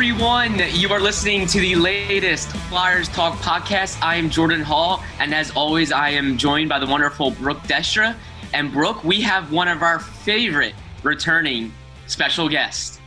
Everyone. 0.00 0.58
You 0.72 0.90
are 0.94 0.98
listening 0.98 1.46
to 1.48 1.60
the 1.60 1.74
latest 1.74 2.48
Flyers 2.70 3.06
Talk 3.10 3.34
podcast. 3.40 4.00
I 4.00 4.14
am 4.14 4.30
Jordan 4.30 4.62
Hall, 4.62 5.04
and 5.18 5.34
as 5.34 5.50
always, 5.50 5.92
I 5.92 6.08
am 6.08 6.38
joined 6.38 6.70
by 6.70 6.78
the 6.78 6.86
wonderful 6.86 7.32
Brooke 7.32 7.60
Destra. 7.64 8.16
And 8.54 8.72
Brooke, 8.72 9.04
we 9.04 9.20
have 9.20 9.52
one 9.52 9.68
of 9.68 9.82
our 9.82 9.98
favorite 9.98 10.74
returning 11.02 11.70
special 12.06 12.48
guests. 12.48 12.98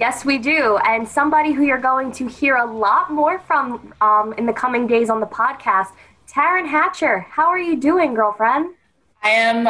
Yes, 0.00 0.24
we 0.24 0.38
do. 0.38 0.78
And 0.86 1.06
somebody 1.06 1.52
who 1.52 1.64
you're 1.64 1.76
going 1.76 2.12
to 2.12 2.26
hear 2.26 2.56
a 2.56 2.64
lot 2.64 3.12
more 3.12 3.38
from 3.40 3.92
um, 4.00 4.32
in 4.38 4.46
the 4.46 4.54
coming 4.54 4.86
days 4.86 5.10
on 5.10 5.20
the 5.20 5.26
podcast, 5.26 5.88
Taryn 6.26 6.66
Hatcher. 6.66 7.18
How 7.28 7.48
are 7.48 7.58
you 7.58 7.76
doing, 7.76 8.14
girlfriend? 8.14 8.74
I 9.22 9.28
am 9.28 9.68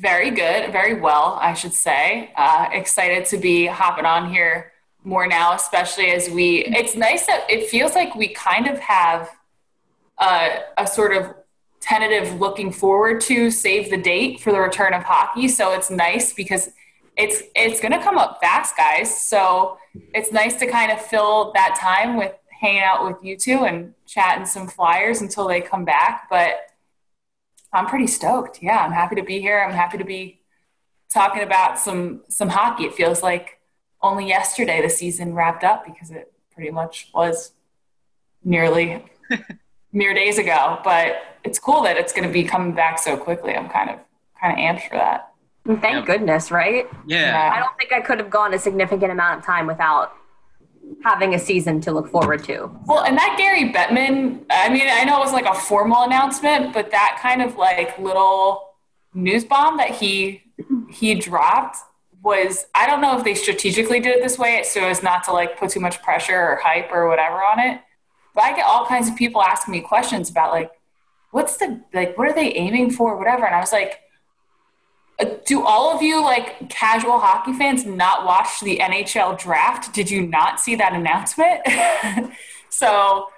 very 0.00 0.30
good, 0.30 0.72
very 0.72 0.98
well, 0.98 1.38
I 1.38 1.52
should 1.52 1.74
say. 1.74 2.32
Uh, 2.34 2.70
excited 2.72 3.26
to 3.26 3.36
be 3.36 3.66
hopping 3.66 4.06
on 4.06 4.32
here 4.32 4.71
more 5.04 5.26
now, 5.26 5.54
especially 5.54 6.10
as 6.10 6.30
we. 6.30 6.64
It's 6.64 6.94
nice 6.94 7.26
that 7.26 7.46
it 7.50 7.68
feels 7.68 7.94
like 7.94 8.14
we 8.14 8.28
kind 8.28 8.66
of 8.66 8.78
have 8.78 9.30
a, 10.18 10.60
a 10.78 10.86
sort 10.86 11.16
of 11.16 11.34
tentative 11.80 12.38
looking 12.38 12.72
forward 12.72 13.20
to 13.20 13.50
save 13.50 13.90
the 13.90 13.96
date 13.96 14.40
for 14.40 14.52
the 14.52 14.60
return 14.60 14.94
of 14.94 15.02
hockey. 15.02 15.48
So 15.48 15.72
it's 15.72 15.90
nice 15.90 16.32
because 16.32 16.70
it's 17.16 17.42
it's 17.54 17.80
going 17.80 17.92
to 17.92 18.02
come 18.02 18.16
up 18.16 18.38
fast, 18.40 18.76
guys. 18.76 19.22
So 19.22 19.78
it's 20.14 20.32
nice 20.32 20.56
to 20.60 20.66
kind 20.66 20.92
of 20.92 21.00
fill 21.00 21.52
that 21.54 21.76
time 21.78 22.16
with 22.16 22.32
hanging 22.60 22.82
out 22.82 23.04
with 23.04 23.16
you 23.22 23.36
two 23.36 23.64
and 23.64 23.92
chatting 24.06 24.46
some 24.46 24.68
flyers 24.68 25.20
until 25.20 25.48
they 25.48 25.60
come 25.60 25.84
back. 25.84 26.28
But 26.30 26.60
I'm 27.72 27.86
pretty 27.86 28.06
stoked. 28.06 28.62
Yeah, 28.62 28.78
I'm 28.78 28.92
happy 28.92 29.16
to 29.16 29.22
be 29.22 29.40
here. 29.40 29.60
I'm 29.60 29.74
happy 29.74 29.98
to 29.98 30.04
be 30.04 30.40
talking 31.12 31.42
about 31.42 31.78
some 31.78 32.22
some 32.28 32.48
hockey. 32.48 32.84
It 32.84 32.94
feels 32.94 33.22
like 33.22 33.58
only 34.02 34.26
yesterday 34.26 34.82
the 34.82 34.90
season 34.90 35.34
wrapped 35.34 35.64
up 35.64 35.84
because 35.84 36.10
it 36.10 36.32
pretty 36.54 36.70
much 36.70 37.08
was 37.14 37.52
nearly 38.44 39.04
mere 39.92 40.14
days 40.14 40.38
ago. 40.38 40.80
But 40.82 41.16
it's 41.44 41.58
cool 41.58 41.82
that 41.82 41.96
it's 41.96 42.12
going 42.12 42.26
to 42.26 42.32
be 42.32 42.44
coming 42.44 42.72
back 42.72 42.98
so 42.98 43.16
quickly. 43.16 43.54
I'm 43.54 43.68
kind 43.68 43.90
of 43.90 43.98
kind 44.40 44.52
of 44.52 44.58
amped 44.58 44.88
for 44.88 44.96
that. 44.96 45.32
Thank 45.64 45.84
yep. 45.84 46.06
goodness, 46.06 46.50
right? 46.50 46.86
Yeah. 47.06 47.52
I 47.54 47.60
don't 47.60 47.76
think 47.78 47.92
I 47.92 48.00
could 48.00 48.18
have 48.18 48.30
gone 48.30 48.52
a 48.52 48.58
significant 48.58 49.12
amount 49.12 49.38
of 49.38 49.46
time 49.46 49.66
without 49.68 50.12
having 51.04 51.34
a 51.34 51.38
season 51.38 51.80
to 51.82 51.92
look 51.92 52.08
forward 52.08 52.42
to. 52.44 52.68
Well, 52.86 53.04
and 53.04 53.16
that 53.16 53.36
Gary 53.38 53.72
Bettman, 53.72 54.44
I 54.50 54.68
mean, 54.68 54.88
I 54.88 55.04
know 55.04 55.18
it 55.18 55.20
was 55.20 55.32
like 55.32 55.46
a 55.46 55.54
formal 55.54 56.02
announcement, 56.02 56.74
but 56.74 56.90
that 56.90 57.18
kind 57.22 57.42
of 57.42 57.56
like 57.56 57.96
little 57.98 58.70
news 59.14 59.44
bomb 59.44 59.76
that 59.76 59.90
he 59.90 60.42
he 60.90 61.14
dropped 61.14 61.78
was 62.22 62.66
I 62.74 62.86
don't 62.86 63.00
know 63.00 63.18
if 63.18 63.24
they 63.24 63.34
strategically 63.34 64.00
did 64.00 64.16
it 64.16 64.22
this 64.22 64.38
way 64.38 64.62
so 64.62 64.86
as 64.86 65.02
not 65.02 65.24
to 65.24 65.32
like 65.32 65.58
put 65.58 65.70
too 65.70 65.80
much 65.80 66.00
pressure 66.02 66.38
or 66.38 66.60
hype 66.62 66.90
or 66.92 67.08
whatever 67.08 67.36
on 67.36 67.58
it. 67.58 67.80
But 68.34 68.44
I 68.44 68.56
get 68.56 68.64
all 68.64 68.86
kinds 68.86 69.08
of 69.08 69.16
people 69.16 69.42
asking 69.42 69.72
me 69.72 69.80
questions 69.80 70.30
about 70.30 70.52
like 70.52 70.70
what's 71.30 71.56
the 71.56 71.82
like 71.92 72.16
what 72.16 72.28
are 72.28 72.34
they 72.34 72.52
aiming 72.54 72.92
for 72.92 73.16
whatever 73.18 73.44
and 73.44 73.54
I 73.54 73.60
was 73.60 73.72
like 73.72 73.98
do 75.44 75.64
all 75.64 75.94
of 75.94 76.02
you 76.02 76.22
like 76.22 76.68
casual 76.68 77.18
hockey 77.18 77.52
fans 77.52 77.84
not 77.84 78.24
watch 78.24 78.60
the 78.60 78.78
NHL 78.78 79.38
draft? 79.38 79.92
Did 79.94 80.10
you 80.10 80.26
not 80.26 80.60
see 80.60 80.74
that 80.76 80.92
announcement? 80.94 81.60
so 82.70 83.28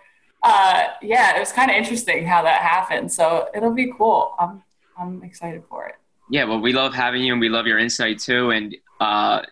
uh, 0.42 0.88
yeah, 1.02 1.36
it 1.36 1.40
was 1.40 1.52
kind 1.52 1.70
of 1.70 1.76
interesting 1.76 2.26
how 2.26 2.42
that 2.42 2.60
happened. 2.60 3.10
So 3.10 3.48
it'll 3.54 3.72
be 3.72 3.92
cool. 3.96 4.34
I'm 4.38 4.62
I'm 4.98 5.22
excited 5.22 5.64
for 5.68 5.86
it. 5.86 5.96
Yeah, 6.30 6.44
well, 6.44 6.60
we 6.60 6.72
love 6.72 6.94
having 6.94 7.22
you, 7.22 7.32
and 7.32 7.40
we 7.40 7.48
love 7.48 7.66
your 7.66 7.78
insight 7.78 8.18
too. 8.18 8.50
And 8.50 8.74
uh, 9.00 9.42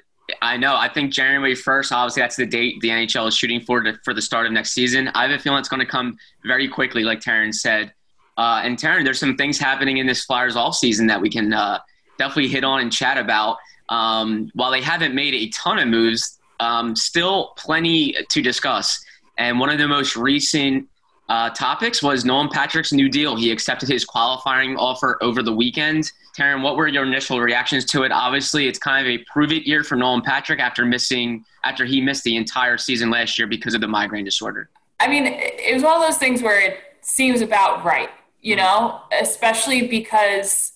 I 0.41 0.57
know 0.57 0.77
I 0.77 0.89
think 0.89 1.13
January 1.13 1.55
first, 1.55 1.93
obviously 1.93 2.23
that's 2.23 2.37
the 2.37 2.47
date 2.47 2.81
the 2.81 2.89
NHL 2.89 3.29
is 3.29 3.37
shooting 3.37 3.61
for 3.61 3.83
to, 3.83 3.99
for 4.05 4.15
the 4.15 4.23
start 4.23 4.47
of 4.47 4.53
next 4.53 4.73
season. 4.73 5.09
I 5.09 5.23
have 5.23 5.33
a 5.33 5.39
feeling 5.39 5.59
it's 5.59 5.69
going 5.69 5.81
to 5.81 5.87
come 5.87 6.17
very 6.45 6.69
quickly, 6.69 7.03
like 7.05 7.21
Taryn 7.21 7.55
said. 7.55 7.93
Uh, 8.39 8.63
and 8.65 8.79
Taryn, 8.79 9.05
there's 9.05 9.21
some 9.21 9.37
things 9.37 9.59
happening 9.59 9.99
in 9.99 10.07
this 10.07 10.25
Flyers 10.25 10.57
all 10.57 10.73
season 10.73 11.07
that 11.09 11.21
we 11.21 11.29
can 11.29 11.53
uh, 11.53 11.79
definitely 12.19 12.49
hit 12.49 12.65
on 12.65 12.81
and 12.81 12.93
chat 12.93 13.19
about. 13.19 13.59
Um, 13.89 14.51
while 14.55 14.71
they 14.71 14.81
haven't 14.81 15.15
made 15.15 15.35
a 15.35 15.49
ton 15.51 15.79
of 15.79 15.89
moves, 15.89 16.39
um, 16.61 16.97
still 16.97 17.53
plenty 17.59 18.15
to 18.31 18.41
discuss. 18.41 19.05
And 19.37 19.61
one 19.61 19.69
of 19.69 19.79
the 19.79 19.89
most 19.89 20.17
recent 20.17 20.89
uh, 21.29 21.51
topics 21.51 22.03
was 22.03 22.25
Nolan 22.25 22.49
Patrick's 22.49 22.93
new 22.93 23.09
deal. 23.09 23.37
He 23.37 23.51
accepted 23.51 23.89
his 23.89 24.05
qualifying 24.05 24.77
offer 24.77 25.19
over 25.23 25.43
the 25.43 25.53
weekend. 25.53 26.11
Taryn, 26.37 26.63
what 26.63 26.77
were 26.77 26.89
your 26.89 27.05
initial 27.05 27.41
reactions 27.41 27.85
to 27.87 28.05
it? 28.05 28.13
Obviously, 28.13 28.67
it's 28.67 28.79
kind 28.79 29.07
of 29.07 29.11
a 29.11 29.23
prove 29.31 29.53
it 29.53 29.67
year 29.67 29.85
for 29.85 29.97
Nolan 29.97 30.23
Patrick 30.23 30.61
after 30.61 30.85
missing 30.85 31.45
after 31.65 31.85
he 31.85 32.01
missed 32.01 32.25
the 32.25 32.37
entire 32.37 32.79
season 32.79 33.11
last 33.11 33.39
year 33.39 33.47
because 33.47 33.75
of 33.75 33.81
the 33.81 33.89
migraine 33.89 34.25
disorder. 34.25 34.71
I 34.99 35.09
mean, 35.09 35.27
it 35.27 35.75
was 35.75 35.83
one 35.83 35.97
of 35.97 36.03
those 36.03 36.19
things 36.19 36.43
where 36.43 36.61
it 36.61 36.79
seems 37.03 37.41
about 37.41 37.85
right, 37.85 38.11
you 38.41 38.57
know, 38.57 39.01
especially 39.21 39.89
because 39.89 40.73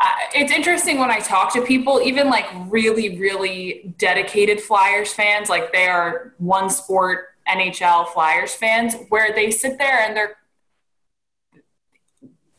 uh, 0.00 0.06
it's 0.34 0.52
interesting 0.52 0.98
when 0.98 1.10
I 1.10 1.18
talk 1.18 1.52
to 1.52 1.62
people, 1.62 2.00
even 2.00 2.30
like 2.30 2.46
really, 2.68 3.18
really 3.18 3.94
dedicated 3.98 4.60
Flyers 4.60 5.12
fans, 5.12 5.48
like 5.48 5.72
they 5.72 5.86
are 5.86 6.34
one 6.38 6.70
sport 6.70 7.26
NHL 7.46 8.08
Flyers 8.08 8.54
fans, 8.54 8.96
where 9.10 9.34
they 9.34 9.50
sit 9.50 9.78
there 9.78 10.00
and 10.00 10.16
they're 10.16 10.36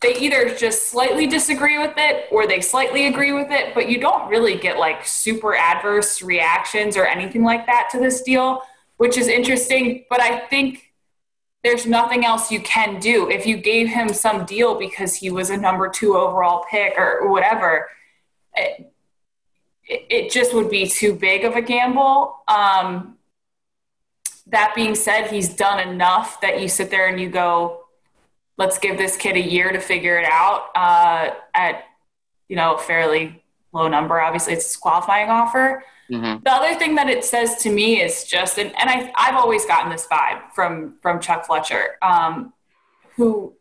they 0.01 0.15
either 0.15 0.55
just 0.55 0.89
slightly 0.89 1.27
disagree 1.27 1.77
with 1.77 1.93
it 1.97 2.25
or 2.31 2.47
they 2.47 2.59
slightly 2.59 3.05
agree 3.05 3.33
with 3.33 3.51
it, 3.51 3.75
but 3.75 3.87
you 3.87 3.99
don't 3.99 4.27
really 4.29 4.57
get 4.57 4.79
like 4.79 5.05
super 5.05 5.55
adverse 5.55 6.23
reactions 6.23 6.97
or 6.97 7.05
anything 7.05 7.43
like 7.43 7.67
that 7.67 7.89
to 7.91 7.99
this 7.99 8.21
deal, 8.23 8.63
which 8.97 9.17
is 9.17 9.27
interesting. 9.27 10.05
But 10.09 10.19
I 10.19 10.39
think 10.47 10.91
there's 11.63 11.85
nothing 11.85 12.25
else 12.25 12.51
you 12.51 12.59
can 12.61 12.99
do. 12.99 13.29
If 13.29 13.45
you 13.45 13.57
gave 13.57 13.89
him 13.89 14.09
some 14.09 14.45
deal 14.45 14.73
because 14.79 15.13
he 15.13 15.29
was 15.29 15.51
a 15.51 15.57
number 15.57 15.87
two 15.87 16.17
overall 16.17 16.65
pick 16.69 16.95
or 16.97 17.29
whatever, 17.31 17.87
it, 18.55 18.91
it 19.85 20.31
just 20.31 20.55
would 20.55 20.71
be 20.71 20.87
too 20.87 21.13
big 21.13 21.45
of 21.45 21.55
a 21.55 21.61
gamble. 21.61 22.37
Um, 22.47 23.17
that 24.47 24.73
being 24.73 24.95
said, 24.95 25.29
he's 25.29 25.49
done 25.49 25.87
enough 25.87 26.41
that 26.41 26.59
you 26.59 26.67
sit 26.67 26.89
there 26.89 27.07
and 27.07 27.19
you 27.19 27.29
go, 27.29 27.80
let's 28.61 28.77
give 28.77 28.95
this 28.95 29.17
kid 29.17 29.35
a 29.35 29.41
year 29.41 29.71
to 29.71 29.79
figure 29.79 30.19
it 30.19 30.25
out 30.25 30.67
uh, 30.75 31.31
at, 31.55 31.85
you 32.47 32.55
know, 32.55 32.75
a 32.75 32.77
fairly 32.77 33.43
low 33.73 33.87
number. 33.87 34.21
Obviously, 34.21 34.53
it's 34.53 34.75
a 34.75 34.79
qualifying 34.79 35.31
offer. 35.31 35.83
Mm-hmm. 36.11 36.43
The 36.43 36.51
other 36.51 36.75
thing 36.75 36.93
that 36.93 37.09
it 37.09 37.25
says 37.25 37.55
to 37.63 37.71
me 37.71 38.03
is 38.03 38.25
just, 38.25 38.59
and, 38.59 38.71
and 38.79 38.87
I, 38.87 39.11
I've 39.15 39.33
always 39.33 39.65
gotten 39.65 39.91
this 39.91 40.05
vibe 40.05 40.51
from 40.53 40.99
from 41.01 41.19
Chuck 41.19 41.47
Fletcher, 41.47 41.97
um, 42.03 42.53
who 43.15 43.55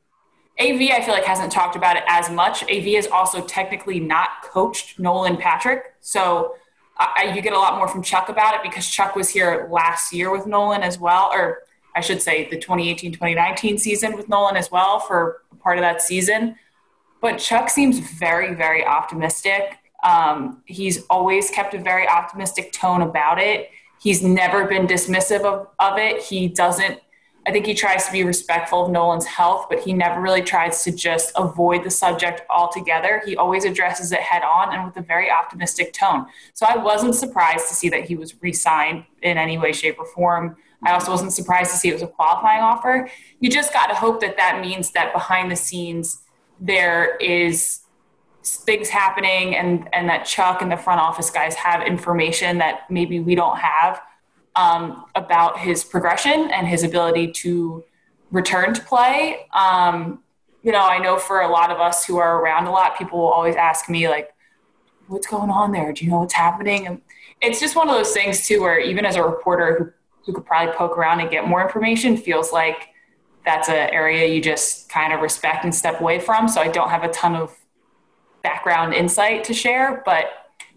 AV 0.60 0.82
I 0.90 1.00
feel 1.00 1.14
like 1.14 1.24
hasn't 1.24 1.50
talked 1.50 1.76
about 1.76 1.96
it 1.96 2.02
as 2.06 2.28
much. 2.30 2.62
AV 2.64 2.88
is 2.88 3.06
also 3.06 3.40
technically 3.40 4.00
not 4.00 4.28
coached 4.44 4.98
Nolan 4.98 5.38
Patrick, 5.38 5.94
so 6.00 6.56
I, 6.98 7.32
you 7.34 7.40
get 7.40 7.54
a 7.54 7.58
lot 7.58 7.78
more 7.78 7.88
from 7.88 8.02
Chuck 8.02 8.28
about 8.28 8.54
it 8.54 8.62
because 8.62 8.86
Chuck 8.86 9.16
was 9.16 9.30
here 9.30 9.66
last 9.70 10.12
year 10.12 10.30
with 10.30 10.46
Nolan 10.46 10.82
as 10.82 10.98
well, 10.98 11.30
or 11.32 11.62
I 11.94 12.00
should 12.00 12.22
say 12.22 12.48
the 12.48 12.56
2018-2019 12.56 13.78
season 13.80 14.16
with 14.16 14.28
Nolan 14.28 14.56
as 14.56 14.70
well 14.70 15.00
for 15.00 15.42
part 15.60 15.78
of 15.78 15.82
that 15.82 16.02
season. 16.02 16.56
But 17.20 17.38
Chuck 17.38 17.68
seems 17.68 17.98
very, 17.98 18.54
very 18.54 18.84
optimistic 18.84 19.76
Um, 20.02 20.62
he's 20.64 21.04
always 21.10 21.50
kept 21.50 21.74
a 21.74 21.78
very 21.78 22.08
optimistic 22.08 22.72
tone 22.72 23.02
about 23.02 23.38
it. 23.38 23.70
He's 24.00 24.22
never 24.22 24.66
been 24.66 24.86
dismissive 24.86 25.44
of, 25.44 25.68
of 25.78 25.98
it. 25.98 26.22
He 26.22 26.48
doesn't, 26.48 26.98
I 27.46 27.50
think 27.52 27.66
he 27.66 27.74
tries 27.74 28.06
to 28.06 28.12
be 28.12 28.24
respectful 28.24 28.86
of 28.86 28.90
Nolan's 28.90 29.26
health, 29.26 29.66
but 29.68 29.80
he 29.80 29.92
never 29.92 30.20
really 30.20 30.40
tries 30.40 30.82
to 30.84 30.92
just 30.92 31.32
avoid 31.36 31.84
the 31.84 31.90
subject 31.90 32.42
altogether. 32.48 33.20
He 33.26 33.36
always 33.36 33.64
addresses 33.66 34.10
it 34.12 34.20
head 34.20 34.42
on 34.42 34.72
and 34.74 34.86
with 34.86 34.96
a 34.96 35.02
very 35.02 35.30
optimistic 35.30 35.92
tone. 35.92 36.26
So 36.54 36.64
I 36.66 36.76
wasn't 36.78 37.14
surprised 37.14 37.68
to 37.68 37.74
see 37.74 37.90
that 37.90 38.04
he 38.04 38.14
was 38.16 38.34
re 38.40 38.54
signed 38.54 39.04
in 39.22 39.36
any 39.36 39.58
way, 39.58 39.72
shape, 39.72 39.98
or 39.98 40.06
form. 40.06 40.56
I 40.84 40.92
also 40.92 41.10
wasn't 41.10 41.32
surprised 41.32 41.70
to 41.72 41.76
see 41.76 41.88
it 41.88 41.92
was 41.92 42.02
a 42.02 42.06
qualifying 42.06 42.62
offer. 42.62 43.10
You 43.40 43.50
just 43.50 43.72
got 43.72 43.88
to 43.88 43.94
hope 43.94 44.20
that 44.20 44.36
that 44.36 44.60
means 44.60 44.92
that 44.92 45.12
behind 45.12 45.50
the 45.50 45.56
scenes 45.56 46.22
there 46.58 47.16
is 47.16 47.80
things 48.42 48.88
happening 48.88 49.54
and 49.54 49.88
and 49.92 50.08
that 50.08 50.24
Chuck 50.24 50.62
and 50.62 50.72
the 50.72 50.76
front 50.76 51.00
office 51.00 51.30
guys 51.30 51.54
have 51.56 51.86
information 51.86 52.58
that 52.58 52.90
maybe 52.90 53.20
we 53.20 53.34
don't 53.34 53.58
have 53.58 54.00
um, 54.56 55.04
about 55.14 55.58
his 55.58 55.84
progression 55.84 56.50
and 56.50 56.66
his 56.66 56.82
ability 56.82 57.32
to 57.32 57.84
return 58.30 58.74
to 58.74 58.80
play. 58.82 59.46
Um, 59.52 60.22
you 60.62 60.72
know, 60.72 60.82
I 60.82 60.98
know 60.98 61.18
for 61.18 61.40
a 61.40 61.48
lot 61.48 61.70
of 61.70 61.78
us 61.78 62.04
who 62.04 62.18
are 62.18 62.40
around 62.42 62.66
a 62.66 62.70
lot, 62.70 62.98
people 62.98 63.18
will 63.18 63.28
always 63.28 63.56
ask 63.56 63.88
me 63.88 64.08
like, 64.08 64.30
"What's 65.08 65.26
going 65.26 65.50
on 65.50 65.72
there? 65.72 65.92
Do 65.92 66.04
you 66.04 66.10
know 66.10 66.20
what's 66.20 66.34
happening?" 66.34 66.86
And 66.86 67.00
it's 67.40 67.60
just 67.60 67.76
one 67.76 67.88
of 67.88 67.94
those 67.94 68.12
things 68.12 68.46
too, 68.46 68.60
where 68.60 68.78
even 68.78 69.04
as 69.04 69.16
a 69.16 69.22
reporter 69.22 69.96
who 70.24 70.32
could 70.32 70.44
probably 70.44 70.74
poke 70.74 70.96
around 70.96 71.20
and 71.20 71.30
get 71.30 71.46
more 71.46 71.62
information, 71.62 72.16
feels 72.16 72.52
like 72.52 72.88
that's 73.44 73.68
an 73.68 73.90
area 73.90 74.26
you 74.26 74.40
just 74.40 74.88
kind 74.88 75.12
of 75.12 75.20
respect 75.20 75.64
and 75.64 75.74
step 75.74 76.00
away 76.00 76.18
from. 76.18 76.48
So 76.48 76.60
I 76.60 76.68
don't 76.68 76.90
have 76.90 77.04
a 77.04 77.08
ton 77.08 77.34
of 77.34 77.56
background 78.42 78.94
insight 78.94 79.44
to 79.44 79.54
share, 79.54 80.02
but 80.04 80.26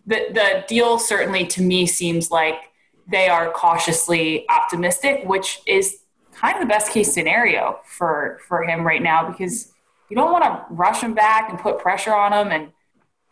the 0.06 0.28
the 0.34 0.66
deal 0.68 1.00
certainly 1.00 1.46
to 1.48 1.62
me 1.62 1.86
seems 1.86 2.32
like 2.32 2.72
they 3.10 3.28
are 3.28 3.52
cautiously 3.52 4.46
optimistic, 4.50 5.24
which 5.26 5.60
is 5.68 6.00
kind 6.34 6.56
of 6.56 6.62
the 6.62 6.68
best 6.68 6.92
case 6.92 7.14
scenario 7.14 7.80
for 7.86 8.40
for 8.48 8.64
him 8.64 8.86
right 8.86 9.02
now 9.02 9.30
because 9.30 9.72
you 10.10 10.16
don't 10.16 10.32
want 10.32 10.44
to 10.44 10.66
rush 10.70 11.02
him 11.02 11.14
back 11.14 11.50
and 11.50 11.60
put 11.60 11.80
pressure 11.80 12.14
on 12.14 12.34
him 12.34 12.52
and 12.52 12.72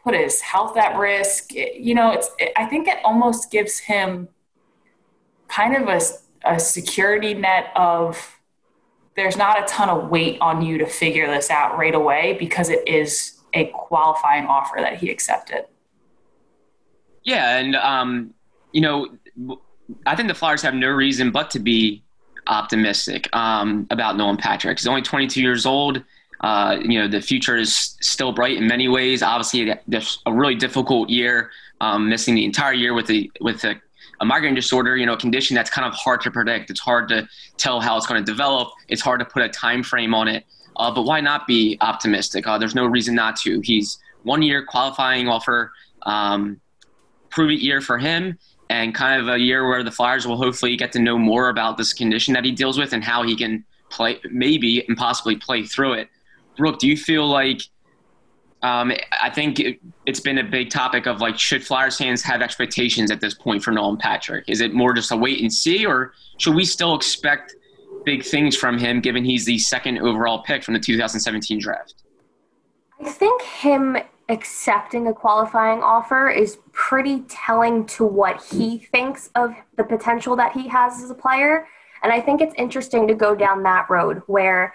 put 0.04 0.16
his 0.16 0.42
health 0.42 0.78
at 0.78 0.98
risk. 0.98 1.54
It, 1.56 1.76
you 1.76 1.94
know, 1.94 2.12
it's 2.12 2.30
it, 2.40 2.52
I 2.58 2.66
think 2.66 2.88
it 2.88 2.98
almost 3.04 3.52
gives 3.52 3.80
him 3.80 4.30
kind 5.52 5.76
of 5.76 5.88
a, 5.88 6.02
a 6.46 6.60
security 6.60 7.34
net 7.34 7.72
of 7.76 8.40
there's 9.16 9.36
not 9.36 9.62
a 9.62 9.66
ton 9.66 9.90
of 9.90 10.10
weight 10.10 10.38
on 10.40 10.62
you 10.62 10.78
to 10.78 10.86
figure 10.86 11.28
this 11.28 11.50
out 11.50 11.78
right 11.78 11.94
away 11.94 12.38
because 12.40 12.70
it 12.70 12.88
is 12.88 13.42
a 13.54 13.66
qualifying 13.66 14.46
offer 14.46 14.78
that 14.80 14.98
he 14.98 15.10
accepted. 15.10 15.66
Yeah, 17.24 17.58
and 17.58 17.76
um, 17.76 18.34
you 18.72 18.82
know, 18.82 19.10
I 20.06 20.16
think 20.16 20.30
the 20.30 20.34
Flyers 20.34 20.62
have 20.62 20.74
no 20.74 20.88
reason 20.88 21.32
but 21.32 21.52
to 21.52 21.60
be 21.60 22.04
optimistic 22.48 23.34
um, 23.36 23.86
about 23.92 24.18
Nolan 24.18 24.38
Patrick. 24.38 24.80
He's 24.80 24.88
only 24.88 25.02
22 25.02 25.42
years 25.42 25.66
old. 25.66 26.04
Uh, 26.40 26.78
you 26.82 27.00
know, 27.00 27.08
the 27.08 27.22
future 27.22 27.58
is 27.58 27.96
still 28.02 28.32
bright 28.32 28.58
in 28.58 28.66
many 28.66 28.88
ways. 28.88 29.22
Obviously, 29.22 29.76
there's 29.88 30.20
a 30.26 30.34
really 30.34 30.56
difficult 30.56 31.10
year, 31.10 31.52
um, 31.82 32.10
missing 32.10 32.34
the 32.34 32.46
entire 32.46 32.74
year 32.74 32.96
with 32.96 33.06
the 33.06 33.30
with 33.42 33.64
a, 33.66 33.80
a 34.22 34.26
migraine 34.26 34.56
disorder. 34.56 34.96
You 34.96 35.06
know, 35.06 35.14
a 35.14 35.18
condition 35.18 35.56
that's 35.56 35.70
kind 35.70 35.86
of 35.86 35.94
hard 35.94 36.22
to 36.22 36.32
predict. 36.32 36.70
It's 36.70 36.80
hard 36.80 37.10
to 37.10 37.28
tell 37.58 37.82
how 37.82 37.98
it's 37.98 38.08
going 38.08 38.24
to 38.24 38.32
develop. 38.32 38.70
It's 38.88 39.02
hard 39.02 39.20
to 39.20 39.26
put 39.26 39.44
a 39.44 39.50
time 39.50 39.84
frame 39.84 40.14
on 40.14 40.28
it. 40.30 40.46
Uh, 40.78 40.94
but 40.94 41.04
why 41.04 41.20
not 41.20 41.48
be 41.48 41.78
optimistic? 41.82 42.48
Uh, 42.48 42.58
there's 42.58 42.76
no 42.76 42.86
reason 42.86 43.14
not 43.14 43.36
to. 43.38 43.60
He's 43.62 44.00
one 44.24 44.42
year 44.42 44.64
qualifying 44.66 45.28
offer, 45.28 45.74
um, 46.04 46.62
prove 47.30 47.52
it 47.52 47.60
year 47.60 47.82
for 47.82 47.98
him, 47.98 48.38
and 48.70 48.96
kind 48.96 49.22
of 49.22 49.28
a 49.28 49.38
year 49.38 49.68
where 49.68 49.84
the 49.84 49.92
Flyers 49.92 50.26
will 50.26 50.38
hopefully 50.38 50.78
get 50.78 50.92
to 50.94 51.00
know 51.00 51.18
more 51.18 51.50
about 51.50 51.78
this 51.78 51.92
condition 51.92 52.34
that 52.36 52.46
he 52.46 52.52
deals 52.52 52.78
with 52.78 52.94
and 52.94 53.04
how 53.04 53.24
he 53.24 53.36
can 53.36 53.66
play, 53.90 54.20
maybe 54.32 54.86
and 54.88 54.98
possibly 54.98 55.36
play 55.36 55.64
through 55.64 55.94
it. 55.94 56.10
Brooke, 56.58 56.80
do 56.80 56.88
you 56.88 56.96
feel 56.96 57.28
like? 57.28 57.62
Um, 58.64 58.92
I 59.22 59.30
think 59.30 59.60
it, 59.60 59.80
has 60.08 60.20
been 60.20 60.38
a 60.38 60.44
big 60.44 60.70
topic 60.70 61.08
of 61.08 61.20
like, 61.20 61.40
should 61.40 61.66
Flyers 61.66 61.98
fans 61.98 62.22
have 62.22 62.42
expectations 62.42 63.10
at 63.10 63.20
this 63.20 63.34
point 63.34 63.64
for 63.64 63.72
Nolan 63.72 63.98
Patrick? 63.98 64.46
Is 64.48 64.62
it 64.62 64.74
more 64.74 64.94
just 64.94 65.12
a 65.12 65.18
wait 65.18 65.42
and 65.42 65.52
see, 65.52 65.86
or 65.86 66.14
should 66.38 66.54
we 66.54 66.66
still 66.66 66.96
expect 66.96 67.56
big 68.06 68.24
things 68.24 68.56
from 68.56 68.78
him, 68.78 69.02
given 69.02 69.26
he's 69.26 69.46
the 69.46 69.58
second 69.58 70.00
overall 70.00 70.44
pick 70.44 70.64
from 70.64 70.74
the 70.74 70.80
2017 70.80 71.60
draft? 71.60 71.96
I 73.04 73.10
think 73.10 73.42
him 73.42 73.98
accepting 74.30 75.08
a 75.08 75.14
qualifying 75.14 75.82
offer 75.82 76.30
is 76.30 76.60
pretty 76.72 77.22
telling 77.22 77.86
to 77.86 78.06
what 78.06 78.44
he 78.44 78.78
thinks 78.78 79.30
of 79.36 79.54
the 79.76 79.84
potential 79.84 80.36
that 80.36 80.54
he 80.54 80.68
has 80.68 81.04
as 81.04 81.10
a 81.10 81.16
player. 81.16 81.68
And 82.04 82.12
I 82.14 82.22
think 82.22 82.42
it's 82.42 82.56
interesting 82.58 83.08
to 83.08 83.14
go 83.14 83.36
down 83.36 83.64
that 83.64 83.90
road 83.90 84.22
where 84.28 84.74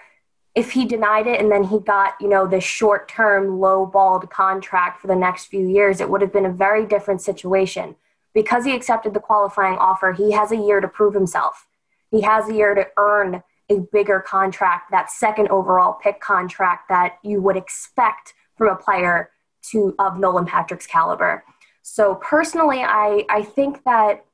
if 0.57 0.71
he 0.71 0.85
denied 0.85 1.27
it 1.27 1.39
and 1.39 1.51
then 1.51 1.63
he 1.63 1.77
got, 1.77 2.15
you 2.19 2.27
know, 2.27 2.47
this 2.47 2.63
short 2.63 3.07
term, 3.07 3.59
low 3.59 3.85
balled 3.85 4.27
contract 4.31 4.99
for 4.99 5.05
the 5.05 5.15
next 5.15 5.45
few 5.45 5.67
years, 5.67 6.01
it 6.01 6.09
would 6.09 6.19
have 6.19 6.33
been 6.33 6.47
a 6.47 6.51
very 6.51 6.83
different 6.83 7.21
situation. 7.21 7.95
Because 8.33 8.65
he 8.65 8.73
accepted 8.75 9.13
the 9.13 9.19
qualifying 9.19 9.77
offer, 9.77 10.13
he 10.13 10.31
has 10.31 10.51
a 10.51 10.55
year 10.55 10.81
to 10.81 10.87
prove 10.87 11.13
himself. 11.13 11.67
He 12.09 12.21
has 12.21 12.49
a 12.49 12.55
year 12.55 12.73
to 12.73 12.87
earn 12.97 13.43
a 13.69 13.81
bigger 13.91 14.19
contract, 14.19 14.89
that 14.89 15.11
second 15.11 15.47
overall 15.49 15.93
pick 15.93 16.19
contract 16.21 16.89
that 16.89 17.19
you 17.21 17.39
would 17.39 17.55
expect 17.55 18.33
from 18.57 18.69
a 18.69 18.75
player 18.75 19.29
to 19.69 19.93
of 19.99 20.17
Nolan 20.17 20.47
Patrick's 20.47 20.87
caliber. 20.87 21.43
So 21.83 22.15
personally, 22.15 22.81
I, 22.81 23.25
I 23.29 23.43
think 23.43 23.83
that 23.83 24.25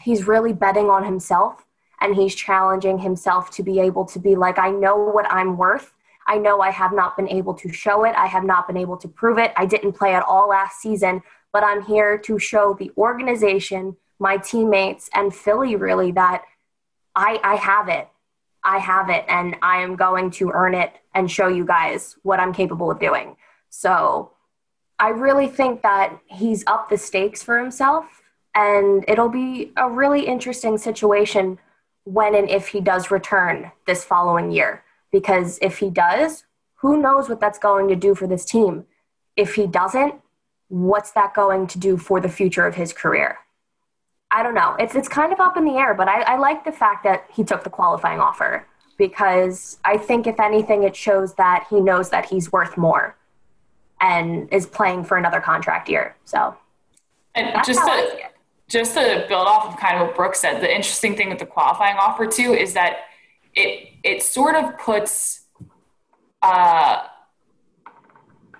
he's 0.00 0.26
really 0.26 0.54
betting 0.54 0.88
on 0.88 1.04
himself 1.04 1.66
and 2.00 2.14
he's 2.14 2.34
challenging 2.34 2.98
himself 2.98 3.50
to 3.50 3.62
be 3.62 3.80
able 3.80 4.04
to 4.06 4.18
be 4.18 4.36
like, 4.36 4.58
I 4.58 4.70
know 4.70 4.96
what 4.96 5.30
I'm 5.30 5.56
worth. 5.56 5.94
I 6.26 6.38
know 6.38 6.60
I 6.60 6.70
have 6.70 6.92
not 6.92 7.16
been 7.16 7.28
able 7.28 7.54
to 7.54 7.72
show 7.72 8.04
it. 8.04 8.14
I 8.16 8.26
have 8.26 8.44
not 8.44 8.66
been 8.66 8.76
able 8.76 8.96
to 8.98 9.08
prove 9.08 9.38
it. 9.38 9.52
I 9.56 9.66
didn't 9.66 9.92
play 9.92 10.14
at 10.14 10.22
all 10.22 10.48
last 10.48 10.80
season, 10.80 11.22
but 11.52 11.64
I'm 11.64 11.82
here 11.82 12.18
to 12.18 12.38
show 12.38 12.74
the 12.78 12.92
organization, 12.96 13.96
my 14.18 14.36
teammates, 14.36 15.10
and 15.14 15.34
Philly 15.34 15.76
really 15.76 16.12
that 16.12 16.44
I, 17.14 17.40
I 17.42 17.56
have 17.56 17.88
it. 17.88 18.08
I 18.62 18.78
have 18.78 19.08
it, 19.08 19.24
and 19.26 19.56
I 19.62 19.78
am 19.78 19.96
going 19.96 20.30
to 20.32 20.50
earn 20.52 20.74
it 20.74 20.92
and 21.14 21.30
show 21.30 21.48
you 21.48 21.64
guys 21.64 22.16
what 22.22 22.38
I'm 22.38 22.52
capable 22.52 22.90
of 22.90 23.00
doing. 23.00 23.36
So 23.70 24.32
I 24.98 25.08
really 25.08 25.48
think 25.48 25.82
that 25.82 26.18
he's 26.26 26.62
up 26.66 26.90
the 26.90 26.98
stakes 26.98 27.42
for 27.42 27.58
himself, 27.58 28.04
and 28.54 29.04
it'll 29.08 29.30
be 29.30 29.72
a 29.76 29.88
really 29.90 30.26
interesting 30.26 30.76
situation 30.76 31.58
when 32.04 32.34
and 32.34 32.48
if 32.48 32.68
he 32.68 32.80
does 32.80 33.10
return 33.10 33.72
this 33.86 34.04
following 34.04 34.50
year. 34.50 34.82
Because 35.12 35.58
if 35.60 35.78
he 35.78 35.90
does, 35.90 36.44
who 36.76 37.00
knows 37.00 37.28
what 37.28 37.40
that's 37.40 37.58
going 37.58 37.88
to 37.88 37.96
do 37.96 38.14
for 38.14 38.26
this 38.26 38.44
team? 38.44 38.86
If 39.36 39.54
he 39.54 39.66
doesn't, 39.66 40.14
what's 40.68 41.10
that 41.12 41.34
going 41.34 41.66
to 41.68 41.78
do 41.78 41.96
for 41.96 42.20
the 42.20 42.28
future 42.28 42.66
of 42.66 42.74
his 42.74 42.92
career? 42.92 43.38
I 44.30 44.42
don't 44.42 44.54
know. 44.54 44.76
It's 44.78 44.94
it's 44.94 45.08
kind 45.08 45.32
of 45.32 45.40
up 45.40 45.56
in 45.56 45.64
the 45.64 45.74
air, 45.74 45.94
but 45.94 46.08
I, 46.08 46.22
I 46.22 46.36
like 46.36 46.64
the 46.64 46.72
fact 46.72 47.02
that 47.04 47.26
he 47.32 47.42
took 47.42 47.64
the 47.64 47.70
qualifying 47.70 48.20
offer 48.20 48.66
because 48.96 49.78
I 49.84 49.96
think 49.96 50.26
if 50.26 50.38
anything, 50.38 50.84
it 50.84 50.94
shows 50.94 51.34
that 51.34 51.66
he 51.68 51.80
knows 51.80 52.10
that 52.10 52.26
he's 52.26 52.52
worth 52.52 52.76
more 52.76 53.16
and 54.00 54.52
is 54.52 54.66
playing 54.66 55.04
for 55.04 55.16
another 55.16 55.40
contract 55.40 55.88
year. 55.88 56.16
So, 56.24 56.56
and 57.34 57.64
just 57.64 57.80
to 57.80 58.18
just 58.70 58.94
to 58.94 59.26
build 59.28 59.46
off 59.46 59.66
of 59.66 59.78
kind 59.78 60.00
of 60.00 60.08
what 60.08 60.16
Brooke 60.16 60.34
said, 60.34 60.60
the 60.60 60.70
interesting 60.70 61.16
thing 61.16 61.28
with 61.28 61.38
the 61.38 61.46
qualifying 61.46 61.96
offer 61.96 62.26
too 62.26 62.54
is 62.54 62.72
that 62.74 63.00
it 63.54 63.88
it 64.02 64.22
sort 64.22 64.54
of 64.54 64.78
puts 64.78 65.42
uh 66.40 67.02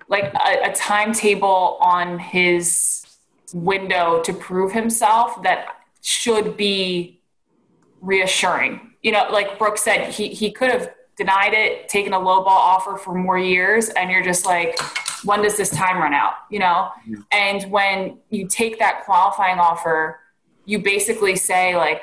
like 0.09 0.35
a, 0.35 0.71
a 0.71 0.73
timetable 0.75 1.79
on 1.81 2.19
his 2.19 3.07
window 3.55 4.21
to 4.23 4.33
prove 4.33 4.73
himself 4.73 5.43
that 5.45 5.69
should 6.03 6.57
be 6.57 7.21
reassuring. 8.01 8.93
You 9.03 9.13
know, 9.13 9.29
like 9.31 9.59
Brooke 9.59 9.79
said, 9.79 10.11
he, 10.11 10.29
he 10.29 10.51
could 10.51 10.71
have 10.71 10.93
denied 11.17 11.55
it, 11.55 11.89
taken 11.89 12.13
a 12.13 12.19
low 12.19 12.43
ball 12.43 12.59
offer 12.59 12.97
for 12.97 13.15
more 13.15 13.39
years, 13.39 13.89
and 13.91 14.11
you're 14.11 14.25
just 14.25 14.45
like, 14.45 14.79
when 15.25 15.43
does 15.43 15.57
this 15.57 15.71
time 15.71 15.99
run 15.99 16.15
out? 16.15 16.35
You 16.51 16.61
know? 16.61 16.91
Yeah. 17.07 17.17
And 17.33 17.71
when 17.71 18.19
you 18.31 18.47
take 18.49 18.79
that 18.79 19.05
qualifying 19.05 19.59
offer, 19.59 20.21
you 20.65 20.79
basically 20.79 21.37
say, 21.37 21.77
like, 21.77 22.03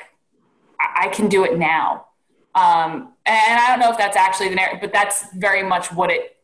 I, 0.80 1.06
I 1.06 1.08
can 1.08 1.28
do 1.28 1.44
it 1.44 1.58
now. 1.58 2.06
Um, 2.54 3.12
and 3.24 3.60
I 3.60 3.68
don't 3.68 3.78
know 3.78 3.90
if 3.90 3.98
that's 3.98 4.16
actually 4.16 4.48
the 4.48 4.56
narrative, 4.56 4.80
but 4.80 4.92
that's 4.92 5.32
very 5.34 5.62
much 5.62 5.92
what 5.92 6.10
it 6.10 6.36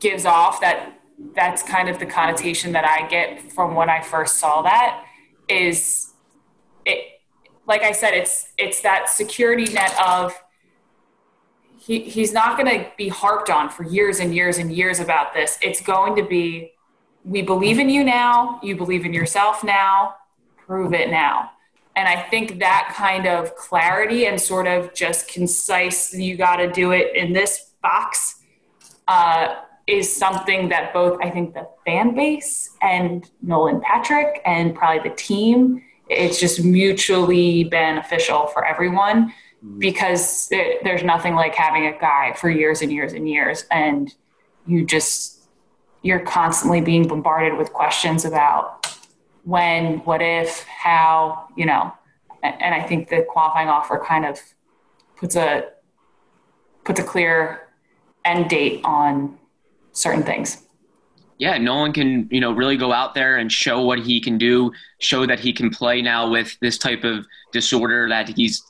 gives 0.00 0.24
off 0.24 0.60
that 0.60 1.00
that's 1.34 1.62
kind 1.62 1.88
of 1.88 1.98
the 1.98 2.06
connotation 2.06 2.72
that 2.72 2.84
I 2.84 3.06
get 3.08 3.52
from 3.52 3.74
when 3.74 3.90
I 3.90 4.00
first 4.00 4.38
saw 4.38 4.62
that 4.62 5.04
is 5.48 6.14
it 6.86 7.20
like 7.66 7.82
I 7.82 7.92
said 7.92 8.14
it's 8.14 8.52
it's 8.56 8.80
that 8.80 9.10
security 9.10 9.70
net 9.72 9.94
of 10.02 10.34
he, 11.80 12.00
he's 12.00 12.32
not 12.32 12.58
going 12.58 12.68
to 12.68 12.90
be 12.98 13.08
harped 13.08 13.48
on 13.48 13.70
for 13.70 13.84
years 13.84 14.20
and 14.20 14.34
years 14.34 14.58
and 14.58 14.70
years 14.70 15.00
about 15.00 15.32
this. 15.32 15.58
It's 15.62 15.80
going 15.80 16.14
to 16.16 16.22
be 16.22 16.72
we 17.24 17.42
believe 17.42 17.78
in 17.78 17.88
you 17.88 18.04
now, 18.04 18.58
you 18.62 18.76
believe 18.76 19.04
in 19.04 19.12
yourself 19.12 19.62
now, 19.62 20.14
prove 20.56 20.92
it 20.94 21.10
now. 21.10 21.50
And 21.96 22.08
I 22.08 22.22
think 22.22 22.60
that 22.60 22.92
kind 22.94 23.26
of 23.26 23.54
clarity 23.56 24.26
and 24.26 24.40
sort 24.40 24.66
of 24.66 24.94
just 24.94 25.28
concise, 25.28 26.14
you 26.14 26.36
got 26.36 26.56
to 26.56 26.70
do 26.70 26.92
it 26.92 27.14
in 27.14 27.32
this 27.32 27.72
box, 27.82 28.36
uh, 29.08 29.56
is 29.86 30.14
something 30.14 30.68
that 30.68 30.92
both 30.92 31.18
I 31.20 31.30
think 31.30 31.52
the 31.52 31.68
fan 31.84 32.14
base 32.14 32.70
and 32.80 33.28
Nolan 33.42 33.80
Patrick 33.80 34.40
and 34.46 34.74
probably 34.74 35.08
the 35.08 35.16
team, 35.16 35.82
it's 36.08 36.38
just 36.38 36.64
mutually 36.64 37.64
beneficial 37.64 38.46
for 38.48 38.64
everyone. 38.64 39.32
Because 39.78 40.48
it, 40.50 40.82
there's 40.84 41.02
nothing 41.02 41.34
like 41.34 41.54
having 41.54 41.86
a 41.86 41.98
guy 41.98 42.32
for 42.34 42.50
years 42.50 42.82
and 42.82 42.92
years 42.92 43.12
and 43.12 43.28
years. 43.28 43.64
And 43.70 44.12
you 44.66 44.84
just, 44.84 45.48
you're 46.02 46.20
constantly 46.20 46.80
being 46.80 47.06
bombarded 47.06 47.58
with 47.58 47.72
questions 47.72 48.24
about 48.24 48.86
when, 49.44 49.98
what 50.00 50.22
if, 50.22 50.64
how, 50.64 51.48
you 51.56 51.66
know. 51.66 51.92
And 52.42 52.74
I 52.74 52.82
think 52.82 53.10
the 53.10 53.26
qualifying 53.28 53.68
offer 53.68 54.02
kind 54.02 54.24
of 54.24 54.40
puts 55.16 55.36
a 55.36 55.68
puts 56.84 56.98
a 56.98 57.04
clear 57.04 57.68
end 58.24 58.48
date 58.48 58.80
on 58.82 59.38
certain 59.92 60.22
things. 60.22 60.66
Yeah, 61.38 61.56
Nolan 61.58 61.92
can, 61.92 62.28
you 62.30 62.40
know, 62.40 62.52
really 62.52 62.76
go 62.76 62.92
out 62.92 63.14
there 63.14 63.36
and 63.38 63.50
show 63.50 63.82
what 63.82 63.98
he 63.98 64.20
can 64.20 64.36
do, 64.36 64.72
show 64.98 65.26
that 65.26 65.40
he 65.40 65.52
can 65.52 65.70
play 65.70 66.02
now 66.02 66.30
with 66.30 66.58
this 66.60 66.76
type 66.76 67.04
of 67.04 67.26
disorder 67.52 68.08
that 68.10 68.28
he's 68.28 68.62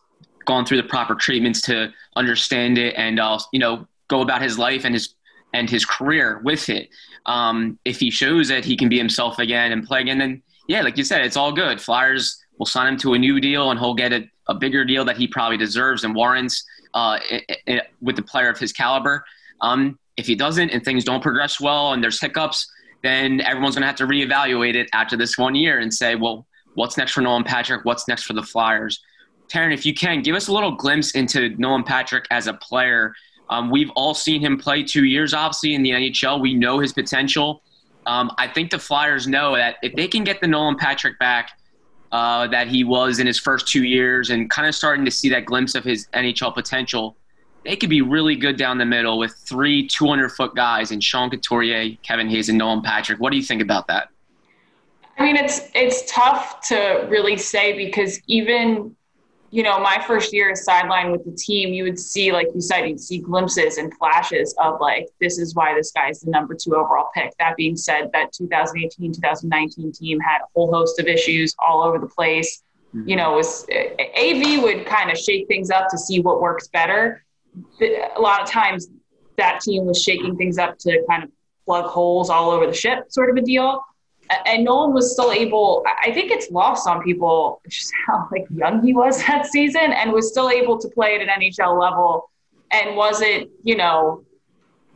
gone 0.51 0.67
through 0.67 0.83
the 0.83 0.89
proper 0.89 1.15
treatments 1.15 1.61
to 1.61 1.93
understand 2.17 2.77
it 2.77 2.93
and 2.97 3.21
uh, 3.21 3.39
you 3.53 3.61
know, 3.61 3.87
go 4.09 4.21
about 4.21 4.43
his 4.43 4.59
life 4.59 4.85
and 4.85 4.93
his 4.93 5.15
and 5.55 5.71
his 5.71 5.85
career 5.85 6.41
with 6.45 6.69
it. 6.69 6.89
Um, 7.27 7.79
if 7.85 8.01
he 8.01 8.11
shows 8.11 8.49
that 8.49 8.65
he 8.65 8.77
can 8.77 8.89
be 8.89 8.99
himself 8.99 9.39
again 9.39 9.71
and 9.71 9.87
play 9.87 10.01
again, 10.01 10.19
then 10.19 10.43
yeah, 10.67 10.83
like 10.83 10.97
you 10.97 11.05
said, 11.05 11.21
it's 11.25 11.37
all 11.37 11.53
good. 11.53 11.81
Flyers 11.81 12.43
will 12.59 12.67
sign 12.67 12.89
him 12.89 12.99
to 12.99 13.15
a 13.15 13.19
new 13.19 13.41
deal 13.41 13.71
and 13.71 13.79
he'll 13.79 13.95
get 13.95 14.13
a, 14.13 14.29
a 14.49 14.55
bigger 14.55 14.85
deal 14.85 15.05
that 15.05 15.17
he 15.17 15.27
probably 15.29 15.57
deserves 15.57 16.03
and 16.03 16.15
warrants 16.15 16.65
uh, 16.95 17.19
it, 17.31 17.45
it, 17.67 17.83
with 18.01 18.17
the 18.17 18.23
player 18.23 18.49
of 18.49 18.59
his 18.59 18.73
caliber. 18.73 19.25
Um, 19.61 19.99
if 20.17 20.27
he 20.27 20.35
doesn't 20.35 20.71
and 20.71 20.85
things 20.85 21.05
don't 21.05 21.23
progress 21.23 21.61
well 21.61 21.93
and 21.93 22.03
there's 22.03 22.21
hiccups, 22.21 22.67
then 23.03 23.41
everyone's 23.41 23.77
going 23.77 23.83
to 23.83 23.87
have 23.87 23.97
to 23.97 24.07
reevaluate 24.07 24.75
it 24.75 24.89
after 24.93 25.17
this 25.17 25.39
one 25.39 25.55
year 25.55 25.79
and 25.79 25.93
say, 25.93 26.17
well, 26.17 26.47
what's 26.75 26.97
next 26.97 27.13
for 27.13 27.21
Nolan 27.21 27.45
Patrick? 27.45 27.85
What's 27.85 28.07
next 28.09 28.25
for 28.25 28.35
the 28.35 28.43
Flyers? 28.43 29.01
Taryn, 29.51 29.73
if 29.73 29.85
you 29.85 29.95
can, 29.95 30.23
give 30.23 30.37
us 30.37 30.49
a 30.49 30.53
little 30.53 30.73
glimpse 30.73 31.13
into 31.13 31.51
Nolan 31.59 31.83
Patrick 31.83 32.27
as 32.31 32.47
a 32.47 32.55
player. 32.55 33.15
Um, 33.49 33.71
we've 33.71 33.91
all 33.91 34.15
seen 34.15 34.41
him 34.41 34.57
play 34.57 34.83
two 34.83 35.05
years, 35.05 35.35
obviously, 35.35 35.75
in 35.75 35.83
the 35.83 35.91
NHL. 35.91 36.41
We 36.41 36.55
know 36.55 36.79
his 36.79 36.93
potential. 36.93 37.63
Um, 38.07 38.31
I 38.39 38.47
think 38.47 38.71
the 38.71 38.79
Flyers 38.79 39.27
know 39.27 39.57
that 39.57 39.77
if 39.83 39.95
they 39.95 40.07
can 40.07 40.25
get 40.25 40.41
the 40.41 40.47
Nolan 40.47 40.77
Patrick 40.77 41.19
back 41.19 41.59
uh, 42.13 42.47
that 42.49 42.69
he 42.69 42.85
was 42.85 43.19
in 43.19 43.27
his 43.27 43.39
first 43.39 43.67
two 43.67 43.85
years 43.85 44.31
and 44.31 44.49
kind 44.49 44.69
of 44.69 44.75
starting 44.75 45.05
to 45.05 45.11
see 45.11 45.29
that 45.31 45.45
glimpse 45.45 45.75
of 45.75 45.85
his 45.85 46.07
NHL 46.15 46.55
potential, 46.55 47.17
they 47.65 47.77
could 47.77 47.91
be 47.91 48.03
really 48.03 48.37
good 48.37 48.57
down 48.57 48.79
the 48.79 48.87
middle 48.87 49.19
with 49.19 49.35
three 49.35 49.87
200 49.87 50.31
foot 50.31 50.55
guys 50.55 50.93
and 50.93 51.03
Sean 51.03 51.29
Couturier, 51.29 51.97
Kevin 52.03 52.29
Hayes, 52.31 52.49
and 52.49 52.57
Nolan 52.57 52.83
Patrick. 52.83 53.21
What 53.21 53.31
do 53.31 53.37
you 53.37 53.43
think 53.43 53.61
about 53.61 53.87
that? 53.89 54.09
I 55.19 55.25
mean, 55.25 55.37
it's 55.37 55.69
it's 55.75 56.11
tough 56.11 56.67
to 56.69 57.07
really 57.11 57.37
say 57.37 57.77
because 57.77 58.21
even 58.27 58.97
you 59.51 59.65
know, 59.65 59.81
my 59.81 60.03
first 60.07 60.33
year 60.33 60.53
as 60.53 60.65
sideline 60.65 61.11
with 61.11 61.25
the 61.25 61.33
team, 61.33 61.75
you 61.75 61.83
would 61.83 61.99
see, 61.99 62.31
like 62.31 62.47
you 62.55 62.61
said, 62.61 62.89
you'd 62.89 63.01
see 63.01 63.19
glimpses 63.19 63.79
and 63.79 63.93
flashes 63.99 64.55
of 64.59 64.81
like, 64.81 65.09
this 65.21 65.39
is 65.39 65.57
why 65.57 65.75
this 65.75 65.91
guy's 65.91 66.21
the 66.21 66.31
number 66.31 66.55
two 66.55 66.77
overall 66.77 67.11
pick. 67.15 67.33
That 67.39 67.57
being 67.57 67.77
said, 67.77 68.11
that 68.13 68.33
2018, 68.33 69.13
2019 69.13 69.93
team 69.93 70.21
had 70.21 70.39
a 70.43 70.47
whole 70.55 70.73
host 70.73 71.01
of 71.01 71.07
issues 71.07 71.55
all 71.59 71.83
over 71.83 71.99
the 71.99 72.07
place. 72.07 72.63
Mm-hmm. 72.95 73.09
You 73.09 73.17
know, 73.17 73.33
was 73.33 73.67
AV 74.17 74.63
would 74.63 74.87
kind 74.87 75.11
of 75.11 75.19
shake 75.19 75.49
things 75.49 75.71
up 75.71 75.89
to 75.91 75.99
see 75.99 76.21
what 76.21 76.41
works 76.41 76.69
better. 76.69 77.25
A 77.81 78.21
lot 78.21 78.41
of 78.41 78.49
times 78.49 78.89
that 79.37 79.61
team 79.61 79.85
was 79.85 80.01
shaking 80.01 80.37
things 80.37 80.59
up 80.59 80.79
to 80.79 81.05
kind 81.09 81.25
of 81.25 81.31
plug 81.65 81.87
holes 81.87 82.31
all 82.31 82.51
over 82.51 82.67
the 82.67 82.75
ship, 82.75 83.07
sort 83.09 83.31
of 83.31 83.37
a 83.37 83.43
deal 83.43 83.83
and 84.47 84.65
Nolan 84.65 84.93
was 84.93 85.13
still 85.13 85.33
able. 85.33 85.85
I 86.03 86.13
think 86.13 86.31
it's 86.31 86.51
lost 86.51 86.89
on 86.89 87.03
people 87.03 87.61
just 87.69 87.93
how 88.07 88.29
like 88.31 88.47
young 88.51 88.85
he 88.85 88.93
was 88.93 89.19
that 89.27 89.47
season, 89.47 89.93
and 89.93 90.13
was 90.13 90.31
still 90.31 90.51
able 90.51 90.79
to 90.79 90.89
play 90.89 91.17
at 91.17 91.21
an 91.21 91.29
NHL 91.29 91.79
level, 91.81 92.31
and 92.71 92.97
wasn't 92.97 93.51
you 93.63 93.77
know 93.77 94.25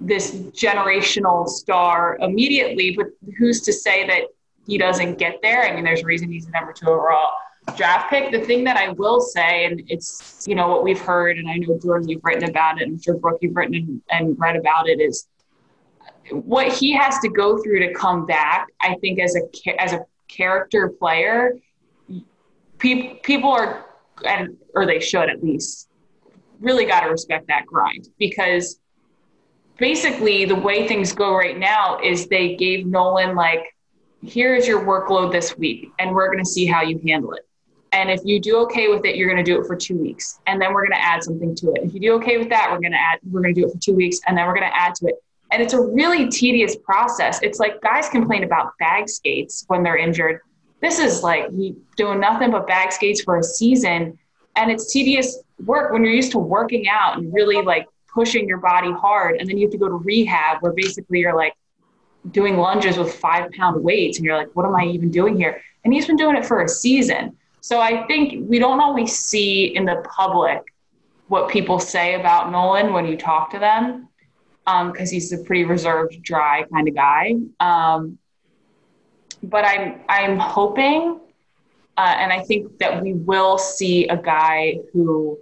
this 0.00 0.32
generational 0.34 1.48
star 1.48 2.18
immediately. 2.20 2.96
But 2.96 3.06
who's 3.38 3.60
to 3.62 3.72
say 3.72 4.06
that 4.06 4.24
he 4.66 4.78
doesn't 4.78 5.18
get 5.18 5.40
there? 5.42 5.64
I 5.64 5.74
mean, 5.74 5.84
there's 5.84 6.02
a 6.02 6.06
reason 6.06 6.30
he's 6.30 6.46
the 6.46 6.52
number 6.52 6.72
two 6.72 6.86
overall 6.86 7.30
draft 7.76 8.10
pick. 8.10 8.30
The 8.30 8.40
thing 8.40 8.64
that 8.64 8.76
I 8.76 8.90
will 8.90 9.20
say, 9.20 9.64
and 9.64 9.82
it's 9.88 10.44
you 10.46 10.54
know 10.54 10.68
what 10.68 10.84
we've 10.84 11.00
heard, 11.00 11.38
and 11.38 11.48
I 11.48 11.56
know 11.56 11.78
Jordan, 11.78 12.08
you've 12.08 12.24
written 12.24 12.48
about 12.48 12.80
it, 12.80 12.84
and 12.84 12.92
I'm 12.92 13.02
sure 13.02 13.16
Brooke, 13.16 13.38
you've 13.40 13.56
written 13.56 13.74
and, 13.74 14.02
and 14.10 14.38
read 14.38 14.56
about 14.56 14.88
it, 14.88 15.00
is 15.00 15.26
what 16.30 16.72
he 16.72 16.92
has 16.92 17.18
to 17.20 17.28
go 17.28 17.62
through 17.62 17.80
to 17.80 17.92
come 17.92 18.26
back, 18.26 18.68
I 18.80 18.96
think 19.00 19.20
as 19.20 19.36
a 19.36 19.80
as 19.80 19.92
a 19.92 20.04
character 20.28 20.88
player, 20.88 21.52
people 22.78 23.16
people 23.22 23.50
are 23.50 23.86
and 24.24 24.56
or 24.74 24.86
they 24.86 25.00
should 25.00 25.28
at 25.28 25.42
least 25.42 25.88
really 26.60 26.86
got 26.86 27.00
to 27.00 27.10
respect 27.10 27.48
that 27.48 27.66
grind 27.66 28.08
because 28.18 28.78
basically 29.76 30.44
the 30.44 30.54
way 30.54 30.86
things 30.86 31.12
go 31.12 31.34
right 31.34 31.58
now 31.58 31.98
is 32.02 32.26
they 32.28 32.54
gave 32.56 32.86
Nolan 32.86 33.34
like 33.34 33.74
here's 34.22 34.66
your 34.66 34.84
workload 34.84 35.32
this 35.32 35.58
week 35.58 35.90
and 35.98 36.14
we're 36.14 36.26
going 36.26 36.42
to 36.42 36.48
see 36.48 36.64
how 36.64 36.82
you 36.82 37.00
handle 37.06 37.32
it. 37.32 37.46
And 37.92 38.10
if 38.10 38.20
you 38.24 38.40
do 38.40 38.56
okay 38.62 38.88
with 38.88 39.04
it, 39.04 39.14
you're 39.14 39.30
going 39.30 39.42
to 39.42 39.48
do 39.48 39.60
it 39.60 39.68
for 39.68 39.76
two 39.76 39.96
weeks, 39.96 40.40
and 40.48 40.60
then 40.60 40.74
we're 40.74 40.80
going 40.80 40.98
to 40.98 41.04
add 41.04 41.22
something 41.22 41.54
to 41.54 41.74
it. 41.74 41.84
If 41.84 41.94
you 41.94 42.00
do 42.00 42.12
okay 42.14 42.38
with 42.38 42.48
that, 42.48 42.68
we're 42.72 42.80
going 42.80 42.90
to 42.90 42.98
add. 42.98 43.20
We're 43.22 43.40
going 43.40 43.54
to 43.54 43.60
do 43.60 43.68
it 43.68 43.72
for 43.72 43.78
two 43.78 43.94
weeks, 43.94 44.18
and 44.26 44.36
then 44.36 44.46
we're 44.46 44.54
going 44.54 44.68
to 44.68 44.76
add 44.76 44.96
to 44.96 45.06
it. 45.06 45.14
And 45.54 45.62
it's 45.62 45.72
a 45.72 45.80
really 45.80 46.28
tedious 46.28 46.74
process. 46.74 47.40
It's 47.40 47.60
like 47.60 47.80
guys 47.80 48.08
complain 48.08 48.42
about 48.42 48.72
bag 48.80 49.08
skates 49.08 49.64
when 49.68 49.84
they're 49.84 49.96
injured. 49.96 50.40
This 50.80 50.98
is 50.98 51.22
like 51.22 51.48
doing 51.96 52.18
nothing 52.18 52.50
but 52.50 52.66
bag 52.66 52.90
skates 52.90 53.22
for 53.22 53.38
a 53.38 53.42
season. 53.44 54.18
And 54.56 54.68
it's 54.68 54.92
tedious 54.92 55.44
work 55.64 55.92
when 55.92 56.02
you're 56.02 56.12
used 56.12 56.32
to 56.32 56.40
working 56.40 56.88
out 56.88 57.18
and 57.18 57.32
really 57.32 57.62
like 57.62 57.86
pushing 58.12 58.48
your 58.48 58.58
body 58.58 58.90
hard. 58.90 59.36
And 59.36 59.48
then 59.48 59.56
you 59.56 59.66
have 59.66 59.70
to 59.70 59.78
go 59.78 59.86
to 59.86 59.94
rehab 59.94 60.60
where 60.60 60.72
basically 60.72 61.20
you're 61.20 61.36
like 61.36 61.54
doing 62.32 62.56
lunges 62.56 62.98
with 62.98 63.14
five 63.14 63.52
pound 63.52 63.80
weights. 63.80 64.18
And 64.18 64.24
you're 64.24 64.36
like, 64.36 64.50
what 64.54 64.66
am 64.66 64.74
I 64.74 64.86
even 64.86 65.12
doing 65.12 65.36
here? 65.36 65.62
And 65.84 65.94
he's 65.94 66.08
been 66.08 66.16
doing 66.16 66.34
it 66.34 66.44
for 66.44 66.64
a 66.64 66.68
season. 66.68 67.36
So 67.60 67.80
I 67.80 68.04
think 68.08 68.50
we 68.50 68.58
don't 68.58 68.80
always 68.80 69.16
see 69.16 69.66
in 69.76 69.84
the 69.84 70.04
public 70.16 70.74
what 71.28 71.48
people 71.48 71.78
say 71.78 72.14
about 72.14 72.50
Nolan 72.50 72.92
when 72.92 73.06
you 73.06 73.16
talk 73.16 73.50
to 73.50 73.60
them 73.60 74.08
because 74.64 75.10
um, 75.10 75.14
he's 75.14 75.32
a 75.32 75.38
pretty 75.38 75.64
reserved, 75.64 76.22
dry 76.22 76.64
kind 76.72 76.88
of 76.88 76.94
guy. 76.94 77.34
Um, 77.60 78.18
but 79.42 79.64
I'm 79.64 80.00
I'm 80.08 80.38
hoping, 80.38 81.20
uh, 81.96 82.14
and 82.18 82.32
I 82.32 82.40
think 82.42 82.78
that 82.78 83.02
we 83.02 83.12
will 83.12 83.58
see 83.58 84.08
a 84.08 84.16
guy 84.16 84.78
who, 84.92 85.38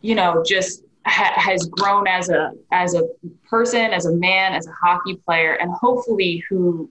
you 0.00 0.14
know, 0.14 0.44
just 0.46 0.84
ha- 1.06 1.34
has 1.36 1.66
grown 1.66 2.06
as 2.06 2.28
a 2.28 2.52
as 2.70 2.94
a 2.94 3.02
person, 3.48 3.92
as 3.92 4.06
a 4.06 4.12
man, 4.14 4.52
as 4.52 4.66
a 4.66 4.72
hockey 4.72 5.16
player, 5.16 5.54
and 5.54 5.72
hopefully 5.72 6.44
who 6.48 6.90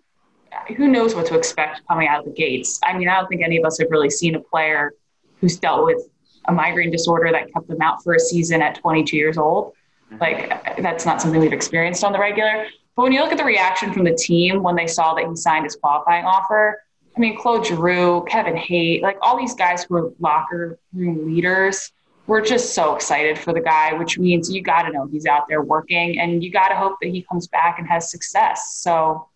who 0.75 0.87
knows 0.87 1.15
what 1.15 1.25
to 1.27 1.37
expect 1.37 1.81
coming 1.87 2.07
out 2.07 2.19
of 2.19 2.25
the 2.25 2.31
gates. 2.31 2.79
I 2.83 2.97
mean, 2.97 3.07
I 3.07 3.15
don't 3.15 3.27
think 3.27 3.43
any 3.43 3.57
of 3.57 3.65
us 3.65 3.79
have 3.79 3.89
really 3.91 4.09
seen 4.09 4.35
a 4.35 4.39
player 4.39 4.93
who's 5.39 5.57
dealt 5.57 5.85
with 5.85 6.01
a 6.47 6.51
migraine 6.51 6.91
disorder 6.91 7.31
that 7.31 7.51
kept 7.51 7.67
them 7.67 7.81
out 7.81 8.03
for 8.03 8.13
a 8.13 8.19
season 8.19 8.61
at 8.61 8.75
22 8.75 9.17
years 9.17 9.37
old. 9.37 9.73
Like 10.19 10.77
that's 10.81 11.05
not 11.05 11.21
something 11.21 11.39
we've 11.39 11.53
experienced 11.53 12.03
on 12.03 12.11
the 12.11 12.19
regular. 12.19 12.67
But 12.95 13.03
when 13.03 13.11
you 13.11 13.21
look 13.21 13.31
at 13.31 13.37
the 13.37 13.43
reaction 13.43 13.91
from 13.91 14.05
the 14.05 14.15
team 14.15 14.63
when 14.63 14.75
they 14.75 14.87
saw 14.87 15.13
that 15.15 15.27
he 15.27 15.35
signed 15.35 15.65
his 15.65 15.75
qualifying 15.75 16.25
offer, 16.25 16.81
I 17.15 17.19
mean, 17.19 17.37
Claude 17.37 17.65
Giroux, 17.65 18.25
Kevin 18.27 18.57
Hayes, 18.57 19.01
like 19.01 19.17
all 19.21 19.37
these 19.37 19.55
guys 19.55 19.83
who 19.83 19.95
are 19.95 20.11
locker 20.19 20.79
room 20.93 21.25
leaders, 21.25 21.91
we're 22.27 22.41
just 22.41 22.73
so 22.73 22.95
excited 22.95 23.37
for 23.37 23.53
the 23.53 23.61
guy, 23.61 23.93
which 23.93 24.17
means 24.17 24.51
you 24.51 24.61
got 24.61 24.83
to 24.83 24.91
know 24.91 25.07
he's 25.07 25.25
out 25.25 25.47
there 25.47 25.61
working 25.61 26.19
and 26.19 26.43
you 26.43 26.51
got 26.51 26.69
to 26.69 26.75
hope 26.75 26.97
that 27.01 27.09
he 27.09 27.21
comes 27.21 27.47
back 27.47 27.79
and 27.79 27.87
has 27.87 28.09
success. 28.09 28.75
So 28.77 29.29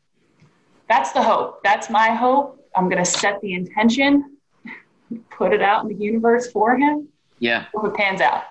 that's 0.88 1.12
the 1.12 1.22
hope. 1.22 1.64
That's 1.64 1.90
my 1.90 2.10
hope. 2.10 2.68
I'm 2.76 2.90
going 2.90 3.04
to 3.04 3.10
set 3.10 3.40
the 3.42 3.54
intention, 3.54 4.38
put 5.30 5.54
it 5.54 5.62
out 5.62 5.84
in 5.84 5.90
the 5.90 6.04
universe 6.04 6.52
for 6.52 6.78
him. 6.78 7.08
Yeah. 7.40 7.66
Hope 7.74 7.86
it 7.86 7.94
pans 7.94 8.22
out. 8.22 8.44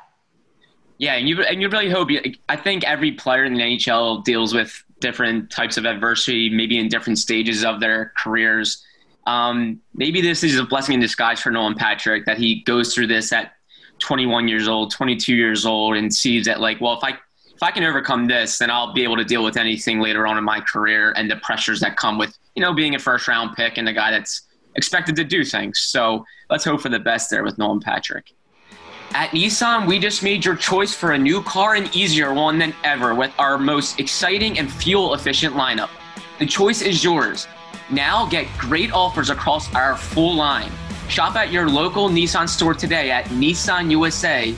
Yeah, 0.99 1.15
and 1.15 1.29
you 1.29 1.41
and 1.43 1.63
you 1.63 1.69
really 1.69 1.89
hope. 1.89 2.09
I 2.49 2.57
think 2.57 2.85
every 2.85 3.13
player 3.13 3.45
in 3.45 3.55
the 3.55 3.61
NHL 3.61 4.25
deals 4.25 4.53
with 4.53 4.85
different 5.01 5.51
types 5.51 5.77
of 5.77 5.87
adversity, 5.87 6.51
maybe 6.51 6.77
in 6.79 6.89
different 6.89 7.19
stages 7.19 7.65
of 7.65 7.79
their 7.79 8.13
careers. 8.17 8.85
Um, 9.27 9.81
maybe 9.95 10.21
this 10.21 10.43
is 10.43 10.59
a 10.59 10.65
blessing 10.65 10.95
in 10.95 11.01
disguise 11.01 11.41
for 11.41 11.51
Nolan 11.51 11.75
Patrick 11.75 12.27
that 12.27 12.39
he 12.39 12.63
goes 12.63 12.95
through 12.95 13.07
this 13.09 13.33
at 13.33 13.53
21 14.01 14.49
years 14.49 14.67
old, 14.67 14.91
22 14.91 15.35
years 15.35 15.65
old, 15.67 15.97
and 15.97 16.13
sees 16.13 16.47
that 16.47 16.61
like, 16.61 16.81
well, 16.81 16.95
if 16.95 17.05
I 17.05 17.11
if 17.11 17.63
I 17.63 17.71
can 17.71 17.85
overcome 17.85 18.27
this, 18.27 18.59
then 18.59 18.71
I'll 18.71 18.93
be 18.93 19.03
able 19.03 19.17
to 19.17 19.25
deal 19.25 19.45
with 19.45 19.57
anything 19.57 20.01
later 20.01 20.27
on 20.27 20.39
in 20.39 20.45
my 20.45 20.61
career 20.61 21.13
and 21.17 21.31
the 21.31 21.37
pressures 21.37 21.81
that 21.81 21.97
come 21.97 22.17
with, 22.17 22.37
you 22.55 22.63
know, 22.63 22.73
being 22.73 22.95
a 22.95 22.99
first 22.99 23.27
round 23.29 23.57
pick 23.57 23.79
and 23.79 23.89
a 23.89 23.93
guy 23.93 24.11
that's 24.11 24.43
expected 24.77 25.17
to 25.17 25.25
do 25.25 25.45
things. 25.45 25.81
So 25.81 26.25
let's 26.51 26.65
hope 26.65 26.81
for 26.81 26.89
the 26.89 27.01
best 27.01 27.31
there 27.31 27.43
with 27.43 27.59
Nolan 27.59 27.81
Patrick. 27.81 28.33
At 29.13 29.31
Nissan, 29.31 29.87
we 29.87 29.99
just 29.99 30.23
made 30.23 30.45
your 30.45 30.55
choice 30.55 30.95
for 30.95 31.13
a 31.13 31.19
new 31.19 31.43
car 31.43 31.75
an 31.75 31.89
easier 31.95 32.35
one 32.35 32.59
than 32.59 32.75
ever 32.85 33.15
with 33.15 33.33
our 33.39 33.57
most 33.57 33.99
exciting 33.99 34.59
and 34.59 34.71
fuel 34.71 35.15
efficient 35.15 35.55
lineup. 35.55 35.89
The 36.39 36.45
choice 36.45 36.83
is 36.83 37.03
yours. 37.03 37.49
Now 37.91 38.27
get 38.27 38.47
great 38.59 38.93
offers 38.93 39.31
across 39.31 39.75
our 39.75 39.97
full 39.97 40.37
line. 40.37 40.71
Shop 41.09 41.37
at 41.37 41.51
your 41.51 41.71
local 41.71 42.11
Nissan 42.11 42.47
store 42.47 42.75
today 42.75 43.11
at 43.11 43.25
nissanusa.com. 43.27 44.55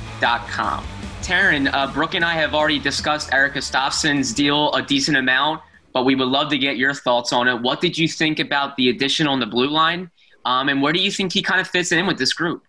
Taryn, 1.23 1.73
uh, 1.73 1.93
Brooke 1.93 2.15
and 2.15 2.25
I 2.25 2.35
have 2.35 2.53
already 2.53 2.81
discussed 2.81 3.33
Erik 3.33 3.55
Gustafsson's 3.55 4.33
deal 4.33 4.73
a 4.73 4.83
decent 4.83 5.17
amount, 5.17 5.63
but 5.93 6.05
we 6.05 6.17
would 6.17 6.27
love 6.27 6.51
to 6.51 6.59
get 6.59 6.77
your 6.77 6.93
thoughts 6.93 7.33
on 7.33 7.47
it. 7.47 7.61
What 7.61 7.81
did 7.81 7.97
you 7.97 8.09
think 8.09 8.41
about 8.41 8.77
the 8.77 8.89
addition 8.89 9.29
on 9.29 9.39
the 9.39 9.47
blue 9.47 9.69
line? 9.69 10.11
Um, 10.45 10.69
and 10.69 10.83
where 10.83 10.93
do 10.93 10.99
you 10.99 11.13
think 11.13 11.33
he 11.33 11.41
kind 11.41 11.61
of 11.61 11.69
fits 11.69 11.93
in 11.93 12.05
with 12.07 12.19
this 12.19 12.33
group? 12.33 12.65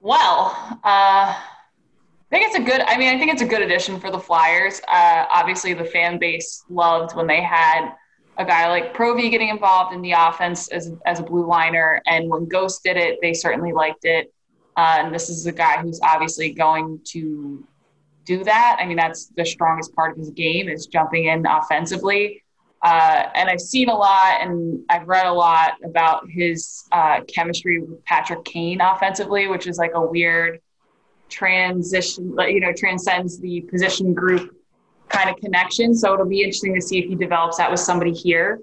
Well, 0.00 0.56
uh, 0.82 1.34
I 1.34 1.36
think 2.30 2.46
it's 2.46 2.56
a 2.56 2.62
good. 2.62 2.80
I 2.80 2.96
mean, 2.96 3.14
I 3.14 3.18
think 3.18 3.30
it's 3.32 3.42
a 3.42 3.46
good 3.46 3.60
addition 3.60 4.00
for 4.00 4.10
the 4.10 4.18
Flyers. 4.18 4.80
Uh, 4.88 5.26
obviously, 5.30 5.74
the 5.74 5.84
fan 5.84 6.18
base 6.18 6.64
loved 6.70 7.14
when 7.14 7.26
they 7.26 7.42
had 7.42 7.92
a 8.38 8.44
guy 8.44 8.68
like 8.68 8.94
Provy 8.94 9.30
getting 9.30 9.50
involved 9.50 9.92
in 9.92 10.00
the 10.00 10.12
offense 10.12 10.68
as 10.68 10.92
as 11.04 11.20
a 11.20 11.22
blue 11.22 11.46
liner, 11.46 12.00
and 12.06 12.30
when 12.30 12.46
Ghost 12.46 12.82
did 12.82 12.96
it, 12.96 13.18
they 13.20 13.34
certainly 13.34 13.72
liked 13.72 14.04
it. 14.04 14.32
Uh, 14.76 14.96
and 15.00 15.14
this 15.14 15.28
is 15.28 15.44
a 15.46 15.52
guy 15.52 15.82
who's 15.82 16.00
obviously 16.02 16.52
going 16.52 17.00
to 17.04 17.62
do 18.24 18.42
that. 18.44 18.78
I 18.80 18.86
mean, 18.86 18.96
that's 18.96 19.26
the 19.36 19.44
strongest 19.44 19.94
part 19.94 20.12
of 20.12 20.18
his 20.18 20.30
game 20.30 20.68
is 20.68 20.86
jumping 20.86 21.26
in 21.26 21.44
offensively. 21.44 22.42
Uh, 22.82 23.28
and 23.34 23.50
I've 23.50 23.60
seen 23.60 23.90
a 23.90 23.94
lot 23.94 24.40
and 24.40 24.82
I've 24.88 25.06
read 25.06 25.26
a 25.26 25.32
lot 25.32 25.74
about 25.84 26.28
his 26.30 26.84
uh, 26.92 27.20
chemistry 27.28 27.78
with 27.78 28.02
Patrick 28.04 28.44
Kane 28.44 28.80
offensively, 28.80 29.48
which 29.48 29.66
is 29.66 29.76
like 29.76 29.92
a 29.94 30.00
weird 30.00 30.60
transition, 31.28 32.34
you 32.38 32.60
know, 32.60 32.72
transcends 32.72 33.38
the 33.38 33.60
position 33.62 34.14
group 34.14 34.56
kind 35.08 35.28
of 35.28 35.36
connection. 35.36 35.94
So 35.94 36.14
it'll 36.14 36.26
be 36.26 36.40
interesting 36.40 36.74
to 36.74 36.80
see 36.80 36.98
if 36.98 37.06
he 37.06 37.14
develops 37.14 37.58
that 37.58 37.70
with 37.70 37.80
somebody 37.80 38.12
here 38.12 38.60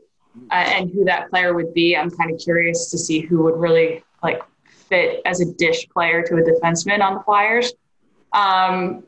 uh, 0.51 0.55
and 0.55 0.89
who 0.89 1.05
that 1.05 1.29
player 1.29 1.53
would 1.53 1.73
be. 1.73 1.95
I'm 1.95 2.09
kind 2.09 2.31
of 2.31 2.39
curious 2.39 2.89
to 2.91 2.97
see 2.97 3.19
who 3.19 3.43
would 3.43 3.57
really 3.57 4.03
like 4.23 4.41
fit 4.65 5.21
as 5.25 5.41
a 5.41 5.45
dish 5.53 5.87
player 5.89 6.23
to 6.23 6.35
a 6.37 6.41
defenseman 6.41 7.01
on 7.01 7.15
the 7.15 7.19
Flyers. 7.21 7.73
Um, 8.33 9.03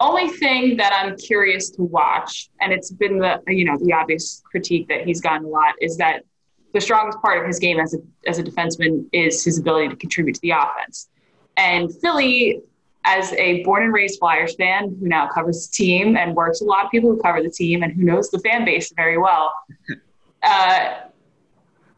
only 0.00 0.28
thing 0.28 0.76
that 0.78 0.92
I'm 0.92 1.16
curious 1.16 1.70
to 1.70 1.82
watch, 1.82 2.50
and 2.60 2.72
it's 2.72 2.90
been 2.90 3.18
the 3.18 3.40
you 3.46 3.64
know 3.64 3.76
the 3.78 3.92
obvious 3.92 4.42
critique 4.50 4.88
that 4.88 5.06
he's 5.06 5.20
gotten 5.20 5.46
a 5.46 5.48
lot, 5.48 5.74
is 5.80 5.96
that 5.98 6.24
the 6.72 6.80
strongest 6.80 7.20
part 7.20 7.38
of 7.38 7.46
his 7.46 7.58
game 7.58 7.78
as 7.78 7.94
a 7.94 7.98
as 8.26 8.38
a 8.38 8.42
defenseman 8.42 9.06
is 9.12 9.44
his 9.44 9.58
ability 9.58 9.88
to 9.88 9.96
contribute 9.96 10.34
to 10.34 10.40
the 10.40 10.52
offense. 10.52 11.08
And 11.56 11.94
Philly, 12.00 12.62
as 13.04 13.32
a 13.34 13.62
born 13.62 13.82
and 13.84 13.92
raised 13.92 14.18
Flyers 14.18 14.54
fan 14.54 14.96
who 14.98 15.08
now 15.08 15.28
covers 15.28 15.68
the 15.68 15.72
team 15.72 16.16
and 16.16 16.34
works 16.34 16.60
with 16.60 16.68
a 16.68 16.70
lot 16.70 16.84
of 16.84 16.90
people 16.90 17.10
who 17.10 17.20
cover 17.20 17.42
the 17.42 17.50
team 17.50 17.82
and 17.82 17.92
who 17.92 18.02
knows 18.02 18.30
the 18.30 18.38
fan 18.40 18.64
base 18.64 18.92
very 18.96 19.18
well, 19.18 19.52
uh, 20.42 20.94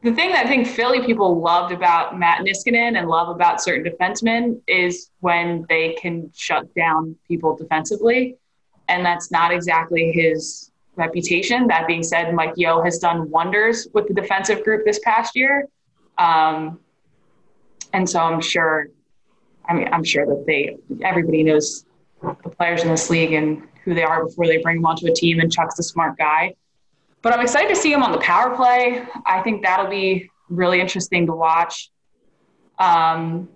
the 0.03 0.13
thing 0.13 0.33
that 0.33 0.47
I 0.47 0.49
think 0.49 0.67
Philly 0.67 1.01
people 1.07 1.41
loved 1.41 1.73
about 1.73 2.19
Matt 2.19 2.41
Niskanen 2.41 2.99
and 2.99 3.09
love 3.09 3.29
about 3.29 3.63
certain 3.63 3.85
defensemen 3.85 4.61
is 4.67 5.11
when 5.21 5.65
they 5.69 5.93
can 5.95 6.31
shut 6.35 6.73
down 6.75 7.17
people 7.29 7.57
defensively. 7.57 8.37
And 8.89 9.07
that's 9.07 9.31
not 9.31 9.53
exactly 9.53 10.11
his 10.11 10.73
reputation. 10.97 11.69
That 11.69 11.87
being 11.87 12.03
said, 12.03 12.35
Mike 12.35 12.55
Yeo 12.57 12.83
has 12.83 12.99
done 12.99 13.31
wonders 13.31 13.87
with 13.95 14.09
the 14.09 14.15
defensive 14.15 14.65
group 14.65 14.85
this 14.85 14.99
past 15.05 15.37
year. 15.37 15.69
Um, 16.19 16.81
and 17.93 18.09
so 18.09 18.19
I'm 18.19 18.41
sure, 18.41 18.89
I 19.69 19.75
mean, 19.75 19.89
I'm 19.93 20.03
sure 20.03 20.27
that 20.27 20.45
they, 20.47 20.79
everybody 21.05 21.45
knows 21.45 21.87
the 22.23 22.51
players 22.51 22.83
in 22.83 22.89
this 22.89 23.09
league 23.09 23.33
and 23.35 23.63
who 23.85 23.95
they 23.95 24.03
are 24.03 24.25
before 24.25 24.49
they 24.49 24.59
bring 24.59 24.77
them 24.77 24.87
onto 24.87 25.07
a 25.07 25.15
team. 25.15 25.39
And 25.39 25.51
Chuck's 25.51 25.79
a 25.79 25.83
smart 25.85 26.19
guy. 26.19 26.57
But 27.23 27.33
I'm 27.33 27.41
excited 27.41 27.69
to 27.69 27.77
see 27.77 27.93
him 27.93 28.03
on 28.03 28.11
the 28.11 28.19
power 28.19 28.55
play. 28.55 29.05
I 29.25 29.41
think 29.43 29.63
that'll 29.63 29.91
be 29.91 30.29
really 30.49 30.81
interesting 30.81 31.27
to 31.27 31.33
watch. 31.33 31.91
Um, 32.79 33.49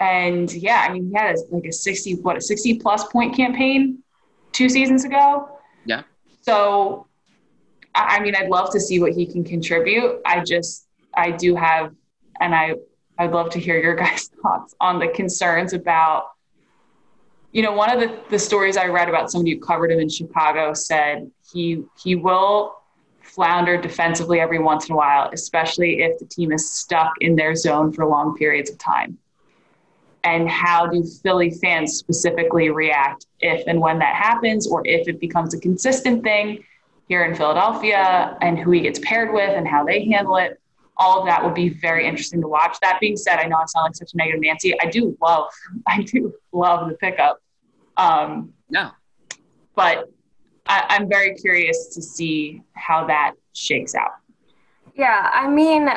and 0.00 0.52
yeah, 0.52 0.86
I 0.88 0.92
mean, 0.92 1.08
he 1.10 1.14
had 1.14 1.34
a, 1.34 1.54
like 1.54 1.64
a 1.66 1.72
60, 1.72 2.16
what, 2.16 2.36
a 2.36 2.40
60 2.40 2.78
plus 2.78 3.04
point 3.08 3.34
campaign 3.34 3.98
two 4.52 4.68
seasons 4.68 5.04
ago. 5.04 5.48
Yeah. 5.84 6.02
So, 6.42 7.06
I 7.94 8.20
mean, 8.20 8.36
I'd 8.36 8.48
love 8.48 8.70
to 8.72 8.80
see 8.80 9.00
what 9.00 9.12
he 9.12 9.26
can 9.26 9.42
contribute. 9.42 10.20
I 10.24 10.44
just, 10.44 10.86
I 11.14 11.32
do 11.32 11.56
have, 11.56 11.92
and 12.40 12.54
I, 12.54 12.74
I'd 13.18 13.32
love 13.32 13.50
to 13.50 13.58
hear 13.58 13.80
your 13.80 13.94
guys' 13.96 14.30
thoughts 14.40 14.76
on 14.80 15.00
the 15.00 15.08
concerns 15.08 15.72
about, 15.72 16.28
you 17.50 17.62
know, 17.62 17.72
one 17.72 17.90
of 17.90 17.98
the, 17.98 18.20
the 18.30 18.38
stories 18.38 18.76
I 18.76 18.86
read 18.86 19.08
about 19.08 19.32
somebody 19.32 19.54
who 19.54 19.60
covered 19.60 19.90
him 19.90 19.98
in 19.98 20.08
Chicago 20.08 20.74
said 20.74 21.28
he, 21.52 21.82
he 22.00 22.14
will 22.14 22.77
flounder 23.38 23.80
defensively 23.80 24.40
every 24.40 24.58
once 24.58 24.88
in 24.88 24.94
a 24.94 24.96
while, 24.96 25.30
especially 25.32 26.02
if 26.02 26.18
the 26.18 26.24
team 26.24 26.50
is 26.50 26.72
stuck 26.72 27.12
in 27.20 27.36
their 27.36 27.54
zone 27.54 27.92
for 27.92 28.04
long 28.04 28.36
periods 28.36 28.68
of 28.68 28.76
time. 28.78 29.16
And 30.24 30.48
how 30.50 30.88
do 30.88 31.04
Philly 31.22 31.52
fans 31.52 31.94
specifically 31.94 32.70
react 32.70 33.26
if 33.38 33.64
and 33.68 33.80
when 33.80 34.00
that 34.00 34.16
happens, 34.16 34.66
or 34.66 34.82
if 34.84 35.06
it 35.06 35.20
becomes 35.20 35.54
a 35.54 35.60
consistent 35.60 36.24
thing 36.24 36.64
here 37.06 37.24
in 37.26 37.36
Philadelphia, 37.36 38.36
and 38.40 38.58
who 38.58 38.72
he 38.72 38.80
gets 38.80 38.98
paired 38.98 39.32
with 39.32 39.50
and 39.50 39.68
how 39.68 39.84
they 39.84 40.04
handle 40.06 40.34
it? 40.34 40.60
All 40.96 41.20
of 41.20 41.26
that 41.26 41.44
would 41.44 41.54
be 41.54 41.68
very 41.68 42.08
interesting 42.08 42.40
to 42.40 42.48
watch. 42.48 42.76
That 42.82 42.98
being 42.98 43.16
said, 43.16 43.38
I 43.38 43.44
know 43.44 43.58
I 43.58 43.66
sound 43.66 43.84
like 43.84 43.94
such 43.94 44.14
a 44.14 44.16
negative 44.16 44.40
Nancy. 44.40 44.74
I 44.80 44.86
do 44.86 45.16
love, 45.22 45.46
I 45.86 46.02
do 46.02 46.34
love 46.50 46.88
the 46.88 46.96
pickup. 46.96 47.40
Um, 47.96 48.52
no. 48.68 48.90
But 49.76 50.10
I, 50.68 50.96
am 50.96 51.08
very 51.08 51.34
curious 51.34 51.88
to 51.94 52.02
see 52.02 52.62
how 52.74 53.06
that 53.06 53.32
shakes 53.54 53.94
out. 53.94 54.12
Yeah, 54.94 55.30
I 55.32 55.48
mean, 55.48 55.88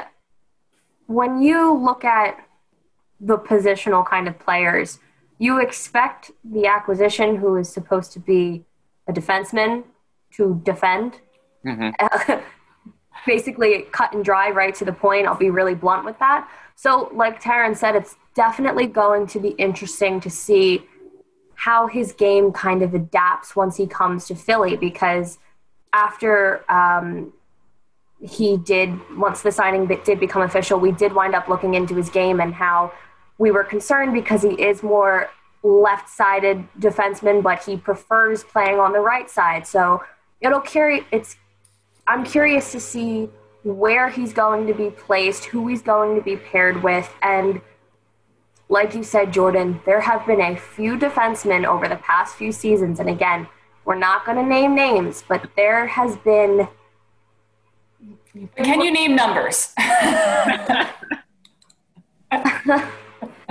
when 1.08 1.42
you 1.42 1.74
look 1.74 2.06
at 2.06 2.38
the 3.20 3.38
positional 3.38 4.06
kind 4.06 4.28
of 4.28 4.40
players, 4.40 5.00
you 5.38 5.60
expect 5.60 6.32
the 6.44 6.68
acquisition 6.68 7.36
who 7.36 7.58
is 7.58 7.72
supposed 7.72 8.14
to 8.14 8.20
be 8.20 8.64
a 9.08 9.14
defenseman 9.14 9.84
to 10.36 10.62
defend. 10.64 11.20
Mm-hmm. 11.66 12.40
Basically, 13.26 13.84
cut 13.92 14.14
and 14.14 14.24
dry, 14.24 14.50
right 14.50 14.74
to 14.76 14.86
the 14.86 14.94
point. 14.94 15.28
I'll 15.28 15.36
be 15.36 15.50
really 15.50 15.76
blunt 15.76 16.06
with 16.06 16.18
that. 16.20 16.50
So, 16.76 17.12
like 17.14 17.42
Taryn 17.42 17.76
said, 17.76 17.96
it's 17.96 18.16
definitely 18.34 18.88
going 18.88 19.28
to 19.28 19.40
be 19.40 19.50
interesting 19.50 20.20
to 20.22 20.30
see 20.30 20.88
how 21.62 21.86
his 21.86 22.12
game 22.14 22.52
kind 22.52 22.82
of 22.82 22.96
adapts 22.96 23.56
once 23.56 23.78
he 23.78 23.86
comes 23.86 24.26
to 24.26 24.34
Philly 24.34 24.76
because 24.76 25.38
after 25.94 26.66
um, 26.72 27.32
he 28.20 28.58
did, 28.58 28.90
once 29.16 29.44
the 29.44 29.52
signing 29.52 29.86
did 29.86 30.20
become 30.20 30.42
official, 30.42 30.80
we 30.80 30.92
did 30.92 31.14
wind 31.14 31.36
up 31.36 31.48
looking 31.48 31.76
into 31.76 31.94
his 31.94 32.10
game 32.10 32.42
and 32.42 32.52
how 32.52 32.92
we 33.38 33.52
were 33.52 33.64
concerned 33.64 34.12
because 34.12 34.42
he 34.42 34.60
is 34.60 34.82
more 34.82 35.30
left 35.62 36.10
sided 36.10 36.68
defenseman, 36.80 37.44
but 37.44 37.64
he 37.64 37.78
prefers 37.78 38.44
playing 38.44 38.80
on 38.80 38.92
the 38.92 39.00
right 39.00 39.30
side. 39.30 39.68
So 39.68 40.04
it'll 40.40 40.62
carry, 40.62 41.06
it's, 41.12 41.36
I'm 42.08 42.24
curious 42.24 42.72
to 42.72 42.80
see 42.80 43.30
where 43.62 44.10
he's 44.10 44.34
going 44.34 44.66
to 44.66 44.74
be 44.74 44.90
placed, 44.90 45.46
who 45.46 45.68
he's 45.68 45.84
going 45.84 46.16
to 46.16 46.24
be 46.24 46.38
paired 46.38 46.82
with, 46.82 47.08
and 47.22 47.62
like 48.72 48.96
you 48.96 49.04
said, 49.04 49.34
Jordan, 49.34 49.82
there 49.86 50.00
have 50.00 50.26
been 50.26 50.40
a 50.40 50.56
few 50.56 50.98
defensemen 50.98 51.66
over 51.66 51.90
the 51.90 51.98
past 51.98 52.36
few 52.38 52.54
seasons. 52.54 53.02
And 53.02 53.10
again, 53.10 53.48
we're 53.84 53.96
not 53.96 54.26
going 54.26 54.38
to 54.38 54.46
name 54.46 54.74
names, 54.74 55.24
but 55.28 55.48
there 55.58 55.86
has 55.88 56.16
been. 56.18 56.68
Can 58.56 58.80
you 58.80 58.92
name 58.92 59.14
numbers? 59.14 59.74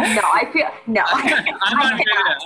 no, 0.00 0.22
I 0.32 0.48
feel 0.52 0.68
no. 0.86 1.02
I, 1.04 1.54
I'm 1.62 1.96
not. 1.98 2.38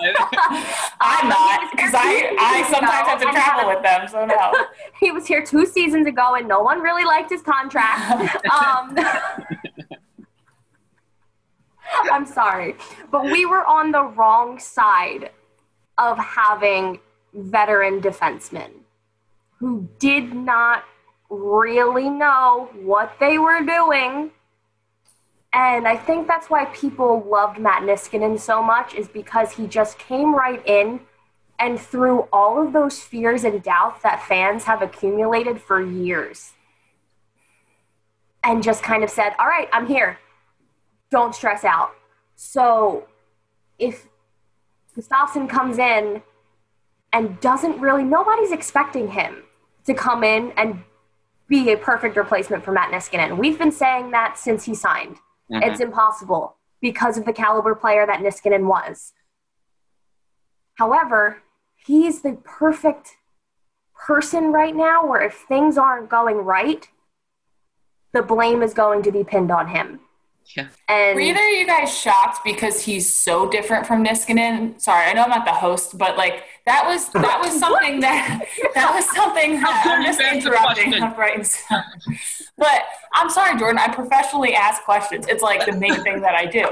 I'm 1.01 1.29
not 1.29 1.71
because 1.71 1.95
I, 1.95 2.37
I 2.41 2.69
sometimes 2.69 3.09
have 3.09 3.21
to 3.21 3.27
travel 3.27 3.69
with 3.73 3.83
them, 3.85 4.09
so 4.09 4.27
no. 4.27 4.67
he 5.01 5.13
was 5.13 5.29
here 5.29 5.45
two 5.45 5.65
seasons 5.65 6.09
ago, 6.09 6.35
and 6.35 6.49
no 6.49 6.61
one 6.61 6.81
really 6.81 7.05
liked 7.05 7.31
his 7.31 7.43
contract. 7.43 8.45
Um, 8.47 8.97
I'm 12.13 12.27
sorry. 12.27 12.77
But 13.11 13.25
we 13.25 13.47
were 13.47 13.65
on 13.67 13.93
the 13.93 14.05
wrong 14.05 14.59
side 14.59 15.31
of 15.99 16.19
having 16.19 17.01
veteran 17.33 18.01
defensemen 18.01 18.71
who 19.59 19.89
did 19.99 20.35
not 20.35 20.85
really 21.31 22.09
know 22.09 22.69
what 22.75 23.15
they 23.19 23.39
were 23.39 23.61
doing. 23.63 24.31
And 25.53 25.87
I 25.87 25.97
think 25.97 26.27
that's 26.27 26.51
why 26.51 26.65
people 26.67 27.25
loved 27.31 27.59
Matt 27.59 27.83
Niskanen 27.83 28.39
so 28.39 28.63
much, 28.63 28.95
is 28.95 29.09
because 29.09 29.53
he 29.53 29.67
just 29.67 29.99
came 29.99 30.35
right 30.35 30.65
in 30.67 31.01
and 31.59 31.79
through 31.79 32.29
all 32.33 32.61
of 32.65 32.73
those 32.73 33.01
fears 33.01 33.45
and 33.45 33.63
doubts 33.63 34.03
that 34.03 34.27
fans 34.27 34.65
have 34.65 34.83
accumulated 34.83 35.61
for 35.61 35.81
years 35.81 36.53
and 38.43 38.63
just 38.63 38.83
kind 38.83 39.05
of 39.05 39.11
said, 39.11 39.35
All 39.39 39.47
right, 39.47 39.69
I'm 39.73 39.87
here. 39.87 40.19
Don't 41.15 41.33
stress 41.33 41.63
out. 41.63 41.93
So 42.35 43.07
if 43.79 44.09
Gustafsson 44.97 45.49
comes 45.49 45.79
in 45.79 46.23
and 47.13 47.39
doesn't 47.39 47.81
really, 47.81 48.03
nobody's 48.03 48.51
expecting 48.51 49.13
him 49.13 49.45
to 49.87 49.95
come 49.95 50.25
in 50.25 50.53
and 50.57 50.83
be 51.47 51.71
a 51.71 51.77
perfect 51.77 52.17
replacement 52.17 52.65
for 52.65 52.73
Matt 52.73 52.91
Niskanen. 52.91 53.39
We've 53.39 53.57
been 53.57 53.71
saying 53.71 54.11
that 54.11 54.37
since 54.37 54.65
he 54.65 54.75
signed. 54.75 55.19
Mm-hmm. 55.53 55.63
It's 55.63 55.79
impossible 55.79 56.57
because 56.81 57.17
of 57.17 57.27
the 57.27 57.33
caliber 57.33 57.77
player 57.77 58.05
that 58.07 58.19
Niskanen 58.19 58.67
was. 58.67 59.13
However, 60.79 61.43
he's 61.77 62.23
the 62.23 62.39
perfect 62.43 63.19
person 63.95 64.51
right 64.51 64.75
now 64.75 65.07
where 65.07 65.23
if 65.23 65.45
things 65.47 65.79
aren't 65.79 66.11
going 66.11 66.39
right, 66.39 66.89
the 68.13 68.23
blame 68.23 68.65
is 68.65 68.75
going 68.75 69.05
to 69.05 69.13
be 69.13 69.23
pinned 69.23 69.53
on 69.53 69.69
him. 69.69 70.01
Yeah. 70.57 70.69
And 70.89 71.15
Were 71.15 71.21
either 71.21 71.41
of 71.41 71.59
you 71.59 71.67
guys 71.67 71.97
shocked 71.97 72.41
because 72.45 72.81
he's 72.81 73.13
so 73.13 73.49
different 73.49 73.87
from 73.87 74.05
Niskanen? 74.05 74.81
Sorry, 74.81 75.07
I 75.07 75.13
know 75.13 75.23
I'm 75.23 75.31
not 75.31 75.45
the 75.45 75.53
host, 75.53 75.97
but 75.99 76.17
like 76.17 76.45
that 76.67 76.87
was 76.87 77.09
that 77.11 77.41
was 77.41 77.59
something 77.59 78.01
that 78.01 78.45
that 78.75 78.95
was 78.95 79.05
something 79.15 79.53
that 79.61 79.85
I'm 79.87 80.05
just 80.05 80.21
interrupting. 80.21 80.95
I'm 80.95 81.15
writing 81.19 81.45
But 82.59 82.85
I'm 83.15 83.31
sorry, 83.31 83.59
Jordan. 83.59 83.79
I 83.79 83.93
professionally 83.93 84.55
ask 84.55 84.83
questions. 84.85 85.27
It's 85.29 85.43
like 85.43 85.67
the 85.67 85.73
main 85.73 86.03
thing 86.03 86.21
that 86.21 86.35
I 86.35 86.47
do. 86.47 86.67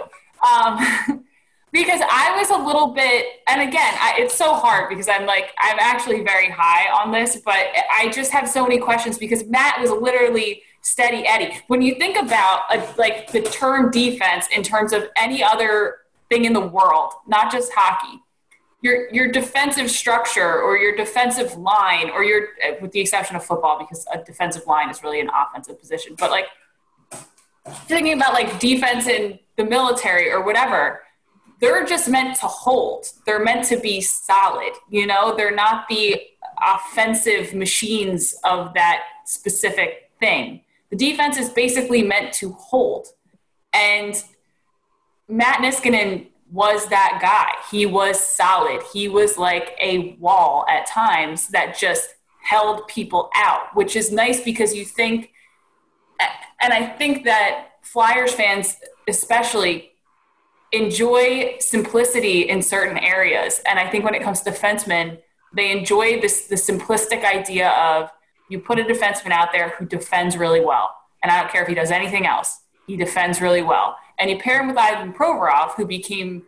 Um, 0.46 1.24
because 1.72 2.00
I 2.08 2.36
was 2.36 2.50
a 2.50 2.56
little 2.56 2.88
bit, 2.88 3.26
and 3.48 3.62
again, 3.62 3.94
I, 3.98 4.16
it's 4.18 4.34
so 4.34 4.52
hard 4.52 4.90
because 4.90 5.08
I'm 5.08 5.24
like, 5.24 5.52
I'm 5.58 5.78
actually 5.80 6.22
very 6.22 6.50
high 6.50 6.90
on 6.90 7.10
this, 7.10 7.40
but 7.42 7.56
I 7.90 8.10
just 8.12 8.30
have 8.30 8.48
so 8.48 8.62
many 8.62 8.78
questions 8.78 9.16
because 9.16 9.44
Matt 9.46 9.80
was 9.80 9.90
literally 9.90 10.62
steady 10.82 11.26
Eddie. 11.26 11.58
When 11.68 11.82
you 11.82 11.94
think 11.94 12.16
about 12.16 12.62
a, 12.70 12.86
like 12.98 13.32
the 13.32 13.42
term 13.42 13.90
defense 13.90 14.46
in 14.54 14.62
terms 14.62 14.92
of 14.92 15.08
any 15.16 15.42
other 15.42 15.98
thing 16.28 16.44
in 16.44 16.52
the 16.52 16.60
world, 16.60 17.12
not 17.26 17.50
just 17.50 17.72
hockey, 17.74 18.20
your 18.82 19.12
your 19.12 19.30
defensive 19.30 19.90
structure 19.90 20.60
or 20.60 20.76
your 20.76 20.94
defensive 20.96 21.56
line, 21.56 22.10
or 22.10 22.24
your 22.24 22.48
uh, 22.66 22.72
with 22.80 22.92
the 22.92 23.00
exception 23.00 23.36
of 23.36 23.44
football 23.44 23.78
because 23.78 24.06
a 24.12 24.18
defensive 24.18 24.66
line 24.66 24.90
is 24.90 25.02
really 25.02 25.20
an 25.20 25.30
offensive 25.30 25.78
position, 25.78 26.14
but 26.18 26.30
like 26.30 26.46
thinking 27.86 28.12
about 28.12 28.32
like 28.32 28.58
defense 28.58 29.06
in 29.06 29.38
the 29.56 29.64
military 29.64 30.30
or 30.30 30.44
whatever 30.44 31.00
they're 31.62 31.86
just 31.86 32.08
meant 32.08 32.36
to 32.40 32.46
hold. 32.46 33.06
They're 33.24 33.42
meant 33.42 33.64
to 33.66 33.78
be 33.78 34.00
solid. 34.00 34.72
You 34.90 35.06
know, 35.06 35.34
they're 35.36 35.54
not 35.54 35.86
the 35.88 36.20
offensive 36.60 37.54
machines 37.54 38.34
of 38.42 38.74
that 38.74 39.04
specific 39.24 40.10
thing. 40.18 40.62
The 40.92 40.98
defense 40.98 41.38
is 41.38 41.48
basically 41.48 42.02
meant 42.02 42.34
to 42.34 42.52
hold. 42.52 43.08
And 43.72 44.22
Matt 45.26 45.62
Niskanen 45.62 46.28
was 46.50 46.86
that 46.90 47.18
guy. 47.22 47.58
He 47.70 47.86
was 47.86 48.20
solid. 48.20 48.82
He 48.92 49.08
was 49.08 49.38
like 49.38 49.74
a 49.80 50.16
wall 50.20 50.66
at 50.68 50.86
times 50.86 51.48
that 51.48 51.78
just 51.78 52.10
held 52.42 52.86
people 52.88 53.30
out, 53.34 53.74
which 53.74 53.96
is 53.96 54.12
nice 54.12 54.42
because 54.42 54.74
you 54.74 54.84
think, 54.84 55.30
and 56.60 56.74
I 56.74 56.84
think 56.84 57.24
that 57.24 57.68
Flyers 57.80 58.34
fans 58.34 58.76
especially 59.08 59.92
enjoy 60.72 61.56
simplicity 61.58 62.48
in 62.50 62.60
certain 62.60 62.98
areas. 62.98 63.62
And 63.66 63.78
I 63.78 63.88
think 63.88 64.04
when 64.04 64.14
it 64.14 64.22
comes 64.22 64.42
to 64.42 64.50
defensemen, 64.50 65.20
they 65.54 65.70
enjoy 65.70 66.20
this 66.20 66.48
the 66.48 66.56
simplistic 66.56 67.24
idea 67.24 67.70
of 67.70 68.10
you 68.48 68.58
put 68.58 68.78
a 68.78 68.84
defenseman 68.84 69.30
out 69.30 69.48
there 69.52 69.70
who 69.70 69.86
defends 69.86 70.36
really 70.36 70.60
well. 70.60 70.94
And 71.22 71.30
I 71.30 71.40
don't 71.40 71.50
care 71.50 71.62
if 71.62 71.68
he 71.68 71.74
does 71.74 71.90
anything 71.90 72.26
else, 72.26 72.60
he 72.86 72.96
defends 72.96 73.40
really 73.40 73.62
well. 73.62 73.96
And 74.18 74.30
you 74.30 74.38
pair 74.38 74.60
him 74.60 74.68
with 74.68 74.76
Ivan 74.76 75.12
Provorov, 75.12 75.74
who 75.74 75.86
became 75.86 76.42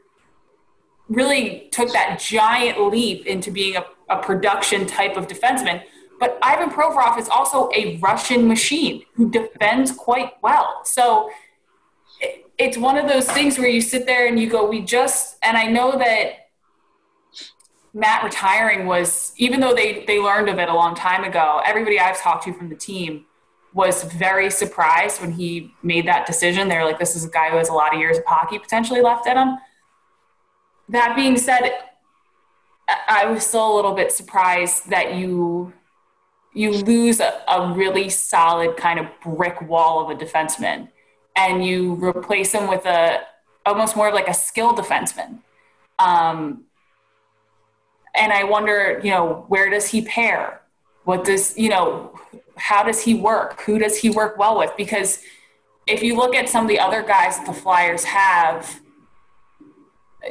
really 1.08 1.68
took 1.70 1.92
that 1.92 2.18
giant 2.18 2.80
leap 2.80 3.26
into 3.26 3.50
being 3.50 3.76
a, 3.76 3.84
a 4.08 4.22
production 4.22 4.86
type 4.86 5.16
of 5.16 5.28
defenseman. 5.28 5.82
But 6.18 6.38
Ivan 6.42 6.70
Provorov 6.70 7.18
is 7.18 7.28
also 7.28 7.68
a 7.74 7.98
Russian 7.98 8.46
machine 8.48 9.04
who 9.14 9.30
defends 9.30 9.92
quite 9.92 10.32
well. 10.42 10.80
So 10.84 11.30
it's 12.58 12.76
one 12.76 12.96
of 12.96 13.08
those 13.08 13.28
things 13.30 13.58
where 13.58 13.68
you 13.68 13.80
sit 13.80 14.06
there 14.06 14.26
and 14.26 14.38
you 14.38 14.48
go, 14.48 14.68
we 14.68 14.80
just, 14.80 15.36
and 15.42 15.56
I 15.56 15.66
know 15.66 15.98
that 15.98 16.43
Matt 17.94 18.24
retiring 18.24 18.86
was, 18.86 19.32
even 19.36 19.60
though 19.60 19.72
they, 19.72 20.04
they 20.04 20.18
learned 20.18 20.48
of 20.48 20.58
it 20.58 20.68
a 20.68 20.74
long 20.74 20.96
time 20.96 21.22
ago, 21.22 21.62
everybody 21.64 21.98
I've 21.98 22.20
talked 22.20 22.44
to 22.44 22.52
from 22.52 22.68
the 22.68 22.74
team 22.74 23.24
was 23.72 24.02
very 24.04 24.50
surprised 24.50 25.20
when 25.20 25.32
he 25.32 25.72
made 25.82 26.06
that 26.06 26.26
decision. 26.26 26.68
They're 26.68 26.84
like, 26.84 26.98
this 26.98 27.14
is 27.14 27.24
a 27.24 27.30
guy 27.30 27.50
who 27.50 27.56
has 27.56 27.68
a 27.68 27.72
lot 27.72 27.94
of 27.94 28.00
years 28.00 28.18
of 28.18 28.24
hockey 28.26 28.58
potentially 28.58 29.00
left 29.00 29.26
in 29.28 29.36
him. 29.36 29.58
That 30.88 31.14
being 31.14 31.36
said, 31.36 31.70
I 33.08 33.26
was 33.26 33.46
still 33.46 33.72
a 33.72 33.74
little 33.74 33.94
bit 33.94 34.12
surprised 34.12 34.90
that 34.90 35.14
you 35.14 35.72
you 36.56 36.70
lose 36.70 37.18
a, 37.18 37.42
a 37.48 37.72
really 37.74 38.08
solid 38.08 38.76
kind 38.76 39.00
of 39.00 39.06
brick 39.24 39.60
wall 39.62 40.04
of 40.04 40.16
a 40.16 40.24
defenseman 40.24 40.88
and 41.34 41.64
you 41.66 41.94
replace 41.94 42.52
him 42.52 42.68
with 42.68 42.86
a 42.86 43.22
almost 43.66 43.96
more 43.96 44.12
like 44.12 44.28
a 44.28 44.34
skill 44.34 44.72
defenseman. 44.72 45.40
Um, 45.98 46.64
and 48.14 48.32
I 48.32 48.44
wonder, 48.44 49.00
you 49.02 49.10
know, 49.10 49.44
where 49.48 49.70
does 49.70 49.88
he 49.88 50.02
pair? 50.02 50.60
What 51.04 51.24
does, 51.24 51.56
you 51.58 51.68
know, 51.68 52.18
how 52.56 52.82
does 52.82 53.02
he 53.02 53.14
work? 53.14 53.60
Who 53.62 53.78
does 53.78 53.96
he 53.98 54.10
work 54.10 54.38
well 54.38 54.58
with? 54.58 54.72
Because 54.76 55.20
if 55.86 56.02
you 56.02 56.16
look 56.16 56.34
at 56.34 56.48
some 56.48 56.64
of 56.64 56.68
the 56.68 56.78
other 56.78 57.02
guys 57.02 57.36
that 57.38 57.46
the 57.46 57.52
Flyers 57.52 58.04
have, 58.04 58.80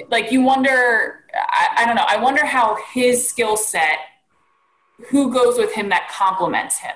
like 0.09 0.31
you 0.31 0.41
wonder, 0.41 1.25
I, 1.35 1.67
I 1.79 1.85
don't 1.85 1.95
know, 1.95 2.05
I 2.07 2.17
wonder 2.17 2.45
how 2.45 2.77
his 2.93 3.27
skill 3.27 3.57
set, 3.57 3.99
who 5.09 5.31
goes 5.31 5.57
with 5.57 5.73
him 5.73 5.89
that 5.89 6.09
complements 6.09 6.79
him. 6.79 6.95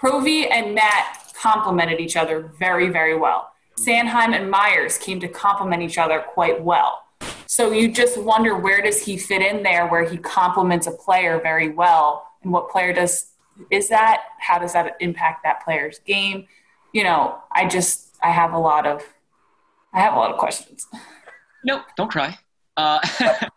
Provy 0.00 0.50
and 0.50 0.74
Matt 0.74 1.32
complemented 1.40 2.00
each 2.00 2.16
other 2.16 2.50
very, 2.58 2.88
very 2.88 3.16
well. 3.16 3.50
Sanheim 3.80 4.34
and 4.34 4.50
Myers 4.50 4.98
came 4.98 5.20
to 5.20 5.28
complement 5.28 5.82
each 5.82 5.98
other 5.98 6.20
quite 6.20 6.62
well. 6.62 7.05
So 7.48 7.70
you 7.72 7.90
just 7.90 8.18
wonder 8.18 8.56
where 8.56 8.82
does 8.82 9.02
he 9.04 9.16
fit 9.16 9.42
in 9.42 9.62
there 9.62 9.86
where 9.86 10.08
he 10.08 10.16
complements 10.16 10.86
a 10.86 10.90
player 10.90 11.40
very 11.40 11.70
well? 11.70 12.26
And 12.42 12.52
what 12.52 12.70
player 12.70 12.92
does 12.92 13.32
is 13.70 13.88
that? 13.88 14.22
How 14.38 14.58
does 14.58 14.72
that 14.72 14.96
impact 15.00 15.42
that 15.44 15.62
player's 15.64 15.98
game? 16.00 16.46
You 16.92 17.04
know 17.04 17.38
i 17.52 17.66
just 17.66 18.16
i 18.22 18.30
have 18.30 18.54
a 18.54 18.58
lot 18.58 18.86
of 18.86 19.02
i 19.92 20.00
have 20.00 20.14
a 20.14 20.16
lot 20.16 20.30
of 20.30 20.38
questions. 20.38 20.86
Nope. 21.64 21.82
Don't 21.96 22.10
cry 22.10 22.38
uh, 22.76 23.00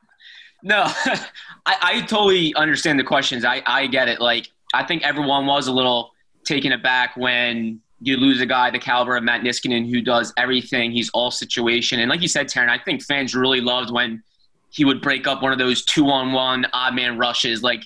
no. 0.64 0.84
I, 1.66 1.76
I 1.82 2.02
totally 2.02 2.56
understand 2.56 3.00
the 3.00 3.04
questions. 3.04 3.44
I, 3.44 3.62
I 3.66 3.88
get 3.88 4.08
it. 4.08 4.20
Like 4.20 4.50
i 4.74 4.84
think 4.84 5.04
everyone 5.04 5.46
was 5.46 5.68
a 5.68 5.72
little 5.72 6.12
taken 6.46 6.72
aback 6.72 7.16
when 7.18 7.82
you 8.02 8.18
lose 8.18 8.40
a 8.42 8.46
guy 8.46 8.72
the 8.72 8.80
caliber 8.80 9.16
of 9.16 9.24
Matt 9.24 9.42
Niskanen 9.42 9.90
who 9.90 10.02
does 10.02 10.34
everything. 10.38 10.92
He's 10.92 11.10
all 11.10 11.32
situation. 11.32 12.00
And 12.00 12.10
like 12.10 12.22
you 12.22 12.28
said, 12.28 12.48
Taryn, 12.48 12.70
I 12.70 12.78
think 12.78 13.04
fans 13.04 13.36
really 13.36 13.62
loved 13.62 13.92
when 13.92 14.24
he 14.70 14.86
would 14.86 15.02
break 15.02 15.28
up 15.28 15.42
one 15.42 15.52
of 15.52 15.58
those 15.58 15.84
two 15.84 16.06
on 16.08 16.32
one 16.32 16.66
odd 16.74 16.96
man 16.96 17.18
rushes. 17.18 17.64
Like, 17.64 17.84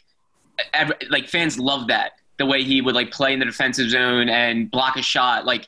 every, 0.73 0.95
like 1.09 1.27
fans 1.27 1.57
love 1.57 1.87
that 1.87 2.13
the 2.37 2.45
way 2.45 2.63
he 2.63 2.81
would 2.81 2.95
like 2.95 3.11
play 3.11 3.33
in 3.33 3.39
the 3.39 3.45
defensive 3.45 3.89
zone 3.89 4.29
and 4.29 4.69
block 4.69 4.97
a 4.97 5.01
shot. 5.01 5.45
Like 5.45 5.67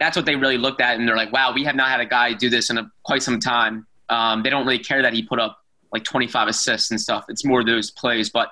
that's 0.00 0.16
what 0.16 0.26
they 0.26 0.36
really 0.36 0.58
looked 0.58 0.80
at, 0.80 0.98
and 0.98 1.08
they're 1.08 1.16
like, 1.16 1.32
wow, 1.32 1.52
we 1.52 1.64
have 1.64 1.76
not 1.76 1.88
had 1.88 2.00
a 2.00 2.06
guy 2.06 2.32
do 2.32 2.50
this 2.50 2.70
in 2.70 2.78
a, 2.78 2.90
quite 3.04 3.22
some 3.22 3.38
time. 3.38 3.86
Um, 4.08 4.42
they 4.42 4.50
don't 4.50 4.66
really 4.66 4.78
care 4.78 5.02
that 5.02 5.12
he 5.12 5.22
put 5.22 5.38
up 5.38 5.58
like 5.92 6.04
25 6.04 6.48
assists 6.48 6.90
and 6.90 7.00
stuff. 7.00 7.26
It's 7.28 7.44
more 7.44 7.64
those 7.64 7.90
plays, 7.90 8.28
but 8.28 8.48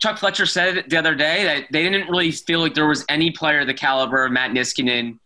Chuck 0.00 0.18
Fletcher 0.18 0.46
said 0.46 0.76
it 0.76 0.90
the 0.90 0.96
other 0.96 1.14
day 1.14 1.44
that 1.44 1.66
they 1.70 1.82
didn't 1.82 2.08
really 2.08 2.30
feel 2.30 2.60
like 2.60 2.74
there 2.74 2.86
was 2.86 3.04
any 3.08 3.30
player 3.30 3.60
of 3.60 3.66
the 3.66 3.74
caliber 3.74 4.24
of 4.24 4.32
Matt 4.32 4.50
Niskanen 4.50 5.18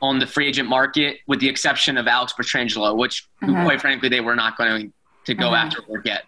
on 0.00 0.18
the 0.18 0.26
free 0.26 0.48
agent 0.48 0.68
market, 0.68 1.18
with 1.26 1.40
the 1.40 1.48
exception 1.48 1.96
of 1.96 2.06
Alex 2.06 2.32
Pietrangelo, 2.38 2.96
which, 2.96 3.28
mm-hmm. 3.42 3.64
quite 3.64 3.80
frankly, 3.80 4.08
they 4.08 4.20
were 4.20 4.36
not 4.36 4.56
going 4.56 4.92
to 5.26 5.34
go 5.34 5.46
mm-hmm. 5.46 5.54
after 5.54 5.82
or 5.88 5.98
get. 6.00 6.24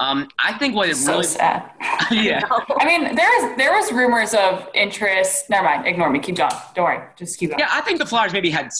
Um, 0.00 0.28
I 0.42 0.52
think 0.58 0.74
what 0.74 0.88
it 0.88 0.96
so 0.96 1.12
really 1.12 1.24
sad. 1.24 1.70
yeah. 2.10 2.42
I 2.78 2.84
mean, 2.84 3.14
there 3.14 3.28
was 3.28 3.56
there 3.56 3.72
was 3.72 3.92
rumors 3.92 4.34
of 4.34 4.68
interest. 4.74 5.48
Never 5.48 5.64
mind. 5.64 5.86
Ignore 5.86 6.10
me. 6.10 6.18
Keep 6.18 6.36
going. 6.36 6.50
Don't 6.74 6.84
worry. 6.84 7.00
Just 7.16 7.38
keep 7.38 7.50
going. 7.50 7.60
Yeah, 7.60 7.68
I 7.70 7.80
think 7.80 8.00
the 8.00 8.06
Flyers 8.06 8.32
maybe 8.32 8.50
had 8.50 8.72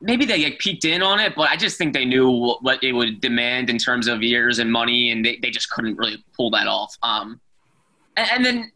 maybe 0.00 0.24
they 0.24 0.44
like 0.44 0.58
peeked 0.58 0.84
in 0.84 1.02
on 1.02 1.20
it, 1.20 1.34
but 1.34 1.50
I 1.50 1.56
just 1.56 1.76
think 1.76 1.92
they 1.94 2.04
knew 2.04 2.56
what 2.60 2.82
it 2.82 2.92
would 2.92 3.20
demand 3.20 3.70
in 3.70 3.78
terms 3.78 4.08
of 4.08 4.22
years 4.22 4.58
and 4.58 4.70
money, 4.70 5.10
and 5.10 5.24
they, 5.24 5.38
they 5.42 5.50
just 5.50 5.70
couldn't 5.70 5.96
really 5.96 6.24
pull 6.36 6.50
that 6.50 6.66
off. 6.66 6.96
Um, 7.02 7.40
and, 8.16 8.28
and 8.32 8.44
then 8.44 8.72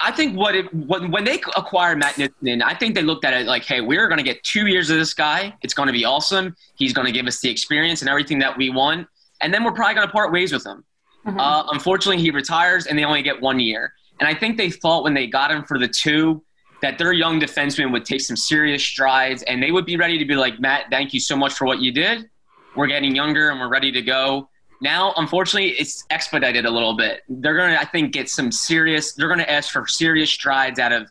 I 0.00 0.12
think 0.12 0.36
what 0.36 0.54
it 0.54 0.72
when, 0.72 1.10
when 1.10 1.24
they 1.24 1.40
acquired 1.56 1.98
Matt 1.98 2.14
Niskanen, 2.14 2.62
I 2.62 2.74
think 2.74 2.94
they 2.94 3.02
looked 3.02 3.24
at 3.24 3.34
it 3.34 3.46
like, 3.46 3.64
hey, 3.64 3.80
we're 3.80 4.08
going 4.08 4.18
to 4.18 4.24
get 4.24 4.42
two 4.44 4.66
years 4.66 4.90
of 4.90 4.98
this 4.98 5.14
guy. 5.14 5.54
It's 5.62 5.74
going 5.74 5.88
to 5.88 5.92
be 5.92 6.04
awesome. 6.04 6.54
He's 6.76 6.92
going 6.92 7.06
to 7.06 7.12
give 7.12 7.26
us 7.26 7.40
the 7.40 7.50
experience 7.50 8.02
and 8.02 8.08
everything 8.08 8.38
that 8.38 8.56
we 8.56 8.70
want, 8.70 9.08
and 9.40 9.52
then 9.52 9.64
we're 9.64 9.72
probably 9.72 9.94
going 9.94 10.06
to 10.06 10.12
part 10.12 10.32
ways 10.32 10.52
with 10.52 10.64
him. 10.64 10.84
Mm-hmm. 11.26 11.40
Uh, 11.40 11.64
unfortunately, 11.72 12.22
he 12.22 12.30
retires 12.30 12.86
and 12.86 12.98
they 12.98 13.04
only 13.04 13.22
get 13.22 13.40
one 13.40 13.58
year. 13.58 13.92
And 14.20 14.28
I 14.28 14.34
think 14.34 14.56
they 14.56 14.70
thought 14.70 15.04
when 15.04 15.14
they 15.14 15.26
got 15.26 15.50
him 15.50 15.64
for 15.64 15.78
the 15.78 15.88
two 15.88 16.42
that 16.80 16.98
their 16.98 17.12
young 17.12 17.40
defenseman 17.40 17.92
would 17.92 18.04
take 18.04 18.20
some 18.20 18.36
serious 18.36 18.82
strides 18.82 19.42
and 19.44 19.62
they 19.62 19.72
would 19.72 19.86
be 19.86 19.96
ready 19.96 20.18
to 20.18 20.24
be 20.24 20.34
like, 20.34 20.60
Matt, 20.60 20.86
thank 20.90 21.12
you 21.12 21.20
so 21.20 21.36
much 21.36 21.54
for 21.54 21.66
what 21.66 21.80
you 21.80 21.90
did. 21.90 22.28
We're 22.76 22.86
getting 22.86 23.16
younger 23.16 23.50
and 23.50 23.58
we're 23.58 23.68
ready 23.68 23.90
to 23.92 24.02
go. 24.02 24.48
Now, 24.80 25.12
unfortunately, 25.16 25.70
it's 25.70 26.04
expedited 26.10 26.64
a 26.64 26.70
little 26.70 26.96
bit. 26.96 27.22
They're 27.28 27.56
going 27.56 27.72
to, 27.72 27.80
I 27.80 27.84
think, 27.84 28.12
get 28.12 28.28
some 28.30 28.52
serious, 28.52 29.12
they're 29.14 29.26
going 29.26 29.40
to 29.40 29.50
ask 29.50 29.72
for 29.72 29.86
serious 29.88 30.30
strides 30.30 30.78
out 30.78 30.92
of 30.92 31.10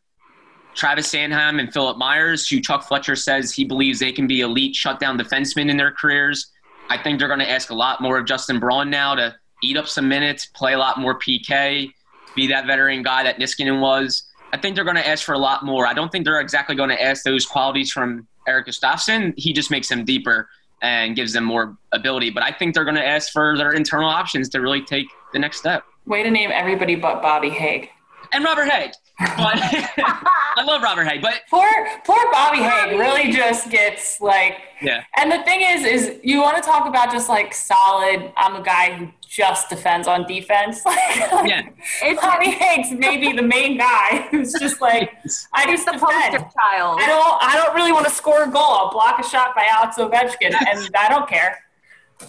Travis 0.74 1.12
Sanheim 1.12 1.60
and 1.60 1.74
Philip 1.74 1.98
Myers, 1.98 2.48
who 2.48 2.62
Chuck 2.62 2.84
Fletcher 2.88 3.16
says 3.16 3.52
he 3.52 3.66
believes 3.66 4.00
they 4.00 4.14
can 4.14 4.28
be 4.28 4.42
elite 4.42 4.76
shutdown 4.76 5.18
defensemen 5.18 5.70
in 5.70 5.76
their 5.76 5.92
careers. 5.92 6.52
I 6.90 6.98
think 7.02 7.20
they're 7.20 7.28
going 7.28 7.42
to 7.42 7.50
ask 7.50 7.72
a 7.72 7.76
lot 7.76 8.00
more 8.00 8.18
of 8.18 8.26
Justin 8.26 8.60
Braun 8.60 8.90
now 8.90 9.16
to 9.16 9.36
eat 9.64 9.76
up 9.76 9.88
some 9.88 10.08
minutes, 10.08 10.46
play 10.46 10.74
a 10.74 10.78
lot 10.78 11.00
more 11.00 11.20
PK, 11.20 11.92
be 12.36 12.48
that 12.48 12.68
veteran 12.68 13.02
guy 13.02 13.24
that 13.24 13.38
Niskanen 13.38 13.82
was. 13.82 14.24
I 14.54 14.58
think 14.58 14.76
they're 14.76 14.86
going 14.86 14.98
to 14.98 15.08
ask 15.08 15.26
for 15.26 15.34
a 15.34 15.38
lot 15.38 15.64
more. 15.66 15.86
I 15.86 15.94
don't 15.94 16.12
think 16.12 16.26
they're 16.26 16.40
exactly 16.40 16.76
going 16.76 16.90
to 16.90 17.02
ask 17.02 17.24
those 17.24 17.46
qualities 17.46 17.92
from 17.92 18.28
Erik 18.48 18.68
Gustafsson. 18.68 19.34
He 19.38 19.54
just 19.54 19.70
makes 19.72 19.90
them 19.90 20.06
deeper 20.06 20.48
and 20.82 21.16
gives 21.16 21.34
them 21.34 21.44
more 21.44 21.78
ability. 21.92 22.30
But 22.30 22.44
I 22.44 22.52
think 22.52 22.74
they're 22.74 22.86
going 22.86 22.96
to 22.96 23.06
ask 23.06 23.32
for 23.32 23.58
their 23.58 23.72
internal 23.74 24.10
options 24.10 24.50
to 24.50 24.62
really 24.62 24.82
take 24.82 25.08
the 25.34 25.40
next 25.40 25.58
step. 25.58 25.84
Way 26.06 26.24
to 26.24 26.32
name 26.32 26.52
everybody 26.54 26.96
but 26.96 27.22
Bobby 27.22 27.50
Hägg. 27.50 27.90
and 28.32 28.44
Robert 28.46 28.70
Hägg. 28.70 28.94
But 29.20 29.28
I 29.38 30.64
love 30.64 30.84
Robert 30.84 31.08
Hägg, 31.08 31.24
but 31.24 31.42
poor 31.50 31.68
poor 32.06 32.32
Bobby 32.32 32.60
Hägg 32.60 33.00
really 33.00 33.32
just 33.32 33.72
gets 33.72 34.22
like 34.22 34.60
yeah. 34.80 35.04
And 35.16 35.32
the 35.32 35.42
thing 35.44 35.62
is, 35.62 35.84
is 35.84 36.20
you 36.24 36.40
want 36.40 36.58
to 36.58 36.62
talk 36.62 36.88
about 36.88 37.12
just 37.12 37.28
like 37.28 37.52
solid. 37.52 38.32
I'm 38.38 38.56
a 38.56 38.62
guy 38.64 38.94
who 38.94 39.08
just 39.28 39.70
defends 39.70 40.08
on 40.08 40.28
defense. 40.28 40.82
like, 40.86 41.00
yeah, 41.48 41.64
it's 42.04 42.22
Bobby 42.22 42.52
Hägg's 42.52 42.92
maybe 42.92 43.34
the 43.34 43.42
main 43.42 43.78
guy 43.78 44.28
who's 44.30 44.54
just 44.54 44.82
like 44.82 45.12
I 45.52 45.66
just 45.66 45.86
the 45.86 45.94
poster 45.94 46.38
child. 46.38 47.00
I 47.02 47.08
don't 47.08 47.44
I 47.44 47.56
don't 47.56 47.74
really 47.76 47.92
want 47.92 48.06
to 48.06 48.14
score 48.14 48.44
a 48.44 48.52
goal. 48.52 48.62
I'll 48.62 48.92
block 48.92 49.20
a 49.20 49.28
shot 49.28 49.56
by 49.56 49.66
Alex 49.68 49.98
Ovechkin, 49.98 50.54
and 50.54 50.96
I 50.96 51.10
don't 51.10 51.28
care. 51.28 51.58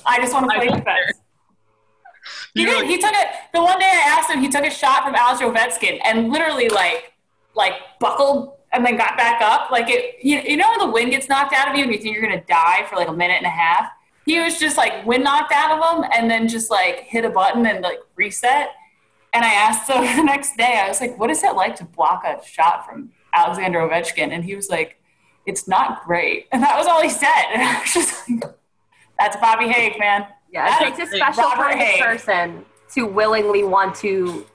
I 0.06 0.20
just 0.20 0.32
want 0.32 0.50
to 0.50 0.56
play 0.56 0.68
defense. 0.68 1.18
He 2.54 2.64
did. 2.64 2.86
He 2.86 2.98
took 2.98 3.12
it. 3.12 3.28
The 3.52 3.62
one 3.62 3.78
day 3.78 3.86
I 3.86 4.08
asked 4.08 4.30
him, 4.30 4.40
he 4.40 4.48
took 4.48 4.64
a 4.64 4.70
shot 4.70 5.04
from 5.04 5.14
Alex 5.14 5.40
Ovechkin 5.40 6.00
and 6.04 6.30
literally 6.30 6.68
like, 6.68 7.12
like 7.54 7.74
buckled 8.00 8.54
and 8.72 8.84
then 8.84 8.96
got 8.96 9.16
back 9.16 9.40
up. 9.42 9.70
Like 9.70 9.88
it, 9.88 10.16
you, 10.22 10.38
you 10.40 10.56
know, 10.56 10.68
when 10.70 10.78
the 10.78 10.92
wind 10.92 11.10
gets 11.10 11.28
knocked 11.28 11.54
out 11.54 11.68
of 11.68 11.76
you 11.76 11.84
and 11.84 11.92
you 11.92 11.98
think 11.98 12.16
you're 12.16 12.26
gonna 12.26 12.44
die 12.44 12.84
for 12.88 12.96
like 12.96 13.08
a 13.08 13.12
minute 13.12 13.36
and 13.38 13.46
a 13.46 13.50
half. 13.50 13.90
He 14.24 14.40
was 14.40 14.58
just 14.58 14.76
like 14.76 15.06
wind 15.06 15.24
knocked 15.24 15.52
out 15.52 15.78
of 15.78 16.04
him 16.04 16.10
and 16.14 16.30
then 16.30 16.48
just 16.48 16.70
like 16.70 17.00
hit 17.00 17.24
a 17.24 17.30
button 17.30 17.64
and 17.66 17.82
like 17.82 18.00
reset. 18.14 18.70
And 19.32 19.44
I 19.44 19.52
asked 19.52 19.88
him 19.90 20.02
the 20.16 20.22
next 20.22 20.56
day, 20.56 20.80
I 20.84 20.88
was 20.88 21.00
like, 21.00 21.18
"What 21.18 21.30
is 21.30 21.42
it 21.42 21.54
like 21.54 21.76
to 21.76 21.84
block 21.84 22.24
a 22.24 22.44
shot 22.46 22.86
from 22.86 23.10
Alexander 23.32 23.78
Ovechkin?" 23.80 24.32
And 24.32 24.44
he 24.44 24.54
was 24.54 24.68
like, 24.68 25.00
"It's 25.46 25.66
not 25.66 26.04
great." 26.04 26.46
And 26.52 26.62
that 26.62 26.76
was 26.76 26.86
all 26.86 27.02
he 27.02 27.08
said. 27.08 27.44
And 27.52 27.62
I 27.62 27.80
was 27.80 27.92
just 27.92 28.28
like, 28.28 28.42
"That's 29.18 29.36
Bobby 29.36 29.66
Hägg, 29.66 29.98
man." 29.98 30.26
Yeah, 30.50 30.76
it 30.82 30.96
takes 30.96 31.12
a 31.12 31.16
special 31.16 31.44
kind 31.50 31.80
of 31.80 32.00
person 32.00 32.64
to 32.94 33.06
willingly 33.06 33.64
want 33.64 33.94
to 33.96 34.46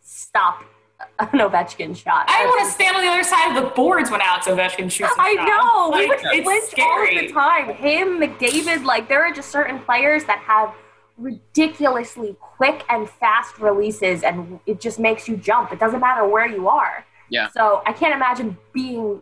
stop 0.00 0.64
an 1.18 1.38
Ovechkin 1.38 1.96
shot. 1.96 2.26
I 2.28 2.44
want 2.46 2.66
to 2.66 2.72
stand 2.72 2.96
on 2.96 3.02
the 3.02 3.08
other 3.08 3.22
side 3.22 3.56
of 3.56 3.62
the 3.62 3.70
boards 3.70 4.10
when 4.10 4.20
Alex 4.20 4.46
Ovechkin 4.46 4.90
shoots. 4.90 5.12
I 5.18 5.34
shot. 5.34 5.46
know. 5.46 5.88
Like, 5.90 6.22
we 6.22 6.40
would 6.40 6.44
flinch 6.44 6.74
all 6.78 7.06
the 7.06 7.32
time. 7.32 7.74
Him, 7.74 8.20
McDavid, 8.20 8.84
like 8.84 9.08
there 9.08 9.22
are 9.22 9.32
just 9.32 9.50
certain 9.50 9.78
players 9.80 10.24
that 10.24 10.38
have 10.38 10.74
ridiculously 11.16 12.36
quick 12.40 12.84
and 12.88 13.08
fast 13.08 13.58
releases, 13.58 14.22
and 14.22 14.60
it 14.66 14.80
just 14.80 14.98
makes 14.98 15.28
you 15.28 15.36
jump. 15.36 15.72
It 15.72 15.78
doesn't 15.78 16.00
matter 16.00 16.26
where 16.26 16.46
you 16.46 16.68
are. 16.68 17.04
Yeah. 17.30 17.48
So 17.50 17.82
I 17.86 17.92
can't 17.92 18.14
imagine 18.14 18.56
being 18.72 19.20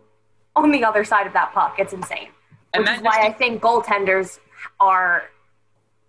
on 0.55 0.71
the 0.71 0.85
other 0.85 1.05
side 1.05 1.27
of 1.27 1.33
that 1.33 1.53
puck. 1.53 1.77
It's 1.79 1.93
insane. 1.93 2.29
Which 2.75 2.89
is 2.89 3.01
why 3.01 3.23
I 3.23 3.33
think 3.33 3.63
goaltenders 3.63 4.39
are 4.81 5.25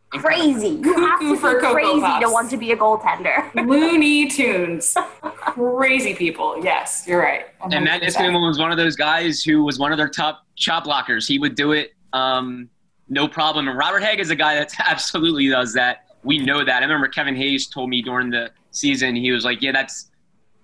crazy. 0.09 0.69
You 0.69 0.93
have 0.95 1.19
to 1.19 1.33
be 1.33 1.39
crazy 1.39 1.99
Puffs. 2.01 2.25
to 2.25 2.31
want 2.31 2.49
to 2.49 2.57
be 2.57 2.71
a 2.71 2.77
goaltender. 2.77 3.53
Looney 3.55 4.27
Tunes. 4.27 4.95
crazy 5.21 6.13
people. 6.13 6.63
Yes, 6.63 7.05
you're 7.07 7.21
right. 7.21 7.45
100%. 7.61 7.75
And 7.75 7.85
Matt 7.85 8.01
Niskanen 8.01 8.47
was 8.47 8.59
one 8.59 8.71
of 8.71 8.77
those 8.77 8.95
guys 8.95 9.43
who 9.43 9.63
was 9.63 9.79
one 9.79 9.91
of 9.91 9.97
their 9.97 10.09
top 10.09 10.45
shot 10.55 10.85
blockers. 10.85 11.27
He 11.27 11.39
would 11.39 11.55
do 11.55 11.71
it 11.73 11.93
um, 12.13 12.69
no 13.09 13.27
problem. 13.27 13.67
And 13.67 13.77
Robert 13.77 14.01
Hägg 14.01 14.19
is 14.19 14.29
a 14.29 14.35
guy 14.35 14.55
that 14.55 14.73
absolutely 14.87 15.47
does 15.49 15.73
that. 15.73 16.05
We 16.23 16.39
know 16.39 16.63
that. 16.63 16.77
I 16.77 16.85
remember 16.85 17.07
Kevin 17.07 17.35
Hayes 17.35 17.67
told 17.67 17.89
me 17.89 18.01
during 18.01 18.29
the 18.29 18.51
season, 18.71 19.15
he 19.15 19.31
was 19.31 19.45
like, 19.45 19.61
yeah, 19.61 19.71
that's, 19.71 20.11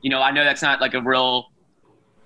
you 0.02 0.10
know, 0.10 0.22
I 0.22 0.32
know 0.32 0.44
that's 0.44 0.62
not 0.62 0.82
like 0.82 0.94
a 0.94 1.02
real 1.02 1.52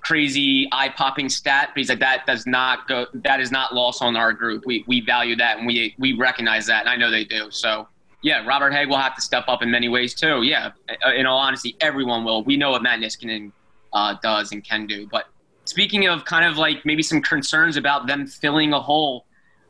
crazy 0.02 0.68
eye 0.72 0.90
popping 0.90 1.30
stat, 1.30 1.70
but 1.74 1.78
he's 1.78 1.90
like 1.90 2.00
that 2.00 2.26
does 2.26 2.46
not 2.46 2.88
go 2.88 3.08
that 3.14 3.40
is 3.40 3.52
not 3.52 3.74
lost 3.74 4.02
on 4.02 4.16
our 4.16 4.34
group. 4.34 4.66
We 4.66 4.84
we 4.88 5.02
value 5.02 5.36
that 5.38 5.58
and 5.58 5.68
we 5.68 5.96
we 5.98 6.14
recognize 6.14 6.66
that, 6.68 6.82
and 6.82 6.90
I 6.90 6.96
know 6.96 7.12
they 7.12 7.26
do. 7.26 7.52
So 7.52 7.88
yeah, 8.22 8.46
Robert 8.46 8.74
Hägg 8.74 8.90
will 8.90 8.98
have 8.98 9.16
to 9.16 9.22
step 9.22 9.46
up 9.48 9.62
in 9.62 9.70
many 9.70 9.90
ways 9.90 10.14
too. 10.14 10.44
Yeah, 10.44 10.72
in 11.16 11.26
all 11.26 11.38
honesty, 11.38 11.76
everyone 11.82 12.24
will. 12.24 12.44
We 12.44 12.58
know 12.58 12.72
what 12.72 12.82
Matt 12.82 13.00
Niskanen 13.00 13.52
uh, 13.94 14.16
does 14.22 14.52
and 14.52 14.64
can 14.64 14.88
do. 14.88 15.08
But 15.08 15.26
speaking 15.66 16.08
of 16.08 16.26
kind 16.26 16.46
of 16.46 16.58
like 16.58 16.86
maybe 16.86 17.04
some 17.04 17.22
concerns 17.22 17.78
about 17.78 18.08
them 18.08 18.28
filling 18.28 18.74
a 18.74 18.80
hole, 18.80 19.26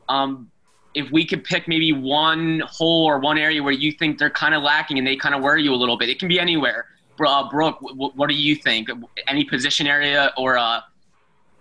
um, 0.08 0.50
if 0.94 1.10
we 1.10 1.24
could 1.26 1.44
pick 1.44 1.68
maybe 1.68 1.92
one 1.92 2.62
hole 2.66 3.04
or 3.04 3.18
one 3.18 3.38
area 3.38 3.62
where 3.62 3.72
you 3.72 3.92
think 3.92 4.18
they're 4.18 4.30
kind 4.30 4.54
of 4.54 4.62
lacking 4.62 4.98
and 4.98 5.06
they 5.06 5.16
kind 5.16 5.34
of 5.34 5.42
worry 5.42 5.62
you 5.62 5.72
a 5.74 5.76
little 5.76 5.98
bit, 5.98 6.08
it 6.08 6.18
can 6.18 6.28
be 6.28 6.40
anywhere 6.40 6.86
uh, 7.26 7.48
Brooke, 7.48 7.78
what 7.80 8.28
do 8.28 8.34
you 8.34 8.54
think? 8.54 8.88
Any 9.26 9.44
position 9.44 9.86
area 9.86 10.32
or 10.36 10.58
uh, 10.58 10.80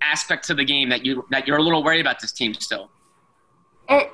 aspect 0.02 0.46
to 0.48 0.54
the 0.54 0.66
game 0.66 0.90
that 0.90 1.06
you 1.06 1.26
that 1.32 1.48
you're 1.48 1.58
a 1.58 1.64
little 1.64 1.84
worried 1.84 2.02
about 2.02 2.20
this 2.20 2.32
team 2.32 2.54
still? 2.54 2.90
It 3.90 4.12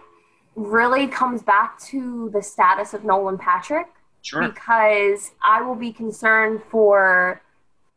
really 0.55 1.07
comes 1.07 1.41
back 1.41 1.79
to 1.79 2.29
the 2.31 2.41
status 2.41 2.93
of 2.93 3.03
Nolan 3.03 3.37
Patrick. 3.37 3.87
Sure. 4.21 4.47
Because 4.47 5.31
I 5.43 5.61
will 5.61 5.75
be 5.75 5.91
concerned 5.91 6.61
for 6.69 7.41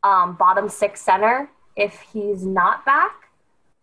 um, 0.02 0.34
bottom 0.34 0.68
six 0.68 1.00
center 1.00 1.48
if 1.76 2.00
he's 2.12 2.44
not 2.44 2.84
back. 2.84 3.30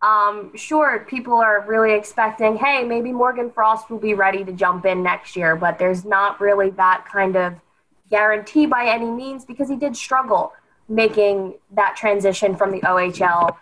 Um, 0.02 0.54
sure, 0.54 1.06
people 1.08 1.34
are 1.34 1.64
really 1.66 1.94
expecting, 1.94 2.56
hey, 2.56 2.84
maybe 2.84 3.12
Morgan 3.12 3.50
Frost 3.50 3.88
will 3.88 3.98
be 3.98 4.12
ready 4.12 4.44
to 4.44 4.52
jump 4.52 4.84
in 4.84 5.02
next 5.02 5.34
year, 5.34 5.56
but 5.56 5.78
there's 5.78 6.04
not 6.04 6.38
really 6.40 6.68
that 6.70 7.06
kind 7.10 7.36
of 7.36 7.54
guarantee 8.10 8.66
by 8.66 8.86
any 8.86 9.10
means 9.10 9.44
because 9.44 9.68
he 9.68 9.76
did 9.76 9.96
struggle 9.96 10.52
making 10.88 11.54
that 11.70 11.96
transition 11.96 12.54
from 12.54 12.70
the 12.70 12.80
OHL 12.80 13.56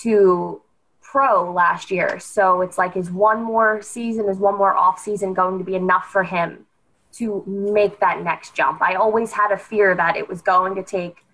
to 0.00 0.60
pro 1.00 1.52
last 1.52 1.90
year. 1.90 2.18
So 2.18 2.60
it's 2.60 2.76
like, 2.76 2.96
is 2.96 3.10
one 3.10 3.42
more 3.42 3.80
season, 3.82 4.28
is 4.28 4.38
one 4.38 4.56
more 4.56 4.76
off 4.76 4.98
season 4.98 5.32
going 5.32 5.58
to 5.58 5.64
be 5.64 5.76
enough 5.76 6.06
for 6.06 6.24
him 6.24 6.66
to 7.12 7.44
make 7.46 8.00
that 8.00 8.22
next 8.22 8.54
jump? 8.54 8.82
I 8.82 8.94
always 8.94 9.32
had 9.32 9.52
a 9.52 9.56
fear 9.56 9.94
that 9.94 10.16
it 10.16 10.28
was 10.28 10.42
going 10.42 10.74
to 10.74 10.82
take 10.82 11.24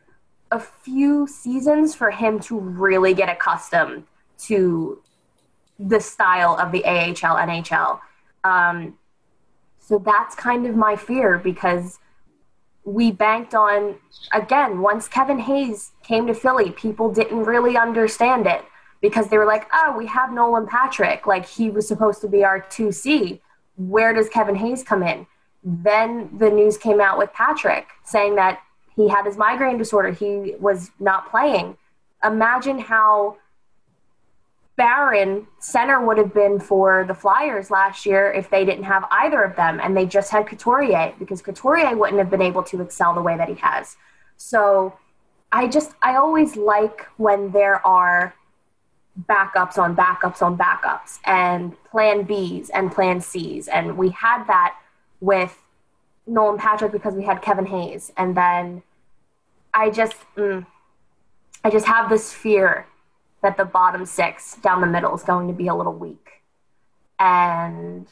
a 0.50 0.60
few 0.60 1.26
seasons 1.26 1.94
for 1.94 2.10
him 2.10 2.40
to 2.40 2.58
really 2.58 3.14
get 3.14 3.30
accustomed 3.30 4.04
to 4.40 5.02
the 5.78 6.00
style 6.00 6.56
of 6.58 6.72
the 6.72 6.84
AHL, 6.84 7.36
NHL. 7.36 8.00
Um, 8.44 8.98
so 9.78 9.98
that's 9.98 10.34
kind 10.34 10.66
of 10.66 10.76
my 10.76 10.96
fear 10.96 11.38
because 11.38 11.98
we 12.84 13.12
banked 13.12 13.54
on 13.54 13.96
again 14.32 14.80
once 14.80 15.08
Kevin 15.08 15.38
Hayes 15.38 15.92
came 16.02 16.26
to 16.26 16.34
Philly, 16.34 16.70
people 16.70 17.12
didn't 17.12 17.44
really 17.44 17.76
understand 17.76 18.46
it 18.46 18.64
because 19.00 19.28
they 19.28 19.38
were 19.38 19.46
like, 19.46 19.66
"Oh, 19.72 19.94
we 19.96 20.06
have 20.06 20.32
Nolan 20.32 20.66
Patrick, 20.66 21.26
like 21.26 21.46
he 21.46 21.70
was 21.70 21.86
supposed 21.86 22.20
to 22.22 22.28
be 22.28 22.44
our 22.44 22.60
2C. 22.60 23.40
Where 23.76 24.12
does 24.12 24.28
Kevin 24.28 24.56
Hayes 24.56 24.82
come 24.82 25.02
in?" 25.02 25.26
Then 25.62 26.30
the 26.36 26.50
news 26.50 26.78
came 26.78 27.00
out 27.00 27.18
with 27.18 27.32
Patrick 27.32 27.86
saying 28.04 28.36
that 28.36 28.60
he 28.96 29.08
had 29.08 29.24
his 29.24 29.36
migraine 29.36 29.78
disorder, 29.78 30.10
he 30.10 30.54
was 30.58 30.90
not 30.98 31.30
playing. 31.30 31.76
Imagine 32.24 32.78
how 32.78 33.36
barren 34.80 35.46
center 35.58 36.00
would 36.00 36.16
have 36.16 36.32
been 36.32 36.58
for 36.58 37.04
the 37.06 37.12
Flyers 37.12 37.70
last 37.70 38.06
year 38.06 38.32
if 38.32 38.48
they 38.48 38.64
didn't 38.64 38.84
have 38.84 39.04
either 39.10 39.42
of 39.42 39.54
them 39.54 39.78
and 39.78 39.94
they 39.94 40.06
just 40.06 40.30
had 40.30 40.46
Couturier 40.46 41.12
because 41.18 41.42
Couturier 41.42 41.94
wouldn't 41.94 42.18
have 42.18 42.30
been 42.30 42.40
able 42.40 42.62
to 42.62 42.80
excel 42.80 43.12
the 43.12 43.20
way 43.20 43.36
that 43.36 43.46
he 43.46 43.56
has. 43.56 43.98
So 44.38 44.94
I 45.52 45.68
just, 45.68 45.92
I 46.00 46.16
always 46.16 46.56
like 46.56 47.06
when 47.18 47.50
there 47.50 47.86
are 47.86 48.34
backups 49.28 49.76
on 49.76 49.94
backups 49.94 50.40
on 50.40 50.56
backups 50.56 51.18
and 51.26 51.76
plan 51.90 52.26
Bs 52.26 52.70
and 52.72 52.90
plan 52.90 53.20
Cs. 53.20 53.68
And 53.68 53.98
we 53.98 54.08
had 54.08 54.44
that 54.46 54.78
with 55.20 55.58
Nolan 56.26 56.58
Patrick 56.58 56.90
because 56.90 57.12
we 57.12 57.24
had 57.24 57.42
Kevin 57.42 57.66
Hayes. 57.66 58.12
And 58.16 58.34
then 58.34 58.82
I 59.74 59.90
just, 59.90 60.16
mm, 60.36 60.64
I 61.62 61.68
just 61.68 61.84
have 61.84 62.08
this 62.08 62.32
fear 62.32 62.86
that 63.42 63.56
the 63.56 63.64
bottom 63.64 64.04
six 64.04 64.56
down 64.56 64.80
the 64.80 64.86
middle 64.86 65.14
is 65.14 65.22
going 65.22 65.48
to 65.48 65.54
be 65.54 65.68
a 65.68 65.74
little 65.74 65.94
weak. 65.94 66.42
And 67.18 68.06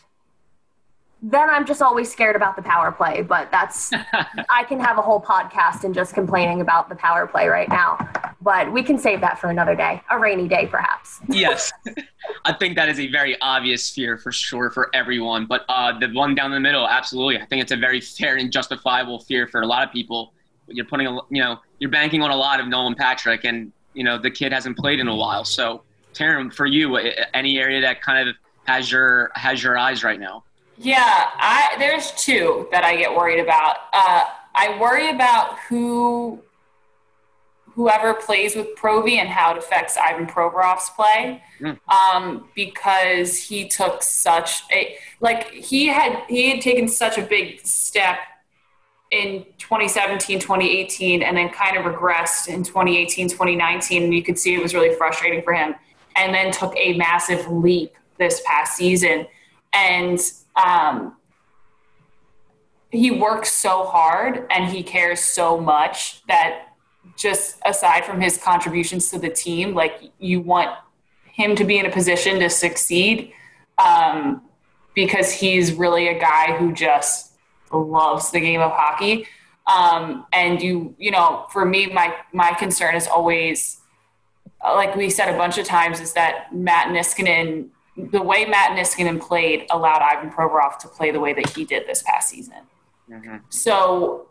then 1.20 1.50
I'm 1.50 1.66
just 1.66 1.82
always 1.82 2.10
scared 2.10 2.36
about 2.36 2.56
the 2.56 2.62
power 2.62 2.92
play. 2.92 3.22
But 3.22 3.50
that's 3.50 3.92
I 4.50 4.64
can 4.64 4.80
have 4.80 4.98
a 4.98 5.02
whole 5.02 5.20
podcast 5.20 5.84
and 5.84 5.94
just 5.94 6.14
complaining 6.14 6.60
about 6.60 6.88
the 6.88 6.94
power 6.94 7.26
play 7.26 7.48
right 7.48 7.68
now. 7.68 7.98
But 8.40 8.72
we 8.72 8.82
can 8.82 8.98
save 8.98 9.20
that 9.22 9.38
for 9.38 9.50
another 9.50 9.74
day, 9.74 10.00
a 10.10 10.18
rainy 10.18 10.46
day 10.46 10.66
perhaps. 10.66 11.20
yes, 11.28 11.72
I 12.44 12.52
think 12.52 12.76
that 12.76 12.88
is 12.88 13.00
a 13.00 13.10
very 13.10 13.38
obvious 13.40 13.90
fear 13.90 14.16
for 14.16 14.30
sure 14.30 14.70
for 14.70 14.90
everyone. 14.94 15.46
But 15.46 15.64
uh, 15.68 15.98
the 15.98 16.08
one 16.08 16.34
down 16.34 16.52
the 16.52 16.60
middle, 16.60 16.86
absolutely, 16.86 17.40
I 17.40 17.46
think 17.46 17.62
it's 17.62 17.72
a 17.72 17.76
very 17.76 18.00
fair 18.00 18.36
and 18.36 18.52
justifiable 18.52 19.20
fear 19.20 19.48
for 19.48 19.62
a 19.62 19.66
lot 19.66 19.86
of 19.86 19.92
people. 19.92 20.32
You're 20.68 20.84
putting, 20.84 21.06
a, 21.06 21.14
you 21.30 21.42
know, 21.42 21.58
you're 21.78 21.90
banking 21.90 22.22
on 22.22 22.30
a 22.30 22.36
lot 22.36 22.60
of 22.60 22.68
Nolan 22.68 22.94
Patrick, 22.94 23.44
and 23.44 23.72
you 23.94 24.04
know 24.04 24.18
the 24.18 24.30
kid 24.30 24.52
hasn't 24.52 24.76
played 24.76 25.00
in 25.00 25.08
a 25.08 25.14
while. 25.14 25.44
So, 25.44 25.82
Taryn, 26.14 26.52
for 26.52 26.66
you, 26.66 26.96
any 27.34 27.58
area 27.58 27.80
that 27.80 28.02
kind 28.02 28.28
of 28.28 28.36
has 28.64 28.90
your 28.90 29.30
has 29.34 29.62
your 29.62 29.78
eyes 29.78 30.04
right 30.04 30.20
now? 30.20 30.44
Yeah, 30.76 31.30
I 31.36 31.74
there's 31.78 32.12
two 32.12 32.68
that 32.70 32.84
I 32.84 32.96
get 32.96 33.14
worried 33.14 33.40
about. 33.40 33.76
Uh, 33.92 34.24
I 34.54 34.78
worry 34.80 35.10
about 35.10 35.58
who 35.68 36.40
whoever 37.78 38.12
plays 38.12 38.56
with 38.56 38.74
Provy 38.76 39.18
and 39.18 39.28
how 39.28 39.52
it 39.52 39.58
affects 39.58 39.96
Ivan 39.96 40.26
Provorov's 40.26 40.90
play, 40.90 41.40
mm. 41.60 41.78
um, 41.88 42.48
because 42.56 43.40
he 43.40 43.68
took 43.68 44.02
such 44.02 44.62
a 44.72 44.96
like 45.20 45.50
he 45.50 45.86
had 45.86 46.24
he 46.28 46.50
had 46.50 46.60
taken 46.60 46.88
such 46.88 47.18
a 47.18 47.22
big 47.22 47.64
step 47.64 48.18
in 49.10 49.44
2017 49.58 50.38
2018 50.38 51.22
and 51.22 51.36
then 51.36 51.48
kind 51.48 51.76
of 51.76 51.84
regressed 51.84 52.48
in 52.48 52.62
2018 52.62 53.28
2019 53.28 54.02
and 54.02 54.14
you 54.14 54.22
could 54.22 54.38
see 54.38 54.54
it 54.54 54.62
was 54.62 54.74
really 54.74 54.94
frustrating 54.94 55.42
for 55.42 55.52
him. 55.52 55.74
And 56.16 56.34
then 56.34 56.50
took 56.50 56.74
a 56.76 56.94
massive 56.94 57.46
leap 57.48 57.94
this 58.18 58.42
past 58.44 58.76
season. 58.76 59.26
And 59.72 60.18
um, 60.56 61.16
he 62.90 63.10
works 63.10 63.52
so 63.52 63.84
hard 63.84 64.46
and 64.50 64.68
he 64.68 64.82
cares 64.82 65.20
so 65.20 65.60
much 65.60 66.26
that 66.26 66.68
just 67.16 67.58
aside 67.64 68.04
from 68.04 68.20
his 68.20 68.36
contributions 68.36 69.10
to 69.10 69.18
the 69.18 69.28
team, 69.28 69.74
like 69.74 70.02
you 70.18 70.40
want 70.40 70.70
him 71.24 71.54
to 71.56 71.64
be 71.64 71.78
in 71.78 71.86
a 71.86 71.90
position 71.90 72.40
to 72.40 72.50
succeed 72.50 73.32
um, 73.78 74.42
because 74.94 75.32
he's 75.32 75.72
really 75.72 76.08
a 76.08 76.18
guy 76.18 76.56
who 76.56 76.72
just 76.72 77.27
loves 77.72 78.30
the 78.30 78.40
game 78.40 78.60
of 78.60 78.72
hockey. 78.72 79.26
Um, 79.66 80.26
and 80.32 80.62
you, 80.62 80.94
you 80.98 81.10
know, 81.10 81.46
for 81.50 81.64
me, 81.64 81.86
my 81.86 82.14
my 82.32 82.52
concern 82.54 82.94
is 82.94 83.06
always, 83.06 83.80
like 84.64 84.96
we 84.96 85.10
said 85.10 85.32
a 85.32 85.36
bunch 85.36 85.58
of 85.58 85.66
times, 85.66 86.00
is 86.00 86.14
that 86.14 86.54
Matt 86.54 86.88
Niskanen 86.88 87.68
the 88.12 88.22
way 88.22 88.44
Matt 88.44 88.78
Niskanen 88.78 89.20
played 89.20 89.66
allowed 89.70 90.02
Ivan 90.02 90.30
Provorov 90.30 90.78
to 90.78 90.88
play 90.88 91.10
the 91.10 91.20
way 91.20 91.32
that 91.32 91.50
he 91.50 91.64
did 91.64 91.86
this 91.86 92.02
past 92.02 92.28
season. 92.28 92.62
Mm-hmm. 93.10 93.36
So 93.48 94.28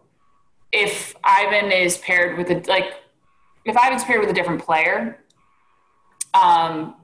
if 0.71 1.15
Ivan 1.23 1.71
is 1.71 1.97
paired 1.97 2.38
with 2.38 2.50
a 2.50 2.63
like 2.69 2.93
if 3.65 3.76
Ivan's 3.76 4.04
paired 4.04 4.21
with 4.21 4.30
a 4.30 4.34
different 4.34 4.63
player, 4.63 5.19
um, 6.34 6.95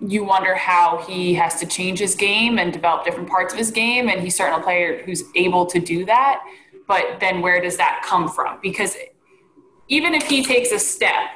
you 0.00 0.24
wonder 0.24 0.54
how 0.54 1.04
he 1.08 1.34
has 1.34 1.58
to 1.60 1.66
change 1.66 1.98
his 1.98 2.14
game 2.14 2.58
and 2.58 2.72
develop 2.72 3.04
different 3.04 3.28
parts 3.28 3.52
of 3.52 3.58
his 3.58 3.70
game, 3.70 4.08
and 4.08 4.20
he's 4.20 4.36
certainly 4.36 4.60
a 4.60 4.64
player 4.64 5.02
who's 5.04 5.24
able 5.34 5.66
to 5.66 5.78
do 5.78 6.04
that. 6.04 6.42
But 6.86 7.18
then 7.20 7.40
where 7.40 7.60
does 7.60 7.76
that 7.78 8.02
come 8.04 8.28
from? 8.28 8.58
Because 8.62 8.96
even 9.88 10.14
if 10.14 10.26
he 10.26 10.44
takes 10.44 10.70
a 10.72 10.78
step, 10.78 11.28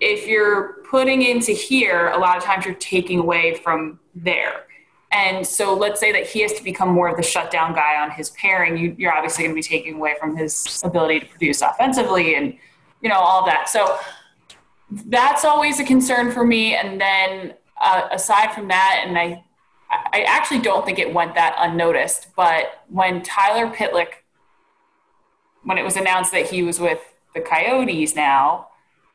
if 0.00 0.26
you're 0.26 0.84
putting 0.88 1.22
into 1.22 1.52
here, 1.52 2.08
a 2.08 2.18
lot 2.18 2.36
of 2.36 2.44
times 2.44 2.64
you're 2.64 2.74
taking 2.74 3.18
away 3.18 3.54
from 3.54 3.98
there. 4.14 4.64
And 5.12 5.46
so 5.46 5.74
let's 5.74 6.00
say 6.00 6.10
that 6.12 6.26
he 6.26 6.40
has 6.42 6.52
to 6.54 6.64
become 6.64 6.88
more 6.88 7.08
of 7.08 7.16
the 7.16 7.22
shutdown 7.22 7.72
guy 7.72 8.00
on 8.00 8.10
his 8.10 8.30
pairing. 8.30 8.96
You, 8.98 9.08
are 9.08 9.14
obviously 9.14 9.44
going 9.44 9.52
to 9.52 9.54
be 9.54 9.62
taking 9.62 9.94
away 9.94 10.14
from 10.18 10.36
his 10.36 10.80
ability 10.84 11.20
to 11.20 11.26
produce 11.26 11.62
offensively 11.62 12.34
and, 12.34 12.56
you 13.00 13.08
know, 13.08 13.18
all 13.18 13.46
that. 13.46 13.68
So 13.68 13.96
that's 15.06 15.44
always 15.44 15.78
a 15.78 15.84
concern 15.84 16.32
for 16.32 16.44
me. 16.44 16.74
And 16.74 17.00
then 17.00 17.54
uh, 17.84 18.08
aside 18.10 18.52
from 18.52 18.68
that, 18.68 19.04
and 19.06 19.16
I, 19.18 19.44
I 19.90 20.24
actually 20.26 20.60
don't 20.60 20.84
think 20.84 20.98
it 20.98 21.12
went 21.12 21.34
that 21.34 21.54
unnoticed, 21.58 22.28
but 22.34 22.82
when 22.88 23.22
Tyler 23.22 23.70
Pitlick, 23.70 24.08
when 25.62 25.78
it 25.78 25.84
was 25.84 25.96
announced 25.96 26.32
that 26.32 26.46
he 26.50 26.62
was 26.62 26.80
with 26.80 27.00
the 27.34 27.40
Coyotes 27.40 28.16
now, 28.16 28.68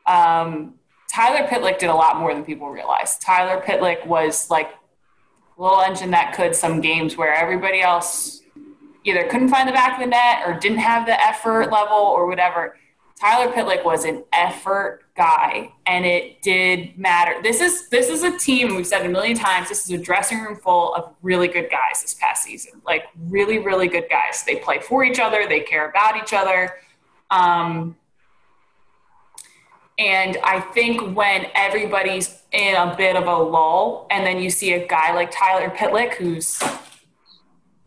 um, 0.06 0.74
Tyler 1.12 1.46
Pitlick 1.48 1.78
did 1.78 1.90
a 1.90 1.94
lot 1.94 2.18
more 2.18 2.32
than 2.32 2.44
people 2.44 2.70
realize. 2.70 3.18
Tyler 3.18 3.60
Pitlick 3.60 4.06
was 4.06 4.48
like 4.48 4.70
a 5.58 5.62
little 5.62 5.80
engine 5.80 6.12
that 6.12 6.34
could 6.34 6.54
some 6.54 6.80
games 6.80 7.16
where 7.16 7.34
everybody 7.34 7.80
else 7.80 8.40
either 9.04 9.24
couldn't 9.24 9.48
find 9.48 9.68
the 9.68 9.72
back 9.72 9.94
of 9.94 10.00
the 10.00 10.06
net 10.06 10.42
or 10.46 10.54
didn't 10.58 10.78
have 10.78 11.06
the 11.06 11.20
effort 11.24 11.70
level 11.72 11.96
or 11.96 12.26
whatever. 12.26 12.76
Tyler 13.20 13.52
Pitlick 13.52 13.84
was 13.84 14.04
an 14.06 14.24
effort 14.32 15.02
guy 15.14 15.70
and 15.86 16.06
it 16.06 16.40
did 16.40 16.96
matter. 16.96 17.42
This 17.42 17.60
is 17.60 17.88
this 17.90 18.08
is 18.08 18.22
a 18.22 18.38
team 18.38 18.74
we've 18.74 18.86
said 18.86 19.04
a 19.04 19.08
million 19.08 19.36
times. 19.36 19.68
This 19.68 19.84
is 19.84 19.90
a 19.90 19.98
dressing 19.98 20.40
room 20.40 20.56
full 20.56 20.94
of 20.94 21.14
really 21.20 21.48
good 21.48 21.70
guys 21.70 22.00
this 22.00 22.14
past 22.14 22.44
season. 22.44 22.80
Like 22.86 23.04
really 23.28 23.58
really 23.58 23.88
good 23.88 24.06
guys. 24.08 24.42
They 24.44 24.56
play 24.56 24.80
for 24.80 25.04
each 25.04 25.18
other, 25.18 25.46
they 25.46 25.60
care 25.60 25.90
about 25.90 26.16
each 26.16 26.32
other. 26.32 26.76
Um, 27.30 27.96
and 29.98 30.38
I 30.42 30.60
think 30.60 31.14
when 31.14 31.48
everybody's 31.54 32.40
in 32.52 32.74
a 32.74 32.94
bit 32.96 33.16
of 33.16 33.26
a 33.26 33.36
lull, 33.36 34.06
and 34.10 34.24
then 34.24 34.40
you 34.40 34.48
see 34.48 34.72
a 34.72 34.86
guy 34.86 35.14
like 35.14 35.30
Tyler 35.30 35.68
Pitlick, 35.68 36.14
who's, 36.14 36.58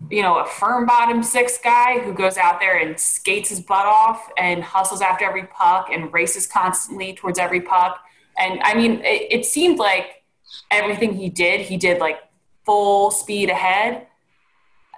you 0.10 0.22
know, 0.22 0.40
a 0.40 0.46
firm 0.46 0.86
bottom 0.86 1.24
six 1.24 1.58
guy 1.58 2.00
who 2.00 2.14
goes 2.14 2.38
out 2.38 2.60
there 2.60 2.78
and 2.78 3.00
skates 3.00 3.50
his 3.50 3.60
butt 3.60 3.86
off 3.86 4.30
and 4.38 4.64
hustles 4.64 5.02
after 5.02 5.26
every 5.26 5.46
puck 5.48 5.90
and 5.92 6.12
races 6.14 6.48
constantly 6.48 7.14
towards 7.14 7.40
every 7.40 7.62
puck. 7.62 8.00
And 8.38 8.60
I 8.64 8.74
mean, 8.74 9.02
it, 9.04 9.28
it 9.32 9.46
seemed 9.46 9.80
like 9.80 10.24
everything 10.72 11.14
he 11.14 11.30
did, 11.30 11.62
he 11.62 11.78
did 11.78 12.00
like 12.00 12.18
full 12.66 13.12
speed 13.12 13.50
ahead 13.50 14.08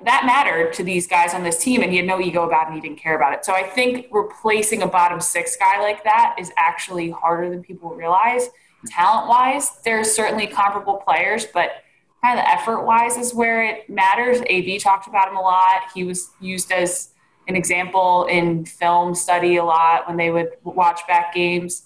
that 0.03 0.25
mattered 0.25 0.73
to 0.73 0.83
these 0.83 1.07
guys 1.07 1.33
on 1.33 1.43
this 1.43 1.57
team 1.57 1.81
and 1.81 1.91
he 1.91 1.97
had 1.97 2.05
no 2.05 2.19
ego 2.19 2.45
about 2.45 2.63
it 2.63 2.67
and 2.67 2.75
he 2.75 2.81
didn't 2.81 2.99
care 2.99 3.15
about 3.15 3.33
it. 3.33 3.45
So 3.45 3.53
I 3.53 3.63
think 3.63 4.07
replacing 4.11 4.81
a 4.81 4.87
bottom 4.87 5.21
six 5.21 5.55
guy 5.55 5.79
like 5.81 6.03
that 6.03 6.35
is 6.37 6.51
actually 6.57 7.11
harder 7.11 7.49
than 7.49 7.63
people 7.63 7.91
realize. 7.91 8.49
Talent 8.87 9.29
wise, 9.29 9.77
there's 9.83 10.11
certainly 10.11 10.47
comparable 10.47 10.97
players, 10.97 11.45
but 11.45 11.83
kind 12.23 12.39
of 12.39 12.43
the 12.45 12.51
effort 12.51 12.83
wise 12.83 13.17
is 13.17 13.33
where 13.33 13.63
it 13.63 13.89
matters. 13.89 14.41
AV 14.49 14.81
talked 14.81 15.07
about 15.07 15.29
him 15.29 15.35
a 15.35 15.41
lot. 15.41 15.83
He 15.93 16.03
was 16.03 16.31
used 16.39 16.71
as 16.71 17.09
an 17.47 17.55
example 17.55 18.25
in 18.25 18.65
film 18.65 19.13
study 19.13 19.57
a 19.57 19.63
lot 19.63 20.07
when 20.07 20.17
they 20.17 20.31
would 20.31 20.49
watch 20.63 21.05
back 21.07 21.33
games. 21.33 21.83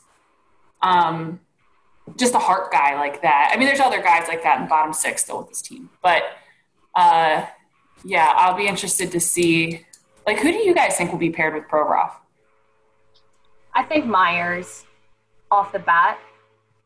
Um, 0.81 1.41
just 2.17 2.33
a 2.33 2.39
heart 2.39 2.71
guy 2.71 2.95
like 2.95 3.21
that. 3.21 3.51
I 3.53 3.57
mean, 3.57 3.67
there's 3.67 3.79
other 3.79 4.01
guys 4.01 4.27
like 4.27 4.43
that 4.43 4.61
in 4.61 4.67
bottom 4.67 4.93
six 4.93 5.23
still 5.23 5.39
with 5.39 5.49
this 5.49 5.61
team, 5.61 5.89
but 6.01 6.23
uh, 6.95 7.45
yeah, 8.03 8.33
I'll 8.35 8.55
be 8.55 8.67
interested 8.67 9.11
to 9.11 9.19
see. 9.19 9.85
Like, 10.25 10.39
who 10.39 10.51
do 10.51 10.57
you 10.57 10.73
guys 10.73 10.95
think 10.95 11.11
will 11.11 11.19
be 11.19 11.29
paired 11.29 11.53
with 11.53 11.63
Provorov? 11.65 12.11
I 13.73 13.83
think 13.83 14.05
Myers 14.05 14.85
off 15.51 15.71
the 15.71 15.79
bat, 15.79 16.19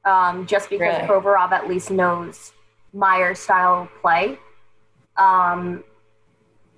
um, 0.05 0.45
just 0.45 0.69
because 0.69 0.95
really? 1.01 1.07
Provorov 1.07 1.51
at 1.51 1.67
least 1.67 1.91
knows 1.91 2.53
Myers' 2.93 3.39
style 3.39 3.89
play. 4.01 4.37
Um, 5.17 5.83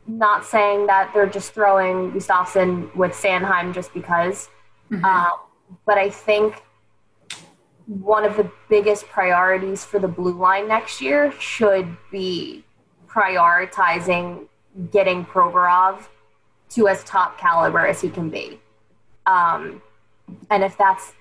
not 0.08 0.46
saying 0.46 0.88
that 0.88 1.12
they're 1.14 1.26
just 1.28 1.54
throwing 1.54 2.12
Gustafsson 2.12 2.96
with 2.96 3.12
Sanheim 3.12 3.74
just 3.74 3.94
because, 3.94 4.50
mm-hmm. 4.92 5.04
uh, 5.04 5.30
but 5.86 5.98
I 5.98 6.10
think 6.10 6.62
one 7.88 8.24
of 8.24 8.38
the 8.38 8.52
biggest 8.70 9.08
priorities 9.08 9.84
for 9.84 10.00
the 10.00 10.08
blue 10.08 10.34
line 10.34 10.68
next 10.68 11.02
year 11.02 11.32
should 11.40 11.98
be 12.12 12.64
prioritizing 13.08 14.48
getting 14.92 15.26
Provorov 15.26 16.08
to 16.70 16.88
as 16.88 17.04
top 17.04 17.40
caliber 17.40 17.86
as 17.86 18.02
he 18.02 18.10
can 18.10 18.30
be. 18.30 18.60
Um, 19.26 19.82
and 20.50 20.64
if 20.64 20.78
that's 20.78 21.14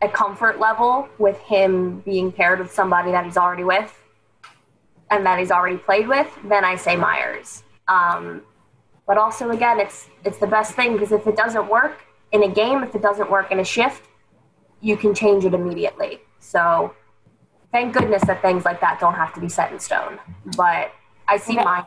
a 0.00 0.08
comfort 0.08 0.58
level 0.58 1.08
with 1.18 1.38
him 1.38 2.00
being 2.00 2.32
paired 2.32 2.58
with 2.58 2.72
somebody 2.72 3.10
that 3.12 3.24
he's 3.24 3.36
already 3.36 3.64
with 3.64 4.01
and 5.12 5.26
that 5.26 5.38
he's 5.38 5.50
already 5.50 5.76
played 5.76 6.08
with, 6.08 6.26
then 6.44 6.64
I 6.64 6.74
say 6.76 6.96
Myers. 6.96 7.62
Um, 7.86 8.42
but 9.06 9.18
also, 9.18 9.50
again, 9.50 9.78
it's 9.78 10.08
it's 10.24 10.38
the 10.38 10.46
best 10.46 10.72
thing 10.74 10.94
because 10.94 11.12
if 11.12 11.26
it 11.26 11.36
doesn't 11.36 11.68
work 11.68 12.04
in 12.32 12.42
a 12.44 12.48
game, 12.48 12.82
if 12.82 12.94
it 12.94 13.02
doesn't 13.02 13.30
work 13.30 13.52
in 13.52 13.60
a 13.60 13.64
shift, 13.64 14.08
you 14.80 14.96
can 14.96 15.14
change 15.14 15.44
it 15.44 15.52
immediately. 15.52 16.20
So, 16.38 16.94
thank 17.72 17.92
goodness 17.92 18.22
that 18.26 18.40
things 18.40 18.64
like 18.64 18.80
that 18.80 19.00
don't 19.00 19.14
have 19.14 19.34
to 19.34 19.40
be 19.40 19.48
set 19.48 19.70
in 19.70 19.78
stone. 19.78 20.18
But 20.56 20.92
I 21.28 21.36
see 21.36 21.56
mine 21.56 21.84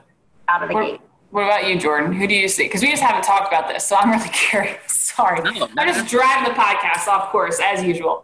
out 0.48 0.62
of 0.62 0.70
the 0.70 0.76
what, 0.76 0.86
gate. 0.86 1.02
What 1.32 1.46
about 1.46 1.68
you, 1.68 1.80
Jordan? 1.80 2.14
Who 2.14 2.28
do 2.28 2.36
you 2.36 2.48
see? 2.48 2.64
Because 2.64 2.84
we 2.84 2.92
just 2.92 3.02
haven't 3.02 3.24
talked 3.24 3.48
about 3.48 3.68
this, 3.68 3.88
so 3.88 3.96
I'm 3.96 4.12
really 4.12 4.30
curious. 4.34 4.78
Sorry, 4.88 5.42
no, 5.42 5.68
I'm 5.78 5.88
just 5.88 6.08
driving 6.08 6.54
the 6.54 6.60
podcast 6.60 7.08
off 7.08 7.32
course 7.32 7.60
as 7.64 7.84
usual. 7.84 8.24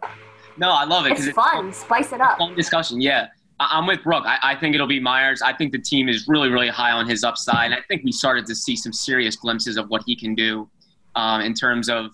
No, 0.58 0.70
I 0.70 0.84
love 0.84 1.06
it 1.06 1.10
because 1.10 1.26
it's 1.26 1.34
fun. 1.34 1.68
It's, 1.68 1.78
Spice 1.78 2.12
it 2.12 2.20
up. 2.20 2.38
Fun 2.38 2.54
discussion, 2.54 3.00
yeah. 3.00 3.28
I'm 3.70 3.86
with 3.86 4.02
Brooke. 4.02 4.24
I, 4.26 4.38
I, 4.42 4.56
think 4.56 4.74
it'll 4.74 4.86
be 4.86 5.00
Myers. 5.00 5.42
I 5.42 5.52
think 5.52 5.72
the 5.72 5.78
team 5.78 6.08
is 6.08 6.26
really, 6.28 6.48
really 6.48 6.68
high 6.68 6.92
on 6.92 7.08
his 7.08 7.24
upside. 7.24 7.72
I 7.72 7.80
think 7.88 8.02
we 8.04 8.12
started 8.12 8.46
to 8.46 8.54
see 8.54 8.76
some 8.76 8.92
serious 8.92 9.36
glimpses 9.36 9.76
of 9.76 9.88
what 9.88 10.02
he 10.06 10.16
can 10.16 10.34
do 10.34 10.68
um, 11.14 11.40
in 11.40 11.54
terms 11.54 11.88
of 11.88 12.12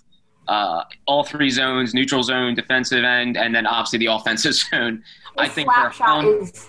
uh, 0.49 0.83
all 1.07 1.25
three 1.25 1.51
zones, 1.51 1.95
neutral 1.95 2.23
zone, 2.23 2.55
defensive 2.55 3.05
end, 3.05 3.37
and 3.37 3.55
then 3.55 3.67
obviously 3.67 3.99
the 3.99 4.07
offensive 4.07 4.55
zone. 4.71 4.97
His 4.97 5.03
I 5.37 5.49
think 5.49 5.73
for 5.73 5.93
shot 5.93 6.25
is 6.25 6.69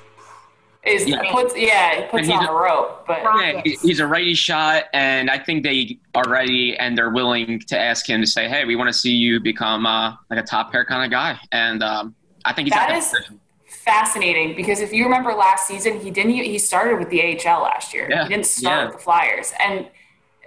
is 0.86 1.08
yeah. 1.08 1.22
puts 1.32 1.54
yeah 1.58 2.08
puts 2.10 2.30
on 2.30 2.46
a, 2.46 2.52
a 2.52 2.54
rope, 2.54 3.06
but 3.08 3.22
yeah, 3.22 3.62
he's 3.64 4.00
a 4.00 4.08
righty 4.08 4.34
shot, 4.34 4.86
and 4.94 5.30
I 5.30 5.38
think 5.38 5.64
they 5.64 6.00
are 6.16 6.28
ready 6.28 6.78
and 6.78 6.98
they're 6.98 7.10
willing 7.10 7.60
to 7.68 7.80
ask 7.80 8.10
him 8.10 8.22
to 8.22 8.28
say, 8.28 8.48
"Hey, 8.48 8.66
we 8.66 8.76
want 8.76 8.88
to 8.88 8.94
see 8.94 9.12
you 9.12 9.40
become 9.40 9.86
uh, 9.86 10.16
like 10.30 10.40
a 10.40 10.44
top 10.44 10.72
pair 10.72 10.86
kind 10.86 11.04
of 11.04 11.12
guy," 11.12 11.38
and 11.52 11.84
um, 11.84 12.16
I 12.46 12.54
think 12.54 12.68
he's 12.68 12.74
that 12.74 12.96
is 12.96 13.14
fascinating 13.84 14.56
because 14.56 14.80
if 14.80 14.94
you 14.94 15.04
remember 15.04 15.34
last 15.34 15.68
season, 15.68 16.00
he 16.00 16.12
didn't 16.12 16.32
he 16.32 16.58
started 16.58 17.00
with 17.00 17.10
the 17.10 17.22
AHL 17.22 17.64
last 17.64 17.94
year. 17.94 18.08
Yeah. 18.10 18.24
He 18.24 18.30
didn't 18.30 18.46
start 18.46 18.78
yeah. 18.78 18.86
with 18.86 18.98
the 18.98 19.02
Flyers, 19.02 19.54
and 19.60 19.88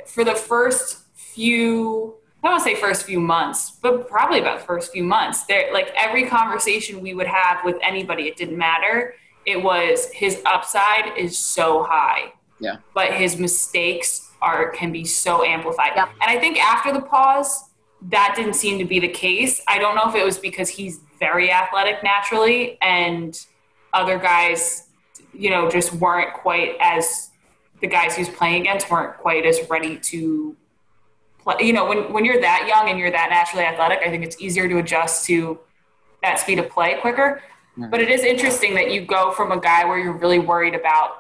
for 0.07 0.25
the 0.25 0.35
first 0.35 0.99
few 1.15 2.17
I 2.43 2.49
don't 2.49 2.55
want 2.55 2.65
to 2.65 2.75
say 2.75 2.81
first 2.81 3.07
few 3.07 3.21
months, 3.21 3.79
but 3.83 4.09
probably 4.09 4.41
about 4.41 4.61
the 4.61 4.67
first 4.67 4.91
few 4.93 5.05
months. 5.05 5.45
There, 5.45 5.73
like 5.73 5.93
every 5.97 6.27
conversation 6.27 7.01
we 7.01 7.15
would 7.15 7.29
have 7.29 7.65
with 7.65 7.77
anybody, 7.83 8.25
it 8.25 8.37
didn't 8.37 8.59
matter. 8.59 9.15
It 9.47 9.63
was 9.63 10.11
his 10.11 10.43
upside 10.45 11.17
is 11.17 11.39
so 11.39 11.85
high, 11.85 12.33
yeah, 12.59 12.77
but 12.95 13.13
his 13.13 13.39
mistakes 13.39 14.33
are 14.41 14.71
can 14.71 14.91
be 14.91 15.05
so 15.05 15.45
amplified. 15.45 15.93
Yep. 15.95 16.09
And 16.21 16.31
I 16.37 16.41
think 16.41 16.59
after 16.59 16.93
the 16.93 17.01
pause, 17.01 17.71
that 18.09 18.35
didn't 18.37 18.55
seem 18.55 18.79
to 18.79 18.85
be 18.85 18.99
the 18.99 19.09
case. 19.09 19.63
I 19.69 19.79
don't 19.79 19.95
know 19.95 20.09
if 20.09 20.17
it 20.17 20.25
was 20.25 20.39
because 20.39 20.69
he's 20.69 20.99
very 21.23 21.53
athletic 21.53 22.03
naturally, 22.03 22.79
and 22.83 23.47
other 23.93 24.19
guys, 24.19 24.89
you 25.33 25.51
know, 25.51 25.71
just 25.71 25.93
weren't 25.95 26.35
quite 26.35 26.77
as 26.81 27.31
the 27.81 27.87
guys 27.87 28.17
he 28.17 28.23
was 28.23 28.29
playing 28.29 28.63
against 28.63 28.91
weren't 28.91 29.17
quite 29.19 29.47
as 29.47 29.59
ready 29.71 29.97
to 29.99 30.57
play. 31.39 31.55
You 31.61 31.75
know, 31.75 31.87
when 31.87 32.13
when 32.13 32.25
you're 32.25 32.41
that 32.41 32.67
young 32.67 32.89
and 32.91 32.99
you're 32.99 33.13
that 33.13 33.31
naturally 33.31 33.65
athletic, 33.65 34.01
I 34.05 34.11
think 34.11 34.25
it's 34.25 34.41
easier 34.41 34.69
to 34.69 34.79
adjust 34.79 35.25
to 35.27 35.61
that 36.25 36.41
speed 36.41 36.59
of 36.59 36.69
play 36.69 36.99
quicker. 37.01 37.41
Mm-hmm. 37.79 37.91
But 37.91 38.01
it 38.01 38.11
is 38.11 38.23
interesting 38.23 38.75
that 38.75 38.91
you 38.91 39.01
go 39.07 39.31
from 39.31 39.53
a 39.53 39.61
guy 39.61 39.85
where 39.85 39.99
you're 39.99 40.19
really 40.25 40.41
worried 40.41 40.75
about 40.75 41.11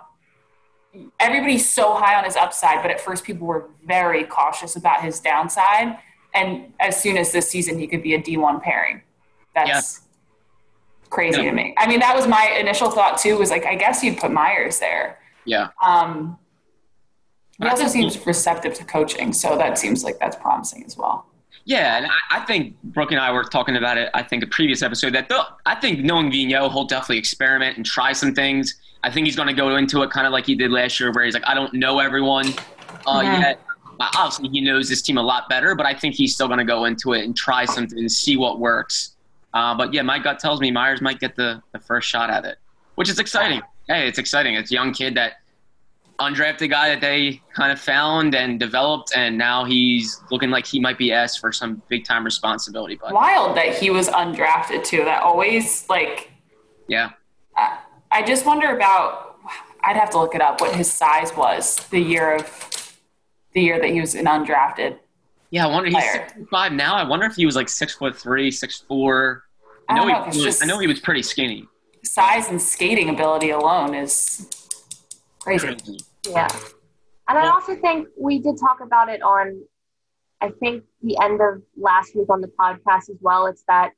everybody's 1.20 1.68
so 1.68 1.94
high 1.94 2.16
on 2.18 2.24
his 2.24 2.36
upside, 2.36 2.82
but 2.82 2.90
at 2.90 3.00
first 3.00 3.24
people 3.24 3.46
were 3.46 3.70
very 3.86 4.24
cautious 4.24 4.74
about 4.76 5.02
his 5.02 5.20
downside. 5.20 5.96
And 6.34 6.72
as 6.80 7.00
soon 7.00 7.16
as 7.16 7.32
this 7.32 7.48
season, 7.48 7.78
he 7.78 7.86
could 7.86 8.02
be 8.02 8.14
a 8.14 8.22
D1 8.22 8.62
pairing. 8.62 9.02
That's 9.54 10.00
yeah. 10.02 11.08
crazy 11.10 11.42
yeah. 11.42 11.50
to 11.50 11.52
me. 11.52 11.74
I 11.76 11.86
mean, 11.86 12.00
that 12.00 12.14
was 12.16 12.26
my 12.26 12.56
initial 12.58 12.90
thought 12.90 13.18
too. 13.18 13.36
Was 13.38 13.50
like, 13.50 13.66
I 13.66 13.74
guess 13.74 14.02
you'd 14.02 14.18
put 14.18 14.32
Myers 14.32 14.78
there. 14.78 15.18
Yeah. 15.44 15.68
Um, 15.84 16.38
he 17.60 17.68
also 17.68 17.86
seems 17.86 18.26
receptive 18.26 18.74
to 18.74 18.84
coaching, 18.84 19.32
so 19.32 19.56
that 19.56 19.78
seems 19.78 20.02
like 20.04 20.18
that's 20.18 20.36
promising 20.36 20.84
as 20.84 20.96
well. 20.96 21.26
Yeah, 21.64 21.96
and 21.98 22.06
I, 22.06 22.38
I 22.38 22.40
think 22.40 22.74
Brooke 22.82 23.12
and 23.12 23.20
I 23.20 23.30
were 23.30 23.44
talking 23.44 23.76
about 23.76 23.96
it. 23.98 24.10
I 24.14 24.22
think 24.24 24.42
a 24.42 24.48
previous 24.48 24.82
episode 24.82 25.14
that 25.14 25.30
I 25.64 25.76
think 25.76 26.00
knowing 26.00 26.30
Vigneault, 26.30 26.72
he'll 26.72 26.84
definitely 26.84 27.18
experiment 27.18 27.76
and 27.76 27.86
try 27.86 28.12
some 28.12 28.34
things. 28.34 28.80
I 29.04 29.10
think 29.10 29.26
he's 29.26 29.36
going 29.36 29.48
to 29.48 29.54
go 29.54 29.76
into 29.76 30.02
it 30.02 30.10
kind 30.10 30.26
of 30.26 30.32
like 30.32 30.46
he 30.46 30.56
did 30.56 30.72
last 30.72 30.98
year, 30.98 31.12
where 31.12 31.24
he's 31.24 31.34
like, 31.34 31.46
I 31.46 31.54
don't 31.54 31.72
know 31.74 32.00
everyone 32.00 32.46
uh, 33.06 33.20
yeah. 33.22 33.40
yet. 33.40 33.60
Obviously, 34.00 34.48
he 34.48 34.60
knows 34.60 34.88
this 34.88 35.02
team 35.02 35.18
a 35.18 35.22
lot 35.22 35.48
better, 35.48 35.76
but 35.76 35.86
I 35.86 35.94
think 35.94 36.16
he's 36.16 36.34
still 36.34 36.48
going 36.48 36.58
to 36.58 36.64
go 36.64 36.86
into 36.86 37.12
it 37.12 37.24
and 37.24 37.36
try 37.36 37.64
something 37.64 37.98
and 37.98 38.10
see 38.10 38.36
what 38.36 38.58
works. 38.58 39.11
Uh, 39.54 39.74
but 39.74 39.92
yeah, 39.92 40.02
my 40.02 40.18
gut 40.18 40.38
tells 40.38 40.60
me 40.60 40.70
Myers 40.70 41.00
might 41.00 41.20
get 41.20 41.36
the, 41.36 41.62
the 41.72 41.78
first 41.78 42.08
shot 42.08 42.30
at 42.30 42.44
it, 42.44 42.58
which 42.94 43.08
is 43.08 43.18
exciting. 43.18 43.60
Hey, 43.86 44.08
it's 44.08 44.18
exciting. 44.18 44.54
It's 44.54 44.70
a 44.70 44.74
young 44.74 44.92
kid 44.92 45.14
that 45.16 45.34
undrafted 46.18 46.70
guy 46.70 46.88
that 46.90 47.00
they 47.00 47.42
kind 47.54 47.72
of 47.72 47.80
found 47.80 48.34
and 48.34 48.58
developed, 48.58 49.12
and 49.14 49.36
now 49.36 49.64
he's 49.64 50.20
looking 50.30 50.50
like 50.50 50.66
he 50.66 50.78
might 50.80 50.96
be 50.98 51.12
asked 51.12 51.40
for 51.40 51.52
some 51.52 51.82
big 51.88 52.04
time 52.04 52.24
responsibility. 52.24 52.98
But 53.00 53.12
wild 53.12 53.56
that 53.56 53.76
he 53.76 53.90
was 53.90 54.08
undrafted 54.08 54.84
too. 54.84 55.04
That 55.04 55.22
always 55.22 55.88
like, 55.88 56.30
yeah. 56.88 57.10
I, 57.56 57.78
I 58.10 58.22
just 58.22 58.46
wonder 58.46 58.74
about. 58.74 59.28
I'd 59.84 59.96
have 59.96 60.10
to 60.10 60.18
look 60.18 60.36
it 60.36 60.40
up. 60.40 60.60
What 60.60 60.76
his 60.76 60.90
size 60.90 61.36
was 61.36 61.76
the 61.88 61.98
year 61.98 62.36
of 62.36 62.98
the 63.52 63.60
year 63.60 63.80
that 63.80 63.90
he 63.90 64.00
was 64.00 64.14
undrafted. 64.14 64.98
Yeah, 65.52 65.66
I 65.66 65.70
wonder. 65.70 65.90
Player. 65.90 66.26
He's 66.36 66.48
five 66.48 66.72
now. 66.72 66.94
I 66.94 67.04
wonder 67.04 67.26
if 67.26 67.36
he 67.36 67.44
was 67.44 67.54
like 67.54 67.68
six 67.68 67.94
foot 67.94 68.16
three, 68.16 68.50
six 68.50 68.78
four. 68.88 69.44
I 69.86 69.94
know, 69.94 70.04
I 70.04 70.24
know 70.24 70.30
he 70.32 70.44
was. 70.44 70.62
I 70.62 70.66
know 70.66 70.78
he 70.78 70.86
was 70.86 70.98
pretty 70.98 71.22
skinny. 71.22 71.68
Size 72.02 72.48
and 72.48 72.60
skating 72.60 73.10
ability 73.10 73.50
alone 73.50 73.94
is 73.94 74.48
crazy. 75.38 75.76
Yeah. 76.26 76.48
And 77.28 77.38
I 77.38 77.50
also 77.50 77.76
think 77.76 78.08
we 78.18 78.38
did 78.38 78.58
talk 78.58 78.80
about 78.80 79.10
it 79.10 79.22
on, 79.22 79.62
I 80.40 80.48
think, 80.58 80.84
the 81.02 81.18
end 81.22 81.40
of 81.42 81.62
last 81.76 82.16
week 82.16 82.30
on 82.30 82.40
the 82.40 82.48
podcast 82.48 83.10
as 83.10 83.18
well. 83.20 83.46
It's 83.46 83.62
that 83.68 83.92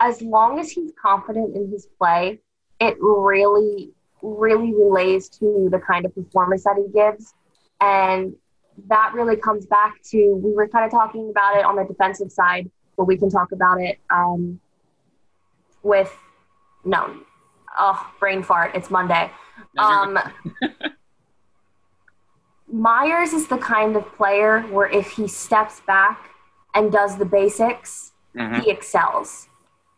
as 0.00 0.22
long 0.22 0.58
as 0.58 0.70
he's 0.70 0.90
confident 1.00 1.54
in 1.54 1.70
his 1.70 1.86
play, 1.98 2.40
it 2.80 2.96
really, 2.98 3.90
really 4.22 4.74
relays 4.74 5.28
to 5.28 5.68
the 5.70 5.78
kind 5.78 6.06
of 6.06 6.14
performance 6.14 6.64
that 6.64 6.76
he 6.76 6.90
gives. 6.92 7.34
And 7.80 8.34
that 8.88 9.12
really 9.14 9.36
comes 9.36 9.66
back 9.66 9.94
to, 10.10 10.34
we 10.42 10.52
were 10.52 10.68
kind 10.68 10.84
of 10.84 10.90
talking 10.90 11.30
about 11.30 11.56
it 11.56 11.64
on 11.64 11.76
the 11.76 11.84
defensive 11.84 12.30
side, 12.30 12.70
but 12.96 13.04
we 13.04 13.16
can 13.16 13.30
talk 13.30 13.52
about 13.52 13.80
it 13.80 13.98
um, 14.10 14.60
with, 15.82 16.16
no, 16.84 17.16
oh, 17.78 18.12
brain 18.20 18.42
fart, 18.42 18.74
it's 18.74 18.90
Monday. 18.90 19.30
Um, 19.78 20.18
Myers 22.70 23.32
is 23.32 23.46
the 23.48 23.58
kind 23.58 23.96
of 23.96 24.04
player 24.16 24.60
where 24.62 24.88
if 24.88 25.12
he 25.12 25.28
steps 25.28 25.80
back 25.86 26.30
and 26.74 26.92
does 26.92 27.16
the 27.16 27.24
basics, 27.24 28.12
mm-hmm. 28.36 28.60
he 28.60 28.70
excels. 28.70 29.48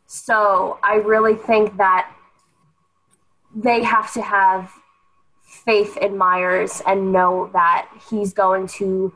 So 0.06 0.78
I 0.82 0.96
really 0.96 1.34
think 1.34 1.76
that 1.76 2.10
they 3.54 3.82
have 3.82 4.12
to 4.12 4.22
have 4.22 4.70
faith 5.68 5.98
in 5.98 6.16
Myers 6.16 6.80
and 6.86 7.12
know 7.12 7.50
that 7.52 7.90
he's 8.08 8.32
going 8.32 8.66
to 8.66 9.14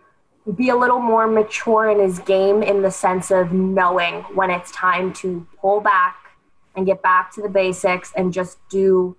be 0.55 0.68
a 0.68 0.76
little 0.76 0.98
more 0.98 1.26
mature 1.26 1.88
in 1.88 1.98
his 1.98 2.18
game 2.18 2.62
in 2.62 2.82
the 2.82 2.90
sense 2.90 3.30
of 3.30 3.53
knowing 3.53 4.16
when 4.34 4.50
it's 4.50 4.70
time 4.70 5.14
to 5.14 5.46
pull 5.62 5.80
back 5.80 6.36
and 6.76 6.84
get 6.84 7.00
back 7.00 7.32
to 7.32 7.40
the 7.40 7.48
basics 7.48 8.12
and 8.16 8.34
just 8.34 8.59
do 8.68 9.16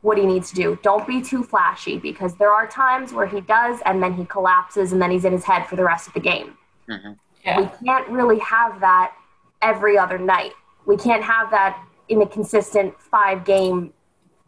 what 0.00 0.18
he 0.18 0.26
needs 0.26 0.48
to 0.48 0.56
do. 0.56 0.76
Don't 0.82 1.06
be 1.06 1.22
too 1.22 1.44
flashy 1.44 1.96
because 1.96 2.34
there 2.38 2.50
are 2.50 2.66
times 2.66 3.12
where 3.12 3.28
he 3.28 3.40
does 3.40 3.78
and 3.86 4.02
then 4.02 4.12
he 4.14 4.24
collapses 4.24 4.92
and 4.92 5.00
then 5.00 5.12
he's 5.12 5.24
in 5.24 5.32
his 5.32 5.44
head 5.44 5.68
for 5.68 5.76
the 5.76 5.84
rest 5.84 6.08
of 6.08 6.14
the 6.14 6.20
game. 6.20 6.58
Mm-hmm. 6.90 7.12
Yeah. 7.44 7.60
We 7.60 7.86
can't 7.86 8.08
really 8.08 8.40
have 8.40 8.80
that 8.80 9.14
every 9.62 9.96
other 9.96 10.18
night. 10.18 10.54
We 10.86 10.96
can't 10.96 11.22
have 11.22 11.52
that 11.52 11.80
in 12.08 12.20
a 12.20 12.26
consistent 12.26 13.00
five 13.00 13.44
game, 13.44 13.92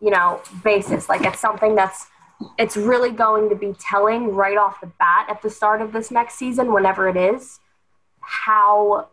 you 0.01 0.11
know, 0.11 0.43
basis. 0.65 1.09
Like 1.09 1.25
it's 1.25 1.39
something 1.39 1.77
that's 1.77 2.07
it's 2.59 2.77
really 2.77 3.11
going 3.11 3.49
to 3.49 3.57
be 3.57 3.75
telling 3.79 4.35
right 4.35 4.57
off 4.57 4.81
the 4.81 4.87
bat 4.99 5.27
at 5.29 5.43
the 5.43 5.51
start 5.51 5.81
of 5.81 5.93
this 5.93 6.11
next 6.11 6.35
season, 6.35 6.73
whenever 6.73 7.09
it 7.09 7.17
is, 7.17 7.61
how 8.21 9.09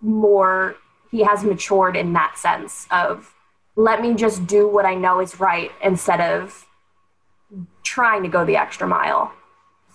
more 0.00 0.76
he 1.10 1.22
has 1.22 1.44
matured 1.44 1.96
in 1.96 2.12
that 2.12 2.36
sense 2.36 2.86
of 2.90 3.34
let 3.76 4.00
me 4.00 4.14
just 4.14 4.46
do 4.46 4.68
what 4.68 4.84
I 4.84 4.94
know 4.94 5.20
is 5.20 5.40
right 5.40 5.70
instead 5.82 6.20
of 6.20 6.66
trying 7.82 8.22
to 8.22 8.28
go 8.28 8.44
the 8.44 8.56
extra 8.56 8.86
mile. 8.86 9.32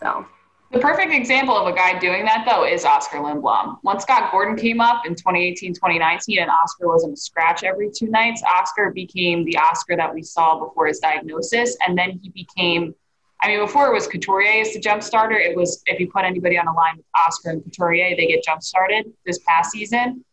So 0.02 0.26
the 0.72 0.80
perfect 0.80 1.12
example 1.12 1.58
of 1.58 1.68
a 1.68 1.76
guy 1.76 1.98
doing 1.98 2.26
that 2.26 2.46
though 2.48 2.64
is 2.66 2.86
Oscar 2.86 3.18
Lindblom. 3.18 3.78
Once 3.84 4.04
Scott 4.04 4.32
Gordon 4.32 4.56
came 4.56 4.80
up 4.80 5.06
in 5.06 5.16
2018, 5.16 5.74
2019, 5.74 6.40
and 6.40 6.50
Oscar 6.50 6.88
was 6.88 7.04
in 7.04 7.14
a 7.14 7.18
scratch 7.18 7.64
every 7.64 7.90
two 7.90 8.08
nights, 8.08 8.44
Oscar 8.44 8.92
became 8.92 9.46
the 9.46 9.58
Oscar 9.58 9.96
that 9.96 10.14
we 10.14 10.22
saw 10.22 10.64
before 10.64 10.86
his 10.86 11.00
diagnosis. 11.00 11.76
And 11.86 11.98
then 11.98 12.20
he 12.22 12.30
became, 12.30 12.94
I 13.42 13.48
mean, 13.48 13.60
before 13.60 13.88
it 13.88 13.94
was 13.94 14.06
Couturier 14.06 14.62
as 14.62 14.74
the 14.74 14.80
jump 14.80 15.02
starter, 15.02 15.38
it 15.40 15.56
was 15.56 15.82
if 15.88 16.00
you 16.00 16.10
put 16.12 16.24
anybody 16.24 16.58
on 16.60 16.68
a 16.68 16.74
line 16.74 16.98
with 16.98 17.06
Oscar 17.16 17.50
and 17.50 17.64
Couturier, 17.64 18.16
they 18.16 18.28
get 18.28 18.44
jump 18.44 18.62
started 18.62 19.12
this 19.26 19.40
past 19.48 19.72
season 19.72 20.24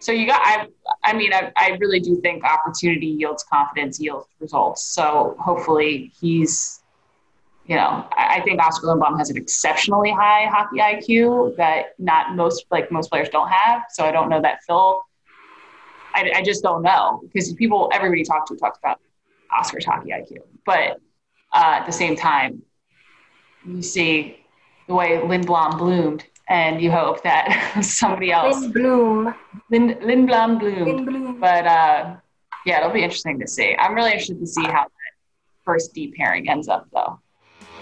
so 0.00 0.12
you 0.12 0.26
got 0.26 0.40
i 0.42 0.66
i 1.04 1.12
mean 1.12 1.32
I, 1.32 1.52
I 1.56 1.76
really 1.78 2.00
do 2.00 2.20
think 2.20 2.42
opportunity 2.42 3.06
yields 3.06 3.44
confidence 3.44 4.00
yields 4.00 4.26
results 4.40 4.82
so 4.82 5.36
hopefully 5.38 6.10
he's 6.18 6.79
you 7.70 7.76
know 7.76 8.04
I, 8.12 8.42
think 8.44 8.60
oscar 8.60 8.88
lindblom 8.88 9.16
has 9.16 9.30
an 9.30 9.36
exceptionally 9.36 10.10
high 10.10 10.46
hockey 10.46 10.78
iq 10.78 11.56
that 11.56 11.94
not 11.98 12.34
most 12.34 12.66
like 12.70 12.90
most 12.90 13.08
players 13.10 13.28
don't 13.28 13.48
have 13.48 13.84
so 13.90 14.04
i 14.04 14.10
don't 14.10 14.28
know 14.28 14.42
that 14.42 14.58
phil 14.66 15.00
i, 16.14 16.30
I 16.34 16.42
just 16.42 16.62
don't 16.62 16.82
know 16.82 17.20
because 17.22 17.52
people 17.54 17.88
everybody 17.94 18.24
talked 18.24 18.48
to 18.48 18.56
talks 18.56 18.78
about 18.78 19.00
oscar's 19.56 19.84
hockey 19.84 20.10
iq 20.10 20.36
but 20.66 20.98
uh, 21.54 21.78
at 21.78 21.86
the 21.86 21.92
same 21.92 22.16
time 22.16 22.60
you 23.64 23.82
see 23.82 24.40
the 24.88 24.94
way 24.94 25.18
lindblom 25.18 25.78
bloomed 25.78 26.24
and 26.48 26.82
you 26.82 26.90
hope 26.90 27.22
that 27.22 27.78
somebody 27.82 28.32
else 28.32 28.60
Lynn 28.60 28.72
Bloom 28.72 29.34
Lynn, 29.70 29.96
Lynn 30.02 30.26
Blom 30.26 30.58
Bloom. 30.58 31.04
Bloom. 31.04 31.40
But 31.40 31.64
uh, 31.64 32.16
Yeah, 32.66 32.80
it'll 32.80 32.92
be 32.92 33.04
interesting 33.04 33.38
to 33.38 33.46
see. 33.46 33.76
I'm 33.78 33.94
really 33.94 34.10
interested 34.10 34.40
to 34.40 34.46
see 34.46 34.64
how 34.64 34.82
that 34.82 35.12
first 35.64 35.94
deep 35.94 36.16
pairing 36.16 36.50
ends 36.50 36.68
up, 36.68 36.88
though. 36.92 37.20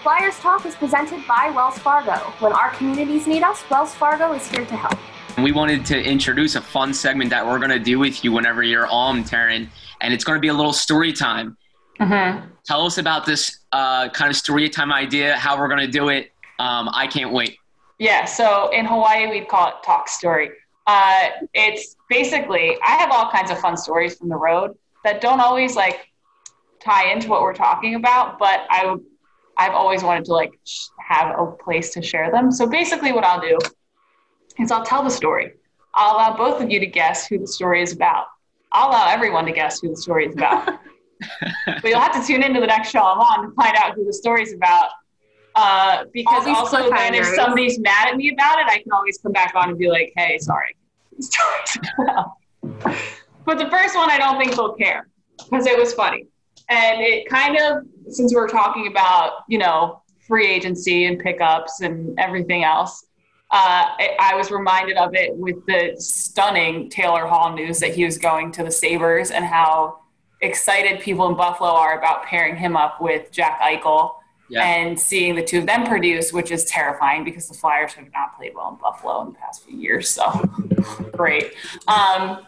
Flyers 0.01 0.39
Talk 0.39 0.65
is 0.65 0.75
presented 0.75 1.27
by 1.27 1.51
Wells 1.53 1.77
Fargo. 1.77 2.13
When 2.39 2.53
our 2.53 2.71
communities 2.71 3.27
need 3.27 3.43
us, 3.43 3.69
Wells 3.69 3.93
Fargo 3.93 4.31
is 4.31 4.47
here 4.47 4.65
to 4.65 4.75
help. 4.75 4.97
We 5.43 5.51
wanted 5.51 5.85
to 5.87 6.01
introduce 6.01 6.55
a 6.55 6.61
fun 6.61 6.93
segment 6.93 7.29
that 7.31 7.45
we're 7.45 7.59
going 7.59 7.71
to 7.71 7.79
do 7.79 7.99
with 7.99 8.23
you 8.23 8.31
whenever 8.31 8.63
you're 8.63 8.87
on, 8.87 9.25
Taryn, 9.25 9.67
and 9.99 10.13
it's 10.13 10.23
going 10.23 10.37
to 10.37 10.41
be 10.41 10.47
a 10.47 10.53
little 10.53 10.71
story 10.71 11.11
time. 11.11 11.57
Mm-hmm. 11.99 12.47
Tell 12.65 12.85
us 12.85 12.97
about 12.97 13.25
this 13.25 13.59
uh, 13.73 14.07
kind 14.09 14.29
of 14.29 14.37
story 14.37 14.69
time 14.69 14.93
idea, 14.93 15.35
how 15.35 15.59
we're 15.59 15.67
going 15.67 15.81
to 15.81 15.91
do 15.91 16.07
it. 16.07 16.31
Um, 16.59 16.89
I 16.93 17.05
can't 17.07 17.33
wait. 17.33 17.57
Yeah, 17.97 18.23
so 18.23 18.69
in 18.69 18.85
Hawaii, 18.85 19.27
we'd 19.27 19.49
call 19.49 19.67
it 19.67 19.75
talk 19.83 20.07
story. 20.07 20.51
Uh, 20.87 21.29
it's 21.53 21.97
basically, 22.09 22.77
I 22.85 22.91
have 22.91 23.11
all 23.11 23.29
kinds 23.29 23.51
of 23.51 23.59
fun 23.59 23.75
stories 23.75 24.15
from 24.15 24.29
the 24.29 24.37
road 24.37 24.77
that 25.03 25.19
don't 25.19 25.41
always 25.41 25.75
like 25.75 26.07
tie 26.79 27.11
into 27.11 27.27
what 27.27 27.41
we're 27.41 27.53
talking 27.53 27.95
about, 27.95 28.39
but 28.39 28.65
I 28.69 28.95
I've 29.59 29.73
always 29.73 30.03
wanted 30.03 30.23
to 30.25 30.33
like 30.33 30.57
sh- 30.65 30.87
have 31.05 31.37
a 31.37 31.45
place 31.51 31.91
to 31.91 32.01
share 32.01 32.31
them. 32.31 32.49
So 32.49 32.65
basically, 32.65 33.11
what 33.11 33.25
I'll 33.25 33.41
do 33.41 33.59
is 34.57 34.71
I'll 34.71 34.85
tell 34.85 35.03
the 35.03 35.09
story. 35.09 35.53
I'll 35.93 36.15
allow 36.15 36.37
both 36.37 36.61
of 36.61 36.71
you 36.71 36.79
to 36.79 36.85
guess 36.85 37.27
who 37.27 37.37
the 37.37 37.47
story 37.47 37.81
is 37.81 37.91
about. 37.91 38.27
I'll 38.71 38.89
allow 38.89 39.09
everyone 39.09 39.45
to 39.45 39.51
guess 39.51 39.81
who 39.81 39.89
the 39.89 39.97
story 39.97 40.27
is 40.27 40.33
about. 40.33 40.65
but 41.65 41.83
you'll 41.83 41.99
have 41.99 42.13
to 42.13 42.25
tune 42.25 42.41
into 42.41 42.61
the 42.61 42.67
next 42.67 42.91
show 42.91 43.01
I'm 43.01 43.19
on 43.19 43.49
to 43.49 43.55
find 43.55 43.75
out 43.75 43.95
who 43.95 44.05
the 44.05 44.13
story 44.13 44.43
is 44.43 44.53
about. 44.53 44.91
Uh, 45.55 46.05
because 46.13 46.47
also 46.47 46.89
then 46.89 47.13
if 47.13 47.25
somebody's 47.25 47.79
mad 47.79 48.07
at 48.07 48.15
me 48.15 48.31
about 48.31 48.59
it, 48.59 48.67
I 48.67 48.77
can 48.77 48.93
always 48.93 49.17
come 49.17 49.33
back 49.33 49.53
on 49.55 49.69
and 49.69 49.77
be 49.77 49.89
like, 49.89 50.13
hey, 50.15 50.37
sorry. 50.39 50.75
The. 51.97 52.25
But 53.45 53.57
the 53.57 53.69
first 53.69 53.95
one, 53.95 54.09
I 54.09 54.17
don't 54.17 54.37
think 54.37 54.55
they'll 54.55 54.75
care 54.75 55.09
because 55.49 55.65
it 55.65 55.77
was 55.77 55.93
funny. 55.93 56.27
And 56.69 57.01
it 57.01 57.27
kind 57.27 57.57
of, 57.57 57.83
since 58.13 58.33
we're 58.33 58.47
talking 58.47 58.87
about, 58.87 59.43
you 59.47 59.57
know, 59.57 60.01
free 60.27 60.47
agency 60.47 61.05
and 61.05 61.19
pickups 61.19 61.81
and 61.81 62.17
everything 62.19 62.63
else, 62.63 63.05
uh, 63.51 63.89
I 64.19 64.33
was 64.35 64.51
reminded 64.51 64.97
of 64.97 65.15
it 65.15 65.35
with 65.35 65.65
the 65.65 65.95
stunning 65.97 66.87
Taylor 66.89 67.25
Hall 67.25 67.51
news 67.53 67.79
that 67.79 67.95
he 67.95 68.05
was 68.05 68.19
going 68.19 68.51
to 68.53 68.63
the 68.63 68.69
Sabres 68.71 69.31
and 69.31 69.43
how 69.43 69.99
excited 70.41 71.01
people 71.01 71.27
in 71.27 71.35
Buffalo 71.35 71.71
are 71.71 71.97
about 71.97 72.23
pairing 72.23 72.55
him 72.55 72.77
up 72.77 73.01
with 73.01 73.31
Jack 73.31 73.59
Eichel 73.59 74.13
Yeah. 74.49 74.63
and 74.63 74.99
seeing 74.99 75.33
the 75.33 75.43
two 75.43 75.57
of 75.59 75.65
them 75.65 75.83
produce, 75.85 76.31
which 76.31 76.51
is 76.51 76.63
terrifying 76.65 77.23
because 77.23 77.47
the 77.47 77.55
Flyers 77.55 77.93
have 77.93 78.05
not 78.13 78.37
played 78.37 78.53
well 78.53 78.69
in 78.69 78.75
Buffalo 78.75 79.21
in 79.21 79.29
the 79.29 79.39
past 79.39 79.63
few 79.65 79.75
years. 79.77 80.07
So 80.09 80.29
great. 81.11 81.53
Um, 81.87 82.45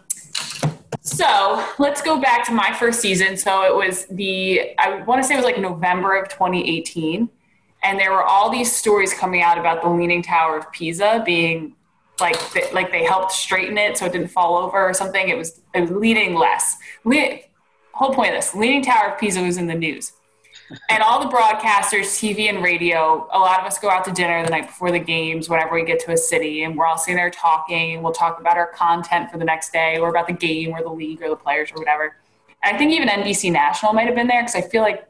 so 1.02 1.66
let's 1.80 2.02
go 2.02 2.22
back 2.22 2.46
to 2.46 2.52
my 2.52 2.72
first 2.74 3.02
season. 3.02 3.36
So 3.36 3.64
it 3.64 3.76
was 3.76 4.06
the, 4.06 4.76
I 4.78 5.02
want 5.02 5.22
to 5.22 5.28
say 5.28 5.34
it 5.34 5.38
was 5.38 5.46
like 5.46 5.58
November 5.58 6.16
of 6.16 6.30
2018. 6.30 7.28
And 7.84 8.00
there 8.00 8.12
were 8.12 8.24
all 8.24 8.52
these 8.52 8.72
stories 8.72 9.12
coming 9.12 9.42
out 9.42 9.58
about 9.58 9.82
the 9.82 9.90
Leaning 9.90 10.22
Tower 10.22 10.58
of 10.58 10.72
Pisa 10.72 11.24
being 11.26 11.76
like, 12.20 12.38
like 12.72 12.92
they 12.92 13.04
helped 13.04 13.32
straighten 13.32 13.80
it 13.80 13.98
so 13.98 14.06
it 14.06 14.12
didn't 14.12 14.28
fall 14.28 14.56
over 14.56 14.80
or 14.80 14.94
something. 14.94 15.28
It 15.28 15.36
was, 15.36 15.60
it 15.74 15.82
was 15.82 15.90
leaning 15.90 16.36
less. 16.36 16.78
Le- 17.04 17.40
whole 17.94 18.14
point 18.14 18.30
of 18.30 18.36
this 18.36 18.54
Leaning 18.54 18.84
Tower 18.84 19.14
of 19.14 19.20
Pisa 19.20 19.42
was 19.42 19.58
in 19.58 19.66
the 19.66 19.74
news. 19.74 20.14
And 20.90 21.02
all 21.04 21.20
the 21.20 21.36
broadcasters, 21.36 22.08
TV 22.20 22.50
and 22.50 22.64
radio, 22.64 23.28
a 23.32 23.40
lot 23.40 23.60
of 23.60 23.66
us 23.66 23.80
go 23.80 23.90
out 23.90 24.04
to 24.06 24.12
dinner 24.12 24.44
the 24.44 24.50
night 24.50 24.68
before 24.68 24.92
the 24.92 25.00
games 25.00 25.50
whenever 25.50 25.74
we 25.74 25.84
get 25.84 26.00
to 26.02 26.12
a 26.12 26.18
city, 26.18 26.64
and 26.64 26.78
we're 26.78 26.86
all 26.86 26.98
sitting 26.98 27.16
there 27.16 27.30
talking. 27.30 28.02
We'll 28.04 28.14
talk 28.14 28.40
about 28.40 28.58
our 28.58 28.68
content 28.68 29.32
for 29.32 29.38
the 29.38 29.46
next 29.46 29.72
day, 29.72 29.98
or 29.98 30.10
about 30.10 30.28
the 30.28 30.34
game, 30.34 30.72
or 30.72 30.82
the 30.82 30.90
league, 30.90 31.22
or 31.22 31.30
the 31.30 31.36
players, 31.36 31.72
or 31.72 31.80
whatever. 31.80 32.16
And 32.64 32.76
I 32.76 32.78
think 32.78 32.92
even 32.92 33.08
NBC 33.08 33.52
National 33.52 33.94
might 33.94 34.06
have 34.06 34.16
been 34.16 34.28
there 34.28 34.42
because 34.42 34.56
I 34.56 34.62
feel 34.62 34.82
like 34.82 35.08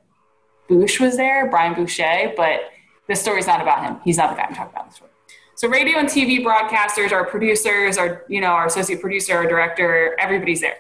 Boucher 0.68 1.04
was 1.04 1.18
there, 1.18 1.50
Brian 1.50 1.74
Boucher, 1.74 2.34
but 2.38 2.72
this 3.08 3.22
story's 3.22 3.48
not 3.48 3.62
about 3.62 3.84
him. 3.84 3.98
He's 4.04 4.18
not 4.18 4.30
the 4.30 4.36
guy 4.36 4.48
I'm 4.48 4.56
talking 4.56 4.74
about 4.74 4.90
the 4.90 4.96
story. 4.96 5.12
So 5.56 5.68
radio 5.68 6.00
and 6.00 6.08
TV 6.08 6.44
broadcasters, 6.44 7.12
our 7.12 7.26
producers, 7.26 7.98
our 7.98 8.26
you 8.28 8.42
know 8.42 8.48
our 8.48 8.66
associate 8.66 9.02
producer, 9.02 9.36
our 9.36 9.46
director, 9.46 10.16
everybody's 10.20 10.62
there. 10.62 10.78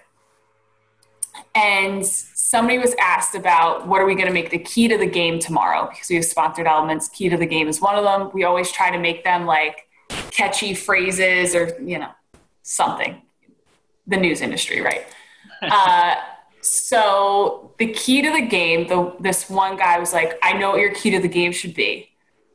And 1.55 2.05
somebody 2.05 2.77
was 2.77 2.93
asked 2.99 3.35
about 3.35 3.87
what 3.87 4.01
are 4.01 4.05
we 4.05 4.15
going 4.15 4.27
to 4.27 4.33
make 4.33 4.49
the 4.49 4.59
key 4.59 4.87
to 4.87 4.97
the 4.97 5.05
game 5.05 5.39
tomorrow 5.39 5.89
because 5.89 6.09
we 6.09 6.15
have 6.15 6.25
sponsored 6.25 6.67
elements. 6.67 7.07
Key 7.07 7.29
to 7.29 7.37
the 7.37 7.45
game 7.45 7.67
is 7.67 7.81
one 7.81 7.95
of 7.95 8.03
them. 8.03 8.29
We 8.33 8.43
always 8.43 8.71
try 8.71 8.91
to 8.91 8.99
make 8.99 9.23
them 9.23 9.45
like 9.45 9.87
catchy 10.31 10.73
phrases 10.73 11.55
or 11.55 11.77
you 11.81 11.99
know 11.99 12.11
something. 12.63 13.21
The 14.07 14.17
news 14.17 14.41
industry, 14.41 14.81
right? 14.81 15.05
uh, 15.61 16.15
so 16.61 17.73
the 17.79 17.91
key 17.91 18.21
to 18.21 18.31
the 18.31 18.41
game, 18.41 18.87
the, 18.87 19.15
this 19.19 19.49
one 19.49 19.77
guy 19.77 19.99
was 19.99 20.13
like, 20.13 20.37
I 20.43 20.53
know 20.53 20.71
what 20.71 20.79
your 20.79 20.93
key 20.93 21.09
to 21.11 21.19
the 21.19 21.27
game 21.27 21.51
should 21.51 21.73
be. 21.73 22.09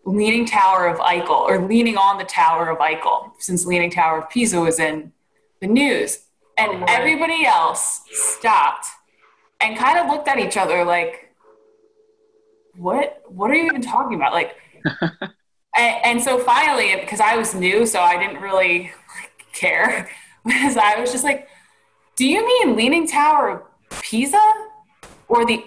Leaning 0.04 0.46
Tower 0.46 0.86
of 0.86 0.98
Eichel 0.98 1.30
or 1.30 1.66
leaning 1.66 1.96
on 1.96 2.18
the 2.18 2.24
Tower 2.24 2.68
of 2.70 2.78
Eichel, 2.78 3.32
since 3.38 3.66
Leaning 3.66 3.90
Tower 3.90 4.20
of 4.20 4.30
Pisa 4.30 4.60
was 4.60 4.78
in 4.78 5.12
the 5.60 5.66
news. 5.66 6.20
And 6.59 6.82
oh, 6.82 6.86
everybody 6.88 7.44
else 7.44 8.02
stopped 8.11 8.86
and 9.61 9.76
kind 9.76 9.98
of 9.98 10.09
looked 10.09 10.28
at 10.28 10.38
each 10.38 10.57
other 10.57 10.84
like, 10.84 11.32
what, 12.76 13.22
what 13.26 13.50
are 13.50 13.54
you 13.54 13.66
even 13.66 13.82
talking 13.82 14.14
about? 14.14 14.32
Like, 14.32 14.57
and, 15.76 16.04
and 16.04 16.22
so 16.22 16.38
finally, 16.38 16.96
because 17.00 17.20
I 17.20 17.36
was 17.36 17.54
new, 17.54 17.86
so 17.86 18.00
I 18.00 18.18
didn't 18.18 18.40
really 18.40 18.92
care, 19.52 20.11
because 20.44 20.76
I 20.76 21.00
was 21.00 21.12
just 21.12 21.24
like, 21.24 21.48
do 22.16 22.26
you 22.26 22.46
mean 22.46 22.76
Leaning 22.76 23.07
Tower 23.07 23.50
of 23.50 24.02
Pisa 24.02 24.40
or 25.28 25.44
the 25.44 25.64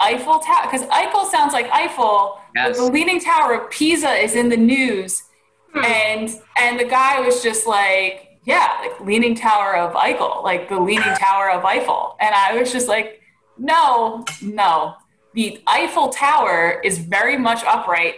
Eiffel 0.00 0.38
Tower? 0.38 0.62
Because 0.70 0.86
Eiffel 0.90 1.24
sounds 1.24 1.52
like 1.52 1.68
Eiffel, 1.70 2.38
but 2.54 2.74
the 2.76 2.84
Leaning 2.84 3.20
Tower 3.20 3.54
of 3.54 3.70
Pisa 3.70 4.10
is 4.10 4.36
in 4.36 4.48
the 4.48 4.56
news, 4.56 5.24
hmm. 5.72 5.84
and 5.84 6.30
and 6.56 6.78
the 6.78 6.84
guy 6.84 7.20
was 7.20 7.42
just 7.42 7.66
like, 7.66 8.27
yeah, 8.48 8.78
like 8.80 8.98
Leaning 9.00 9.34
Tower 9.34 9.76
of 9.76 9.94
Eiffel, 9.94 10.40
like 10.42 10.70
the 10.70 10.80
Leaning 10.80 11.02
Tower 11.18 11.50
of 11.50 11.66
Eiffel, 11.66 12.16
and 12.18 12.34
I 12.34 12.58
was 12.58 12.72
just 12.72 12.88
like, 12.88 13.20
no, 13.58 14.24
no, 14.40 14.94
the 15.34 15.60
Eiffel 15.66 16.08
Tower 16.08 16.80
is 16.82 16.96
very 16.96 17.36
much 17.36 17.62
upright. 17.64 18.14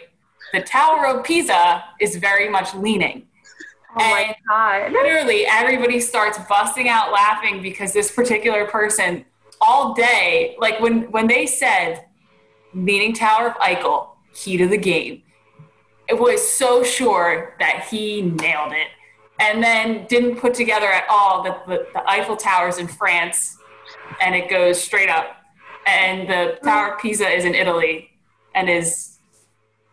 The 0.53 0.63
Tower 0.63 1.07
of 1.09 1.25
Pisa 1.25 1.85
is 2.01 2.15
very 2.15 2.49
much 2.49 2.75
leaning. 2.75 3.27
Oh 3.97 3.99
my 3.99 4.37
god. 4.47 4.93
literally 4.93 5.47
everybody 5.47 5.99
starts 5.99 6.39
busting 6.49 6.89
out 6.89 7.11
laughing 7.11 7.61
because 7.61 7.93
this 7.93 8.09
particular 8.09 8.65
person 8.67 9.25
all 9.61 9.95
day 9.95 10.57
like 10.61 10.79
when 10.79 11.11
when 11.11 11.27
they 11.27 11.45
said 11.45 12.05
leaning 12.73 13.13
tower 13.13 13.49
of 13.49 13.55
eichel 13.55 14.11
key 14.33 14.57
to 14.57 14.69
the 14.69 14.77
game 14.77 15.25
it 16.09 16.17
was 16.17 16.41
so 16.47 16.85
sure 16.85 17.57
that 17.59 17.89
he 17.91 18.23
nailed 18.23 18.73
it 18.73 18.91
and 19.41 19.63
then 19.63 20.07
didn't 20.09 20.37
put 20.37 20.55
together 20.55 20.87
at 20.87 21.05
all 21.09 21.43
that 21.43 21.67
the, 21.67 21.87
the 21.95 22.11
eiffel 22.11 22.37
tower's 22.37 22.79
in 22.79 22.87
france 22.87 23.57
and 24.21 24.35
it 24.35 24.49
goes 24.51 24.81
straight 24.81 25.09
up 25.09 25.37
and 25.87 26.29
the 26.29 26.59
tower 26.63 26.95
of 26.95 27.01
pisa 27.01 27.29
is 27.29 27.45
in 27.45 27.55
italy 27.55 28.11
and 28.55 28.69
is 28.69 29.19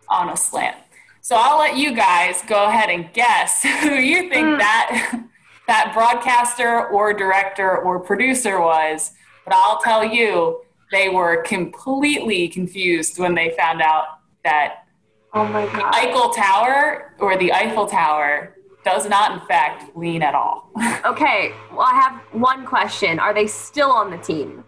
on 0.09 0.29
a 0.29 0.37
slant 0.37 0.75
so 1.21 1.35
I'll 1.37 1.59
let 1.59 1.75
you 1.75 1.93
guys 1.93 2.41
go 2.47 2.67
ahead 2.67 2.89
and 2.89 3.11
guess 3.11 3.61
who 3.81 3.95
you 3.95 4.29
think 4.29 4.47
Mm. 4.47 4.59
that 4.59 5.23
that 5.67 5.91
broadcaster 5.93 6.87
or 6.87 7.11
director 7.13 7.77
or 7.79 7.99
producer 7.99 8.61
was. 8.61 9.11
But 9.43 9.53
I'll 9.55 9.79
tell 9.81 10.05
you, 10.05 10.61
they 10.93 11.09
were 11.09 11.41
completely 11.43 12.47
confused 12.47 13.19
when 13.19 13.35
they 13.35 13.53
found 13.57 13.81
out 13.81 14.05
that 14.45 14.85
Oh 15.33 15.43
my 15.43 15.65
god. 15.65 15.93
Eiffel 15.93 16.29
Tower 16.29 17.13
or 17.19 17.37
the 17.37 17.51
Eiffel 17.51 17.87
Tower 17.87 18.55
does 18.87 19.07
not, 19.09 19.33
in 19.33 19.47
fact, 19.47 19.95
lean 19.95 20.21
at 20.23 20.33
all. 20.33 20.71
Okay, 21.05 21.53
well, 21.71 21.81
I 21.81 21.93
have 21.93 22.19
one 22.33 22.65
question. 22.65 23.17
Are 23.17 23.33
they 23.33 23.47
still 23.47 23.91
on 23.91 24.11
the 24.11 24.17
team? 24.17 24.65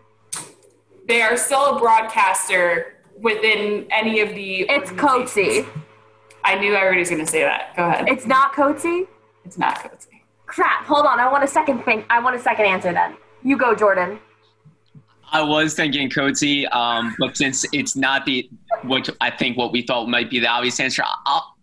they 1.09 1.23
are 1.23 1.35
still 1.35 1.75
a 1.75 1.79
broadcaster 1.79 2.93
within 3.19 3.87
any 3.91 4.21
of 4.21 4.29
the. 4.35 4.61
It's 4.69 4.91
organizations. 4.91 5.65
Coatsy. 5.65 5.83
I 6.45 6.55
knew 6.55 6.73
everybody's 6.75 7.09
going 7.09 7.25
to 7.25 7.29
say 7.29 7.41
that. 7.41 7.75
Go 7.75 7.89
ahead. 7.89 8.07
It's 8.07 8.25
not 8.25 8.53
Coatsy? 8.53 9.07
It's 9.43 9.57
not 9.57 9.79
Coatsy. 9.79 10.21
Crap. 10.45 10.85
Hold 10.85 11.05
on. 11.05 11.19
I 11.19 11.29
want 11.29 11.43
a 11.43 11.47
second 11.47 11.83
thing. 11.83 12.05
I 12.09 12.19
want 12.19 12.35
a 12.35 12.39
second 12.39 12.65
answer 12.65 12.93
then. 12.93 13.17
You 13.43 13.57
go, 13.57 13.75
Jordan. 13.75 14.19
I 15.31 15.41
was 15.41 15.73
thinking 15.73 16.09
Coatsy, 16.09 16.71
um, 16.73 17.15
but 17.19 17.35
since 17.35 17.65
it's 17.73 17.95
not 17.95 18.25
the 18.25 18.49
what 18.83 19.09
I 19.19 19.29
think 19.31 19.57
what 19.57 19.71
we 19.71 19.81
thought 19.81 20.07
might 20.07 20.29
be 20.29 20.39
the 20.39 20.47
obvious 20.47 20.79
answer, 20.79 21.03
I'll, 21.25 21.55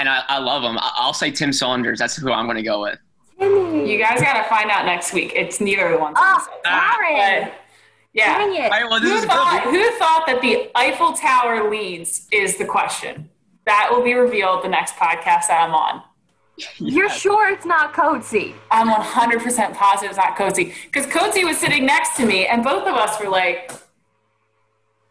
and 0.00 0.08
I, 0.08 0.22
I 0.28 0.38
love 0.38 0.62
him. 0.62 0.78
I- 0.78 0.92
I'll 0.96 1.12
say 1.12 1.30
Tim 1.30 1.52
Saunders. 1.52 1.98
That's 1.98 2.16
who 2.16 2.32
I'm 2.32 2.46
going 2.46 2.56
to 2.56 2.62
go 2.62 2.80
with. 2.82 2.98
You 3.40 3.98
guys 3.98 4.20
got 4.20 4.42
to 4.42 4.48
find 4.48 4.70
out 4.70 4.84
next 4.84 5.12
week. 5.14 5.32
It's 5.34 5.60
neither 5.60 5.86
of 5.86 5.92
the 5.92 5.98
ones. 5.98 6.16
Ah, 6.18 6.46
Ah, 6.66 6.96
But, 7.00 7.54
yeah. 8.12 8.38
Dang 8.38 8.54
it. 8.54 8.64
All 8.64 8.68
right, 8.70 8.84
well, 8.88 9.00
this 9.00 9.10
Who 9.10 9.16
is 9.16 9.24
thought, 9.24 9.62
who 9.64 9.90
thought 9.98 10.24
that 10.26 10.40
the 10.42 10.70
Eiffel 10.74 11.12
Tower 11.14 11.70
leads 11.70 12.26
is 12.32 12.56
the 12.58 12.64
question? 12.66 13.30
That 13.66 13.88
will 13.90 14.02
be 14.02 14.14
revealed 14.14 14.64
the 14.64 14.68
next 14.68 14.96
podcast 14.96 15.46
that 15.48 15.64
I'm 15.66 15.74
on. 15.74 16.02
You're 16.78 17.08
sure 17.08 17.50
it's 17.50 17.64
not 17.64 17.94
Coatsy? 17.94 18.52
I'm 18.70 18.88
100% 18.88 19.74
positive 19.74 20.10
it's 20.10 20.18
not 20.18 20.36
Coatsy 20.36 20.74
Because 20.84 21.06
Coatsy 21.06 21.44
was 21.44 21.56
sitting 21.56 21.86
next 21.86 22.16
to 22.18 22.26
me, 22.26 22.46
and 22.46 22.62
both 22.62 22.86
of 22.86 22.94
us 22.94 23.18
were 23.22 23.30
like, 23.30 23.72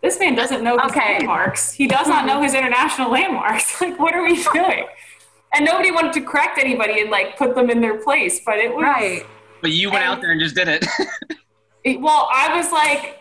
this 0.01 0.19
man 0.19 0.35
doesn't 0.35 0.63
know 0.63 0.77
his 0.77 0.91
Okay. 0.91 1.13
landmarks. 1.17 1.71
He 1.73 1.87
does 1.87 2.07
not 2.07 2.25
know 2.25 2.41
his 2.41 2.53
international 2.53 3.11
landmarks. 3.17 3.79
Like, 3.81 3.99
what 3.99 4.13
are 4.15 4.23
we 4.23 4.41
doing? 4.53 4.85
And 5.53 5.65
nobody 5.65 5.91
wanted 5.91 6.13
to 6.13 6.21
correct 6.21 6.57
anybody 6.59 7.01
and 7.01 7.09
like 7.09 7.37
put 7.37 7.55
them 7.55 7.69
in 7.69 7.81
their 7.81 7.97
place. 8.01 8.39
But 8.45 8.57
it 8.59 8.73
was 8.73 8.83
Right. 8.83 9.25
But 9.61 9.71
you 9.71 9.91
went 9.91 10.03
out 10.05 10.21
there 10.21 10.31
and 10.31 10.39
just 10.39 10.55
did 10.55 10.67
it. 10.69 10.85
it- 11.83 11.99
well, 11.99 12.29
I 12.33 12.55
was 12.55 12.71
like, 12.71 13.19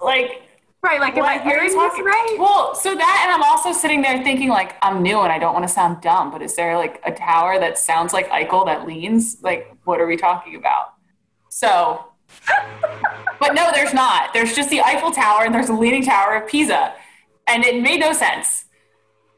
like 0.00 0.42
Right, 0.82 0.98
like, 0.98 1.14
am 1.18 1.24
I 1.24 1.36
What 1.36 1.44
you 1.44 1.50
hearing 1.50 1.64
this 1.66 1.74
talking- 1.74 2.04
right? 2.06 2.36
Well, 2.38 2.74
so 2.74 2.94
that, 2.94 3.22
and 3.26 3.30
I'm 3.34 3.42
also 3.42 3.70
sitting 3.70 4.00
there 4.00 4.22
thinking, 4.24 4.48
like, 4.48 4.76
I'm 4.80 5.02
new 5.02 5.20
and 5.20 5.30
I 5.30 5.38
don't 5.38 5.52
want 5.52 5.62
to 5.64 5.68
sound 5.68 6.00
dumb, 6.00 6.30
but 6.30 6.40
is 6.40 6.56
there 6.56 6.74
like 6.78 7.02
a 7.04 7.12
tower 7.12 7.58
that 7.58 7.76
sounds 7.76 8.14
like 8.14 8.26
Eichel 8.30 8.64
that 8.64 8.86
leans? 8.86 9.36
Like, 9.42 9.70
what 9.84 10.00
are 10.00 10.06
we 10.06 10.16
talking 10.16 10.54
about? 10.56 10.94
So, 11.50 12.06
but 13.40 13.54
no, 13.54 13.70
there's 13.74 13.94
not. 13.94 14.32
There's 14.32 14.54
just 14.54 14.70
the 14.70 14.80
Eiffel 14.80 15.10
Tower 15.10 15.44
and 15.44 15.54
there's 15.54 15.68
the 15.68 15.74
Leaning 15.74 16.04
Tower 16.04 16.36
of 16.36 16.48
Pisa. 16.48 16.94
And 17.46 17.64
it 17.64 17.82
made 17.82 18.00
no 18.00 18.12
sense. 18.12 18.66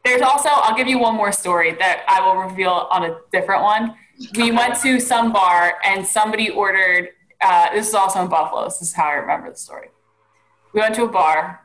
There's 0.04 0.22
also, 0.22 0.48
I'll 0.50 0.76
give 0.76 0.88
you 0.88 0.98
one 0.98 1.14
more 1.14 1.32
story 1.32 1.72
that 1.74 2.04
I 2.08 2.20
will 2.20 2.42
reveal 2.42 2.88
on 2.90 3.04
a 3.04 3.16
different 3.30 3.62
one. 3.62 3.94
We 4.36 4.50
went 4.50 4.80
to 4.80 5.00
some 5.00 5.32
bar 5.32 5.74
and 5.84 6.04
somebody 6.04 6.50
ordered, 6.50 7.10
uh, 7.40 7.72
this 7.72 7.88
is 7.88 7.94
also 7.94 8.22
in 8.22 8.28
Buffalo. 8.28 8.64
This 8.64 8.82
is 8.82 8.92
how 8.92 9.04
I 9.04 9.12
remember 9.14 9.50
the 9.50 9.56
story 9.56 9.88
we 10.72 10.80
went 10.80 10.94
to 10.94 11.04
a 11.04 11.08
bar 11.08 11.60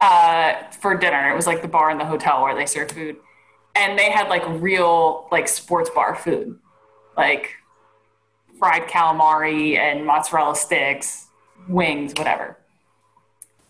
uh, 0.00 0.70
for 0.70 0.96
dinner. 0.96 1.30
It 1.30 1.36
was 1.36 1.46
like 1.46 1.62
the 1.62 1.68
bar 1.68 1.90
in 1.90 1.98
the 1.98 2.04
hotel 2.04 2.42
where 2.42 2.54
they 2.54 2.66
serve 2.66 2.90
food, 2.90 3.16
and 3.74 3.98
they 3.98 4.10
had 4.10 4.28
like 4.28 4.42
real 4.60 5.28
like 5.30 5.48
sports 5.48 5.90
bar 5.90 6.14
food, 6.14 6.58
like 7.16 7.50
fried 8.64 8.88
calamari 8.88 9.76
and 9.76 10.06
mozzarella 10.06 10.56
sticks, 10.56 11.26
wings, 11.68 12.14
whatever. 12.16 12.56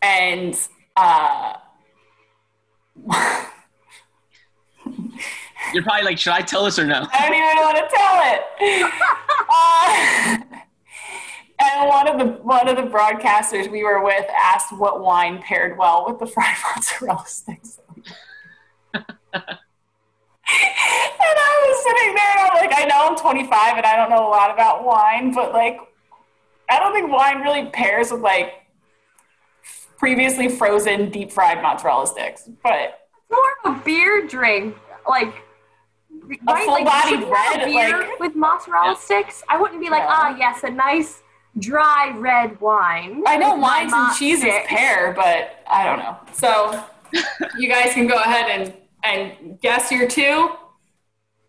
And 0.01 0.57
uh, 0.97 1.55
You're 5.73 5.83
probably 5.83 6.05
like, 6.05 6.17
should 6.19 6.33
I 6.33 6.43
tell 6.43 6.65
this 6.65 6.79
or 6.79 6.87
no? 6.87 7.09
I 7.13 7.29
don't 7.29 7.35
even 7.35 7.57
want 7.57 7.77
to 7.79 7.89
tell 7.93 8.21
it. 8.35 8.43
Uh, 9.47 10.39
and 11.61 11.89
one 11.89 12.09
of 12.09 12.19
the 12.19 12.43
one 12.43 12.67
of 12.67 12.77
the 12.77 12.83
broadcasters 12.83 13.71
we 13.71 13.85
were 13.85 14.03
with 14.03 14.25
asked 14.37 14.73
what 14.77 15.01
wine 15.01 15.41
paired 15.43 15.77
well 15.77 16.07
with 16.09 16.19
the 16.19 16.27
fried 16.27 16.57
mozzarella 16.75 17.25
sticks. 17.27 17.79
And 20.63 21.37
I 21.39 21.67
was 21.67 21.83
sitting 21.83 22.15
there 22.15 22.31
and 22.31 22.41
I'm 22.41 22.55
like, 22.57 22.73
I 22.79 22.85
know 22.87 23.09
I'm 23.09 23.17
25 23.17 23.77
and 23.79 23.87
I 23.87 23.97
don't 23.97 24.11
know 24.11 24.27
a 24.27 24.31
lot 24.31 24.51
about 24.51 24.85
wine, 24.85 25.33
but 25.33 25.53
like, 25.53 25.79
I 26.71 26.79
don't 26.79 26.93
think 26.93 27.11
wine 27.11 27.41
really 27.41 27.67
pairs 27.71 28.11
with 28.13 28.21
like 28.23 28.55
previously 29.99 30.49
frozen 30.49 31.11
deep 31.11 31.31
fried 31.33 31.63
mozzarella 31.63 32.07
sticks. 32.07 32.49
But 32.63 33.09
more 33.31 33.41
of 33.65 33.77
a 33.81 33.85
beer 33.85 34.27
drink, 34.27 34.77
like 35.09 35.33
right, 36.47 36.65
full-bodied 36.65 36.85
like, 36.85 37.09
should 37.09 37.29
red, 37.31 37.65
beer 37.65 37.99
like- 38.01 38.21
with 38.21 38.35
mozzarella 38.37 38.89
Yeah. 38.93 38.95
sticks. 38.95 39.43
I 39.49 39.61
wouldn't 39.61 39.81
be 39.81 39.91
like, 39.91 40.03
Yeah. 40.03 40.09
ah, 40.17 40.37
yes, 40.39 40.63
a 40.65 40.71
nice 40.71 41.23
dry 41.59 42.13
red 42.17 42.61
wine. 42.61 43.23
I 43.27 43.37
know 43.37 43.55
wines 43.55 43.93
and 43.93 44.09
mozz 44.11 44.19
cheeses 44.19 44.53
pair, 44.67 45.13
but 45.13 45.63
I 45.71 45.85
don't 45.85 45.99
know. 46.01 46.17
So 46.33 46.83
you 47.59 47.69
guys 47.69 47.93
can 47.95 48.07
go 48.07 48.17
ahead 48.17 48.51
and, 48.51 48.75
and 49.05 49.61
guess 49.61 49.91
your 49.91 50.09
two 50.09 50.51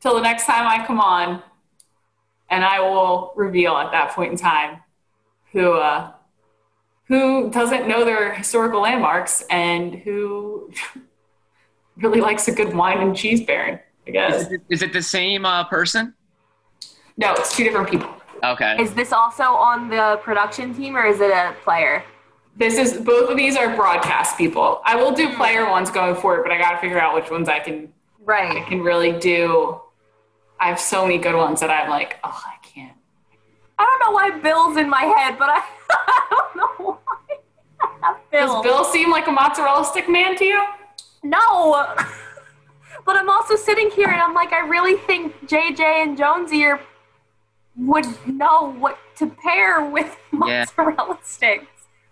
till 0.02 0.16
the 0.16 0.22
next 0.22 0.46
time 0.46 0.68
I 0.68 0.86
come 0.86 1.00
on, 1.00 1.42
and 2.50 2.64
I 2.64 2.80
will 2.82 3.34
reveal 3.36 3.76
at 3.78 3.92
that 3.92 4.12
point 4.12 4.32
in 4.32 4.38
time 4.38 4.82
who 5.52 5.74
uh, 5.74 6.12
who 7.08 7.50
doesn't 7.52 7.88
know 7.88 8.04
their 8.04 8.34
historical 8.34 8.82
landmarks 8.82 9.44
and 9.50 9.96
who 9.96 10.72
really 11.98 12.22
likes 12.22 12.48
a 12.48 12.52
good 12.52 12.76
wine 12.76 13.00
and 13.00 13.16
cheese 13.16 13.46
baron. 13.46 13.80
I 14.08 14.12
guess 14.12 14.42
Is 14.44 14.52
it, 14.52 14.62
is 14.70 14.82
it 14.84 14.94
the 14.94 15.02
same 15.02 15.46
uh, 15.46 15.64
person? 15.64 16.14
no, 17.18 17.34
it's 17.34 17.56
two 17.56 17.64
different 17.64 17.90
people. 17.90 18.10
Okay. 18.44 18.76
Is 18.80 18.94
this 18.94 19.12
also 19.12 19.44
on 19.44 19.90
the 19.90 20.20
production 20.22 20.76
team 20.76 20.96
or 20.96 21.06
is 21.06 21.22
it 21.22 21.32
a 21.32 21.56
player? 21.64 22.04
This 22.56 22.78
is 22.78 22.94
both 23.02 23.30
of 23.30 23.38
these 23.38 23.58
are 23.58 23.76
broadcast 23.76 24.38
people. 24.38 24.82
I 24.86 24.96
will 24.96 25.12
do 25.12 25.28
mm-hmm. 25.28 25.38
player 25.38 25.70
ones 25.70 25.92
going 25.92 26.16
forward, 26.16 26.44
but 26.44 26.52
I 26.52 26.58
got 26.58 26.72
to 26.72 26.78
figure 26.78 27.00
out 27.00 27.14
which 27.14 27.30
ones 27.30 27.50
I 27.50 27.60
can 27.60 27.92
Right. 28.26 28.58
I 28.58 28.68
can 28.68 28.82
really 28.82 29.12
do. 29.20 29.80
I 30.60 30.68
have 30.70 30.80
so 30.80 31.04
many 31.04 31.20
good 31.20 31.36
ones 31.36 31.60
that 31.60 31.70
I'm 31.70 31.90
like, 31.90 32.18
oh, 32.24 32.44
I 32.46 32.56
can't. 32.66 32.98
I 33.78 33.86
don't 33.86 34.00
know 34.00 34.12
why 34.12 34.40
Bill's 34.40 34.78
in 34.78 34.90
my 34.90 35.04
head, 35.04 35.38
but 35.38 35.50
I, 35.50 35.64
I 35.92 36.28
don't 36.32 36.56
know 36.56 37.00
why. 37.08 38.16
Does 38.32 38.50
Bill. 38.50 38.64
Bill 38.64 38.84
seem 38.84 39.12
like 39.12 39.28
a 39.28 39.32
mozzarella 39.32 39.86
stick 39.86 40.10
man 40.10 40.36
to 40.38 40.46
you? 40.46 40.64
No. 41.24 41.86
but 43.06 43.16
I'm 43.16 43.30
also 43.30 43.56
sitting 43.56 43.92
here 43.92 44.08
and 44.08 44.20
I'm 44.20 44.34
like, 44.34 44.54
I 44.54 44.68
really 44.68 44.98
think 44.98 45.48
JJ 45.48 45.80
and 45.80 46.18
Jonesy 46.18 46.64
are, 46.66 46.82
would 47.78 48.06
know 48.26 48.74
what 48.80 48.98
to 49.18 49.28
pair 49.28 49.88
with 49.88 50.18
Yeah. 50.34 50.66
mozzarella 50.78 51.20
sticks. 51.24 51.68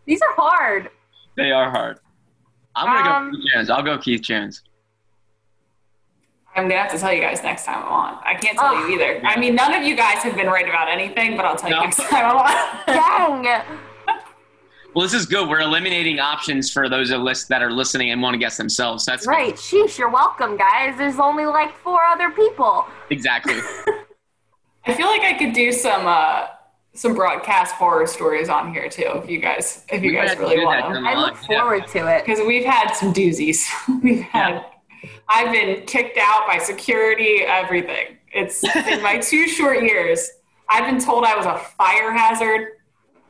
These 0.05 0.21
are 0.21 0.33
hard. 0.35 0.89
They 1.37 1.51
are 1.51 1.69
hard. 1.71 1.99
I'm 2.75 2.87
gonna 2.87 3.09
Um, 3.09 3.31
go 3.31 3.37
Keith 3.37 3.51
Jones. 3.53 3.69
I'll 3.69 3.83
go 3.83 3.97
Keith 3.97 4.21
Jones. 4.21 4.63
I'm 6.55 6.67
gonna 6.67 6.81
have 6.81 6.91
to 6.91 6.99
tell 6.99 7.11
you 7.11 7.21
guys 7.21 7.41
next 7.43 7.65
time 7.65 7.83
I'm 7.83 7.91
on. 7.91 8.19
I 8.23 8.35
can't 8.35 8.57
tell 8.57 8.75
Ugh. 8.75 8.89
you 8.89 8.95
either. 9.01 9.25
I 9.25 9.39
mean, 9.39 9.55
none 9.55 9.73
of 9.73 9.83
you 9.83 9.95
guys 9.95 10.19
have 10.23 10.35
been 10.35 10.47
right 10.47 10.67
about 10.67 10.87
anything, 10.87 11.35
but 11.35 11.45
I'll 11.45 11.55
tell 11.55 11.69
you 11.69 11.75
next 11.79 11.97
time 12.09 12.25
I'm 12.25 12.37
on. 12.37 12.85
Dang. 13.45 13.63
Well, 14.93 15.01
this 15.01 15.15
is 15.15 15.25
good. 15.25 15.49
We're 15.49 15.61
eliminating 15.61 16.19
options 16.19 16.71
for 16.71 16.87
those 16.87 17.09
that 17.09 17.17
list 17.21 17.47
that 17.49 17.63
are 17.63 17.71
listening 17.71 18.11
and 18.11 18.21
want 18.21 18.35
to 18.35 18.37
guess 18.37 18.57
themselves. 18.57 19.03
That's 19.05 19.25
Right. 19.25 19.55
Sheesh, 19.55 19.97
you're 19.97 20.09
welcome, 20.11 20.55
guys. 20.55 20.95
There's 20.99 21.17
only 21.19 21.45
like 21.47 21.75
four 21.79 21.99
other 22.03 22.29
people. 22.29 22.85
exactly. 23.09 23.55
I 24.85 24.93
feel 24.93 25.07
like 25.07 25.21
I 25.21 25.33
could 25.33 25.53
do 25.53 25.71
some 25.71 26.05
uh, 26.05 26.45
some 26.95 27.15
broadcast 27.15 27.73
horror 27.75 28.05
stories 28.07 28.49
on 28.49 28.71
here 28.73 28.87
too, 28.89 29.09
if 29.15 29.29
you 29.29 29.39
guys 29.39 29.83
if 29.89 30.03
you 30.03 30.11
We 30.11 30.15
guys 30.17 30.37
really 30.37 30.63
want 30.63 30.93
them. 30.93 31.05
I 31.07 31.13
line. 31.13 31.21
look 31.23 31.37
Yeah. 31.49 31.59
forward 31.59 31.87
to 31.87 32.07
it. 32.15 32.25
because 32.25 32.39
we've 32.45 32.65
had 32.65 32.93
some 32.93 33.13
doozies. 33.13 33.65
we've 34.03 34.21
had. 34.21 34.65
I've 35.27 35.51
been 35.51 35.85
kicked 35.85 36.17
out 36.17 36.47
by 36.47 36.57
security. 36.59 37.41
Everything. 37.47 38.17
It's 38.31 38.63
in 38.63 39.01
my 39.01 39.17
two 39.21 39.47
short 39.47 39.81
years. 39.83 40.29
I've 40.69 40.85
been 40.85 40.99
told 41.03 41.25
I 41.25 41.35
was 41.35 41.45
a 41.45 41.57
fire 41.77 42.11
hazard. 42.11 42.67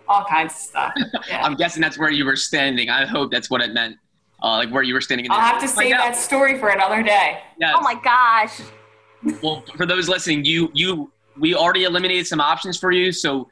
All 0.07 0.25
kinds 0.25 0.53
of 0.53 0.59
stuff. 0.59 0.93
Yeah. 1.29 1.41
I'm 1.45 1.55
guessing 1.55 1.81
that's 1.81 1.97
where 1.97 2.09
you 2.11 2.25
were 2.25 2.35
standing. 2.35 2.89
I 2.89 3.05
hope 3.05 3.31
that's 3.31 3.49
what 3.49 3.61
it 3.61 3.73
meant. 3.73 3.97
Uh, 4.43 4.57
like 4.57 4.69
where 4.71 4.83
you 4.83 4.93
were 4.93 4.99
standing. 5.01 5.25
In 5.25 5.31
I'll 5.31 5.39
have 5.39 5.61
to 5.61 5.67
save 5.69 5.91
that 5.91 6.17
story 6.17 6.59
for 6.59 6.67
another 6.69 7.01
day. 7.01 7.39
Yes. 7.57 7.73
Oh 7.77 7.81
my 7.81 7.95
gosh. 7.95 8.59
Well, 9.41 9.63
for 9.77 9.85
those 9.85 10.09
listening, 10.09 10.43
you 10.43 10.69
you 10.73 11.11
we 11.39 11.55
already 11.55 11.83
eliminated 11.83 12.27
some 12.27 12.39
options 12.41 12.77
for 12.77 12.91
you, 12.91 13.11
so 13.11 13.49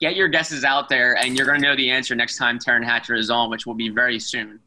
get 0.00 0.16
your 0.16 0.28
guesses 0.28 0.64
out 0.64 0.88
there, 0.88 1.16
and 1.16 1.36
you're 1.36 1.46
going 1.46 1.60
to 1.60 1.66
know 1.66 1.76
the 1.76 1.90
answer 1.90 2.14
next 2.14 2.36
time 2.36 2.58
Taryn 2.58 2.84
Hatcher 2.84 3.14
is 3.14 3.30
on, 3.30 3.50
which 3.50 3.66
will 3.66 3.74
be 3.74 3.88
very 3.88 4.18
soon. 4.18 4.58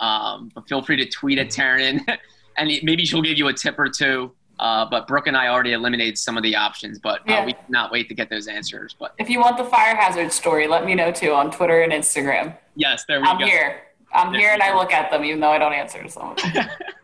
Um, 0.00 0.50
but 0.54 0.68
feel 0.68 0.82
free 0.82 0.96
to 0.96 1.06
tweet 1.08 1.38
at 1.38 1.48
Taryn, 1.48 2.00
and 2.56 2.70
maybe 2.82 3.04
she'll 3.04 3.22
give 3.22 3.38
you 3.38 3.48
a 3.48 3.52
tip 3.52 3.78
or 3.78 3.88
two. 3.88 4.32
Uh, 4.58 4.84
but 4.88 5.08
Brooke 5.08 5.26
and 5.26 5.36
I 5.36 5.48
already 5.48 5.72
eliminated 5.72 6.16
some 6.18 6.36
of 6.36 6.42
the 6.44 6.54
options, 6.54 6.98
but 7.00 7.20
uh, 7.20 7.24
Yeah. 7.32 7.44
we 7.46 7.52
cannot 7.54 7.90
wait 7.90 8.08
to 8.08 8.14
get 8.14 8.30
those 8.30 8.46
answers. 8.46 8.94
But 8.98 9.14
If 9.18 9.28
you 9.28 9.40
want 9.40 9.56
the 9.56 9.64
fire 9.64 9.96
hazard 9.96 10.30
story, 10.30 10.68
let 10.68 10.84
me 10.84 10.94
know 10.94 11.10
too 11.10 11.32
on 11.32 11.50
Twitter 11.50 11.82
and 11.82 11.92
Instagram. 11.92 12.56
yes, 12.76 13.04
there 13.08 13.18
we 13.20 13.26
go. 13.26 13.32
I'm 13.32 13.38
here. 13.38 13.82
I'm 14.14 14.32
Yes, 14.34 14.40
here 14.42 14.50
and 14.52 14.62
you 14.62 14.68
I 14.68 14.76
look 14.76 14.92
at 14.92 15.10
them, 15.10 15.24
even 15.24 15.40
though 15.40 15.50
I 15.50 15.58
don't 15.58 15.72
answer 15.72 16.02
to 16.02 16.08
some 16.08 16.32
of 16.32 16.36
them. 16.52 16.66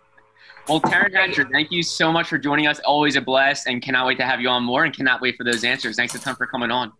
Well, 0.68 0.82
Taryn 0.82 1.14
Hatcher, 1.14 1.48
thank 1.50 1.72
you 1.72 1.82
so 1.82 2.12
much 2.12 2.28
for 2.28 2.36
joining 2.36 2.66
us. 2.66 2.78
Always 2.80 3.16
a 3.16 3.22
blast, 3.22 3.66
and 3.66 3.80
cannot 3.80 4.06
wait 4.06 4.18
to 4.18 4.24
have 4.26 4.38
you 4.42 4.50
on 4.50 4.64
more, 4.64 4.84
and 4.84 4.94
cannot 4.94 5.22
wait 5.22 5.36
for 5.36 5.44
those 5.44 5.64
answers. 5.64 5.96
Thanks 5.96 6.14
a 6.14 6.18
ton 6.18 6.36
for 6.36 6.46
coming 6.46 6.70
on. 6.70 6.92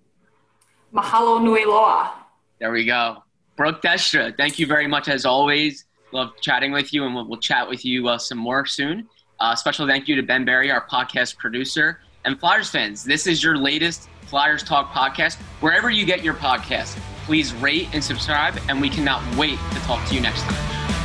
Mahalo 0.95 1.43
nui 1.43 1.67
loa. 1.67 2.15
There 2.61 2.73
we 2.73 2.87
go. 2.87 3.23
Brooke 3.57 3.83
Destra, 3.83 4.35
thank 4.39 4.59
you 4.59 4.67
very 4.67 4.87
much 4.87 5.09
as 5.09 5.27
always. 5.27 5.85
Love 6.13 6.31
chatting 6.41 6.73
with 6.73 6.95
you, 6.95 7.05
and 7.05 7.15
we'll, 7.15 7.29
we'll 7.29 7.41
chat 7.41 7.69
with 7.69 7.85
you 7.85 8.09
uh, 8.09 8.17
some 8.17 8.39
more 8.39 8.65
soon. 8.65 9.07
Uh, 9.39 9.55
special 9.55 9.87
thank 9.87 10.09
you 10.09 10.17
to 10.17 10.23
Ben 10.23 10.47
Barry, 10.47 10.71
our 10.71 10.87
podcast 10.89 11.37
producer. 11.37 12.01
And 12.25 12.41
Flyers 12.41 12.71
fans, 12.71 13.05
this 13.05 13.27
is 13.27 13.45
your 13.45 13.59
latest 13.59 14.09
Flyers 14.23 14.63
Talk 14.63 14.93
podcast. 14.93 15.37
Wherever 15.61 15.91
you 15.91 16.07
get 16.07 16.25
your 16.25 16.35
podcast, 16.35 16.99
please 17.27 17.53
rate 17.55 17.89
and 17.93 18.03
subscribe, 18.03 18.59
and 18.71 18.81
we 18.81 18.89
cannot 18.89 19.23
wait 19.37 19.59
to 19.73 19.81
talk 19.81 20.07
to 20.09 20.15
you 20.15 20.23
next 20.23 20.41
time. 20.43 20.98